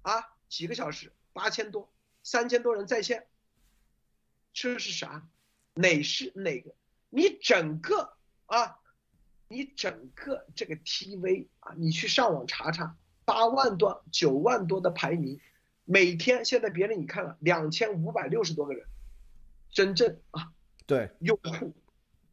[0.02, 1.92] 啊，几个小时八千多，
[2.22, 3.26] 三千多人在线，
[4.52, 5.26] 这是啥？
[5.74, 6.74] 哪是哪个？
[7.10, 8.16] 你整个
[8.46, 8.78] 啊？
[9.48, 15.38] 你整个这个 TV 啊，你去上网查查，八万多、九万多的排名，
[15.84, 18.84] 每天现在别人你看了两千五百六十多个人，
[19.70, 20.50] 真正啊，
[20.86, 21.72] 对用户，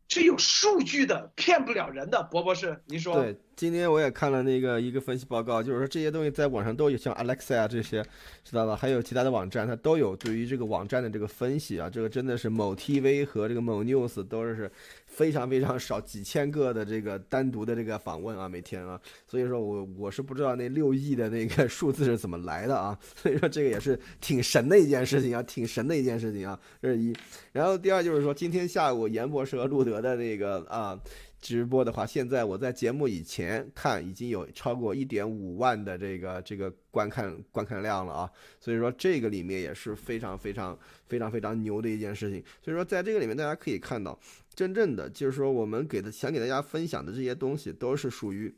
[0.08, 3.22] 是有数据的，骗不了人的，博博士，您说？
[3.22, 3.38] 对。
[3.56, 8.04] 今天我也看了那个一个分析报告，就是说这些东西在网上都有，像 Alexa 啊这些，
[8.44, 8.76] 知道吧？
[8.76, 11.88] 还有其他的网站，它都有对于这个网站的这个分析啊。
[11.88, 14.72] 这个真的是某 TV 和这个某 News 都是
[15.16, 19.00] 非常非常少，几千个的这个单独的这个访问啊，每天啊。
[19.28, 22.98] 所以说我我是不知道那六亿的那个 数字是怎么来的啊。
[23.16, 26.60] 所以说这个也是挺神的一件事情啊，挺神的一件事情啊。
[26.82, 27.16] 这是一。
[27.52, 31.00] 然后第二就是说，今天下午严博士和路德的那个啊。
[31.44, 42.42] 直播的话，现在我在节目以前看已经有超过一点五万的这个这个观看观看量了啊，所以说这个里面也是非常非常非常非常牛的一件事情。
[42.62, 44.18] 所以说在这个里面，大家可以看到，
[44.56, 48.56] 真正的就是说我们给的想给大家分享的这些东西，都是属于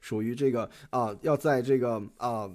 [0.00, 2.50] 属于这个啊，要在这个啊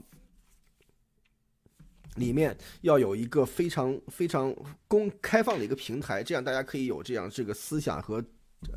[2.16, 4.53] 里面要有一个非常非常
[4.90, 8.22] 公开放的一个平台，这样大家可以有这样这个思想和。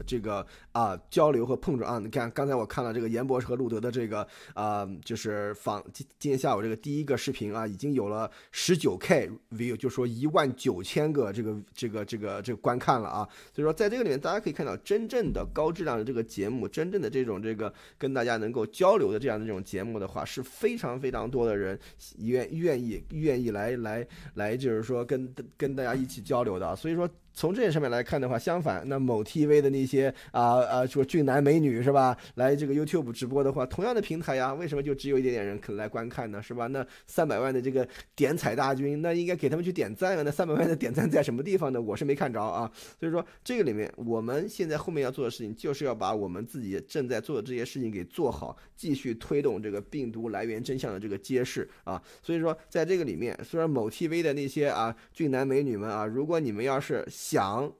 [0.07, 13.29] 这个啊交流和碰撞啊，你看刚才我看了这个严博士和路德的这个啊，就是访今今天下午这个第一个视频啊，已经有了十九 K view，就说一万九千个这个这个这个这个观看了啊。
[13.53, 21.79] 所以说在这个里面，大家可以看到真正的高质量的这个节目，真正的这种这个跟大家能够交流的这样的这种节目的话，是非常非常多的人
[22.19, 26.77] 愿愿意愿意来来来，就是说跟跟大家一起交流的。
[26.77, 27.09] 所以说。
[27.35, 32.17] 从这些上面来看的话，相反，那某 TV 的那些啊啊，说俊男美女是吧？
[32.35, 36.43] 来这个 YouTube 直播的话，同样的平台呀，为什么就只有一点点人肯来观看呢？
[36.43, 36.67] 是吧？
[36.69, 40.23] 那三百万的这个点彩大军，那应该给他们去点赞啊！
[40.23, 41.81] 那三百万的点赞在什么地方呢？
[41.81, 42.71] 我是没看着啊。
[43.01, 52.01] 所以说，这个里面我们现在后面要做的事情，就是要把我们自己正在做的这些事情给做好，继续推动这个病毒来源真相的这个揭示啊。
[52.23, 57.73] 所以说，在这个里面，虽然某 TV 的那些啊俊男美女们啊，如果你们要是想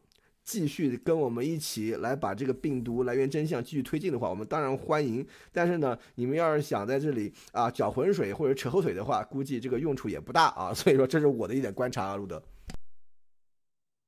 [0.45, 5.27] 继续跟我们一起来把这个病毒来源真相继续推进的话，我们当然欢迎。
[5.51, 10.73] 但是呢，你们要是想在这里啊搅浑水或者扯后腿的话，估计这个用处也不大啊。
[10.75, 12.41] 所以说，这是我的一点观察啊，路德。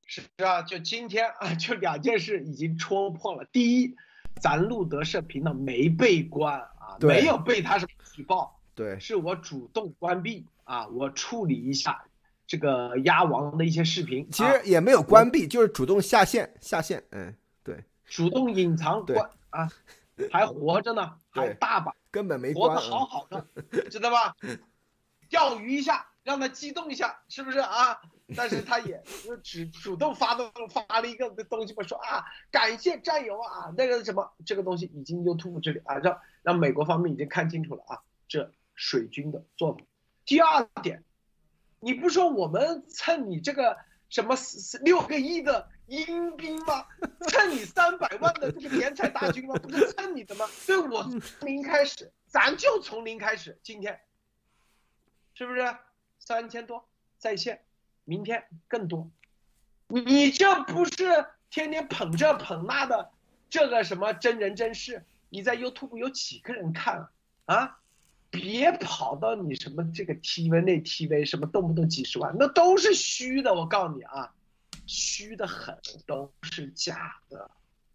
[0.06, 3.44] 是啊，就今天啊，就两件事已经戳破了。
[3.50, 3.96] 第一，
[4.40, 12.04] 咱路德社频道没被关啊，没有被他什么举报，对，是我主动关闭啊，我处理一下。
[12.46, 19.68] 这个鸭王的一些视频，其实也没有关闭，就是主动下线，下线，嗯，对，主动隐藏关啊，
[20.30, 23.46] 还活着呢，还大把，根本没活得好好的，
[23.90, 24.36] 知道吧？
[25.30, 27.98] 钓鱼一下，让他激动一下，是不是啊？
[28.36, 29.02] 但是他也
[29.42, 39.80] 只主动发动发了一个东西嘛，说啊，感谢战友啊，那个什么，这个东西已经 YouTube 这里啊，让让美国方面已经看清楚了啊，这水军的做法。
[40.26, 41.02] 第二点。
[41.84, 43.76] 你不说我们蹭你这个
[44.08, 44.34] 什么
[44.80, 46.86] 六个亿的阴兵吗？
[47.28, 49.54] 蹭你三百万的这个钱财大军吗？
[49.62, 50.46] 不是蹭你的吗？
[50.46, 53.58] 所以我从零开始，咱就从零开始。
[53.62, 54.00] 今天
[55.34, 55.76] 是不是
[56.18, 56.88] 三千多
[57.18, 57.62] 在线？
[58.04, 59.10] 明天更多。
[59.88, 63.10] 你这不是天天捧这捧那的
[63.50, 65.04] 这个什么真人真事？
[65.28, 67.10] 你在 YouTube 有几个人看
[67.44, 67.78] 啊啊？
[68.34, 73.54] 别跑到你什么这个 TV 那 TV 什么动不动几十万，那都是虚的。
[73.54, 74.34] 我告诉你啊，
[74.86, 77.48] 虚的很，都是假的，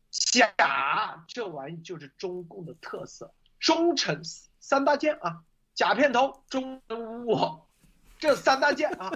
[0.09, 4.21] 假这玩意就是中共的特色，忠诚
[4.61, 5.43] 三大件啊，
[5.73, 7.69] 假片头、忠诚无我，
[8.17, 9.11] 这三大件啊。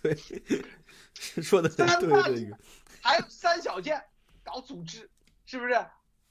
[0.00, 0.16] 对，
[1.42, 2.58] 说的三大件，
[3.02, 4.02] 还有三小件，
[4.42, 5.10] 搞组织，
[5.44, 5.86] 是不是？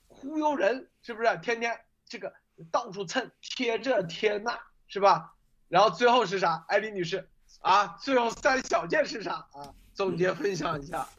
[0.07, 1.37] 忽悠人，是不是？
[1.43, 2.33] 天天这个。
[2.71, 5.33] 到处蹭贴这贴那，是吧？
[5.67, 6.63] 然后最后是啥？
[6.67, 7.27] 艾丽女士
[7.59, 9.73] 啊，最后三小件是啥啊？
[9.93, 11.07] 总结分享一下。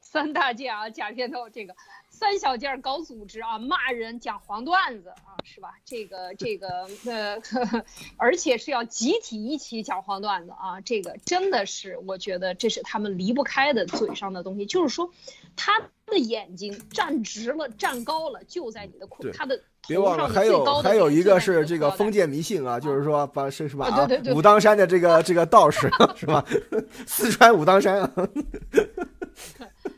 [0.00, 1.74] 三大件啊，假片头这个。
[2.10, 5.74] 三小件搞组织啊，骂人讲黄段子啊，是吧？
[5.84, 7.40] 这个这个呃，
[8.18, 14.66] 而且是要集体一起讲黄段子啊，这个真的是我觉得这是他们离不开的嘴上的东西。
[14.66, 15.12] 就是说，
[15.58, 23.86] 他的眼睛站直了，站高了，就在你的裤，他的别忘了还有还有一个是这个封建迷信啊，就是说把是是吧？
[23.88, 26.42] 啊，武当山的这个这个道士 是吧？
[27.06, 28.10] 四川武当山啊。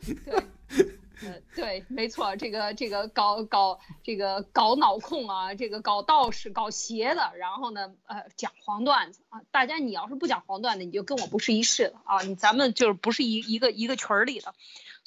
[0.03, 0.43] 对。
[1.53, 9.41] 对，没错，这个这个搞搞这个搞脑控啊，这个搞道士、搞邪的，然后呢，呃，讲黄段子啊。
[9.51, 14.53] 大家你要是不讲黄段子，你就跟我不是一世的啊，你咱们就是不是一一个一个群儿里的。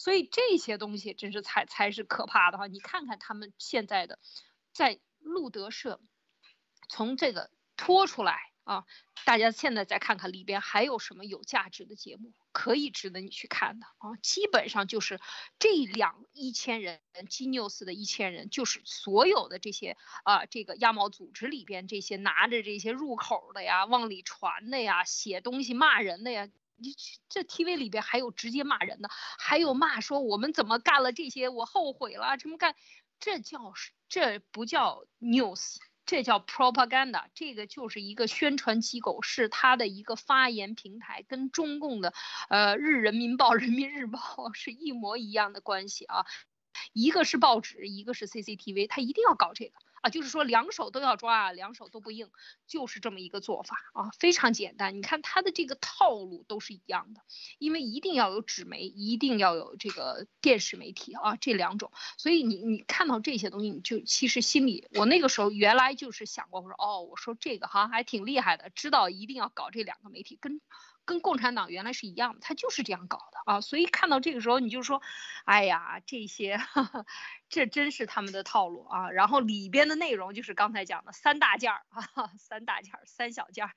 [0.05, 2.67] 所以这些东西真是才才是可怕的哈。
[2.67, 4.19] 你看看他们现在的，
[4.75, 5.99] 在路德社，
[6.91, 8.51] 从这个拖出来。
[8.65, 8.87] 啊，
[9.27, 14.17] 大家现在再看看里边还有什么有价值的节目可以值得你去看的啊？
[14.23, 15.21] 基本上就是
[15.59, 26.49] 这两一千人，Genius 的一千人，就是所有的这些啊，这个亚毛组织里边这些拿着这些入口的呀，往里传的呀，写东西骂人的呀，
[26.85, 26.95] 你
[27.29, 29.09] 这 TV 里边还有直接骂人的，
[29.39, 32.75] 还有骂说我们怎么干了这些，我后悔了，这么干，
[33.19, 33.73] 这叫
[34.09, 35.77] 这不叫 News。
[36.07, 42.13] 这叫 propaganda，这个就是一个宣传机构，是他的一个发言平台，跟中共的
[42.51, 44.19] 呃《日人民报》《人民日报
[44.53, 46.27] 》是一模一样的关系啊，
[46.93, 49.73] 一个是报纸，一个是 CCTV，他一定要搞这个。
[50.05, 52.29] 啊，就是说两手都要抓，两手都不硬，
[52.67, 54.95] 就是这么一个做法啊，非常简单。
[54.95, 57.23] 你看他的这个套路都是一样的，
[57.59, 61.91] 因为一定要有纸媒，一定要有这个电视媒体啊，这两种。
[62.19, 70.61] 所以你你看到这些东西，你就其实心里，我那个时候原来就是想过，我说哦，我说这个哈还挺厉害的，知道一定要搞这两个媒体，跟。
[71.05, 75.03] 跟共产党原来是一样的，他就是这样搞的啊，所以看到这个时候你就说，
[75.45, 76.59] 哎呀，这些，
[77.49, 79.11] 这真是他们的套路啊。
[79.11, 83.73] 然后里边的内容就是刚才讲的三大件儿啊， 三大件儿，三小件儿，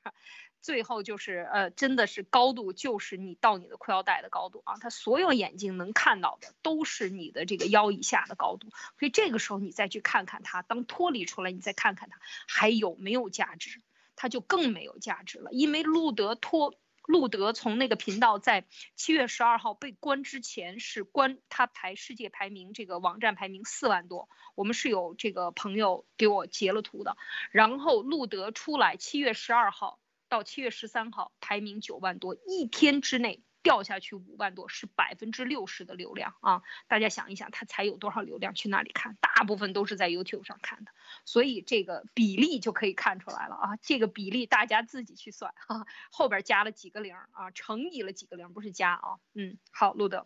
[0.62, 12.18] 最后就是呃，真的是高度就是你到你的裤腰带的高度啊，他所有眼睛能看到的都是你的这个腰以下的高度，所以这个时候你再去看看他，当脱离出来，你再看看他
[12.48, 13.82] 还有没有价值，
[14.16, 16.74] 他就更没有价值了，因为路德脱。
[17.08, 18.68] 路德从那个频道在
[18.98, 27.16] 七月十二号被关之前是关他排世界排名这个网站排名四万多，我们是有这个朋友给我截了图的。
[27.52, 33.42] 然后路德出来，七月十二号到七月十三号排名九万多，一天之内。
[33.64, 36.62] 掉下去五万多，是百分之六十的流量啊！
[36.88, 38.54] 大家想一想，他才有多少流量？
[38.54, 40.92] 去那里看，大部分都是在 YouTube 上看的，
[41.26, 43.76] 所以这个比例就可以看出来了啊！
[43.82, 49.20] 这个比例大家自己去算哈，后边加了几个零啊，乘以了几个零，不是加啊。
[49.34, 50.26] 嗯，好，路德。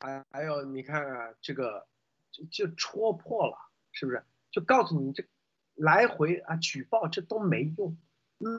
[0.00, 1.86] 还还有你看，这个
[2.30, 3.56] 就就戳破了，
[3.92, 4.24] 是不是？
[4.50, 5.24] 就告诉你这
[5.74, 7.98] 来回啊举报这都没用，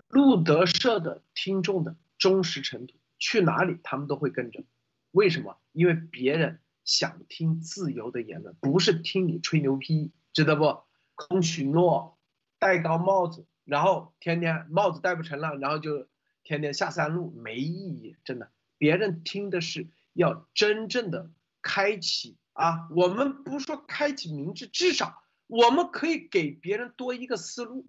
[0.10, 2.96] 路德社的听众的忠实程度。
[3.18, 4.64] 去哪里他们都会跟着，
[5.12, 5.58] 为什么？
[5.72, 10.84] 因为别人想听自由的言论，不是听你吹牛逼，知道不？
[11.16, 12.20] 空许诺，
[12.60, 16.10] 戴高帽子，然后天天帽子戴不成了，然后就
[16.44, 18.52] 天天下山路，没意义，真的。
[18.78, 21.32] 别人听的是要真正的
[21.62, 27.88] 开启啊，我们不说开启明智，至少我们可以给别人多一个思路，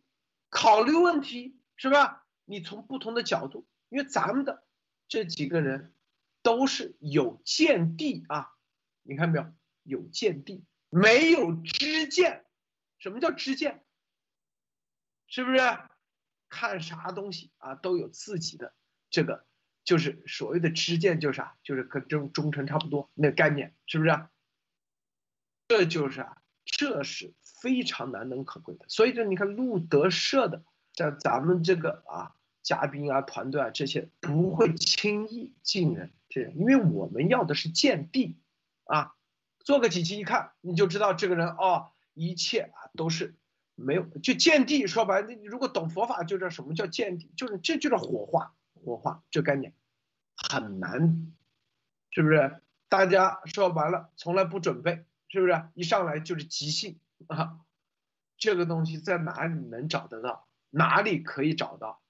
[0.49, 2.25] 考虑问题是吧？
[2.45, 4.63] 你从不同的角度，因为咱们的。
[5.09, 5.95] 这几个人
[6.43, 8.57] 都是有见地啊，
[9.05, 9.53] 你看没有？
[9.85, 12.45] 有见地，没有知见。
[12.99, 13.85] 什么叫知见？
[15.29, 15.59] 是不是？
[16.49, 18.75] 看啥东西啊，都有自己的
[19.09, 19.47] 这个，
[19.85, 21.57] 就是所谓的知见，就是啥？
[21.63, 24.11] 就是跟忠忠诚差不多那个概念，是不是？
[25.69, 27.33] 这就是啊，这是
[27.63, 28.87] 非常难能可贵的。
[28.89, 30.65] 所以说，你看路德社的，
[30.95, 32.36] 像咱们这个啊。
[32.67, 38.41] 嘉宾啊，团队啊，这些不会轻易进人，这样，因为我们要的是见地，
[38.87, 39.15] 啊，
[39.61, 43.37] 做个几期一看，你就知道这个人哦，一切啊都是
[43.77, 44.89] 没有，就见地。
[44.89, 49.73] 说白了，你如果懂佛法，就知道什么叫见地，就是这就是火化，火化这概念
[50.37, 51.33] 很难，
[52.11, 52.61] 是不是？
[52.89, 55.69] 大家说白了，从来不准备，是不是？
[55.75, 56.99] 一上来就是即兴
[57.29, 57.61] 啊，
[58.37, 60.49] 这个东西在哪里能找得到？
[60.71, 62.03] 哪里可以找到？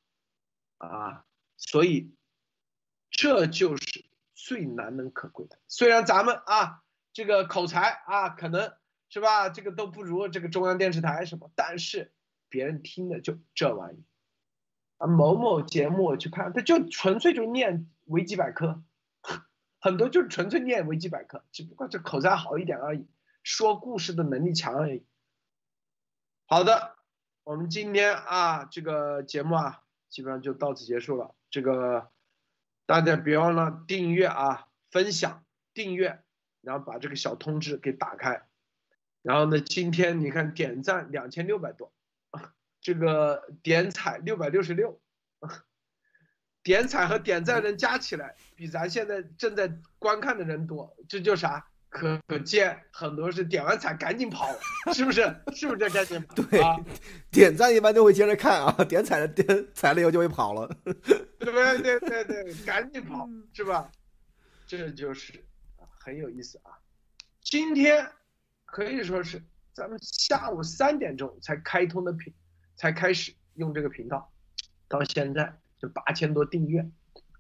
[0.78, 1.24] 啊，
[1.56, 2.14] 所以
[3.10, 4.04] 这就是
[4.34, 5.58] 最难能可贵的。
[5.68, 6.82] 虽然咱们啊，
[7.12, 8.76] 这个口才啊，可能
[9.08, 12.12] 是吧，这个都不如这个中央电视台什么，但是
[12.48, 14.04] 别人听的就这玩意
[14.98, 15.06] 啊。
[15.06, 18.82] 某某节目我去看，他就纯粹就念维基百科，
[19.80, 23.06] 很多就纯粹念维基百科，只不过这口才好一点而已，
[23.42, 25.06] 说故事的能力强而已。
[26.46, 26.96] 好的，
[27.44, 29.82] 我们今天啊，这个节目啊。
[30.08, 31.34] 基本上就到此结束了。
[31.50, 32.10] 这个
[32.86, 36.22] 大家别忘了订阅啊，分享订阅，
[36.60, 38.46] 然后把这个小通知给打开。
[39.22, 41.92] 然后呢，今天你看点赞两千六百多，
[42.80, 45.00] 这个点彩六百六十六，
[46.62, 51.68] 点彩和点赞人加起来比咱现在正在观看的人多，这叫啥？
[51.88, 54.48] 可可见很多是点完彩赶紧跑，
[54.92, 55.22] 是不是？
[55.54, 56.22] 是不是这概念？
[56.34, 56.60] 对，
[57.30, 60.68] 点赞一般都会接着看啊，点彩了点彩了以后就会跑了，
[61.38, 63.90] 对对对对对，赶紧跑是吧？
[64.66, 65.42] 这就是
[65.98, 66.72] 很有意思啊。
[67.40, 68.10] 今天
[68.64, 69.42] 可以说是
[69.72, 72.34] 咱们下午三点钟才开通的频，
[72.76, 74.30] 才开始用这个频道，
[74.88, 76.86] 到现在就八千多订阅，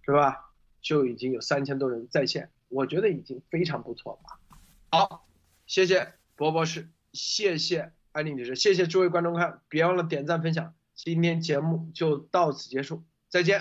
[0.04, 0.50] 是吧？
[0.80, 4.40] 就已经有三千多人在线，我觉得已经非常不错了。
[4.90, 5.26] 好，
[5.66, 13.54] 谢谢博博士，谢谢安妮女士，谢谢诸位观众看，别忘了点赞分享，今天节目就到此结束，再见。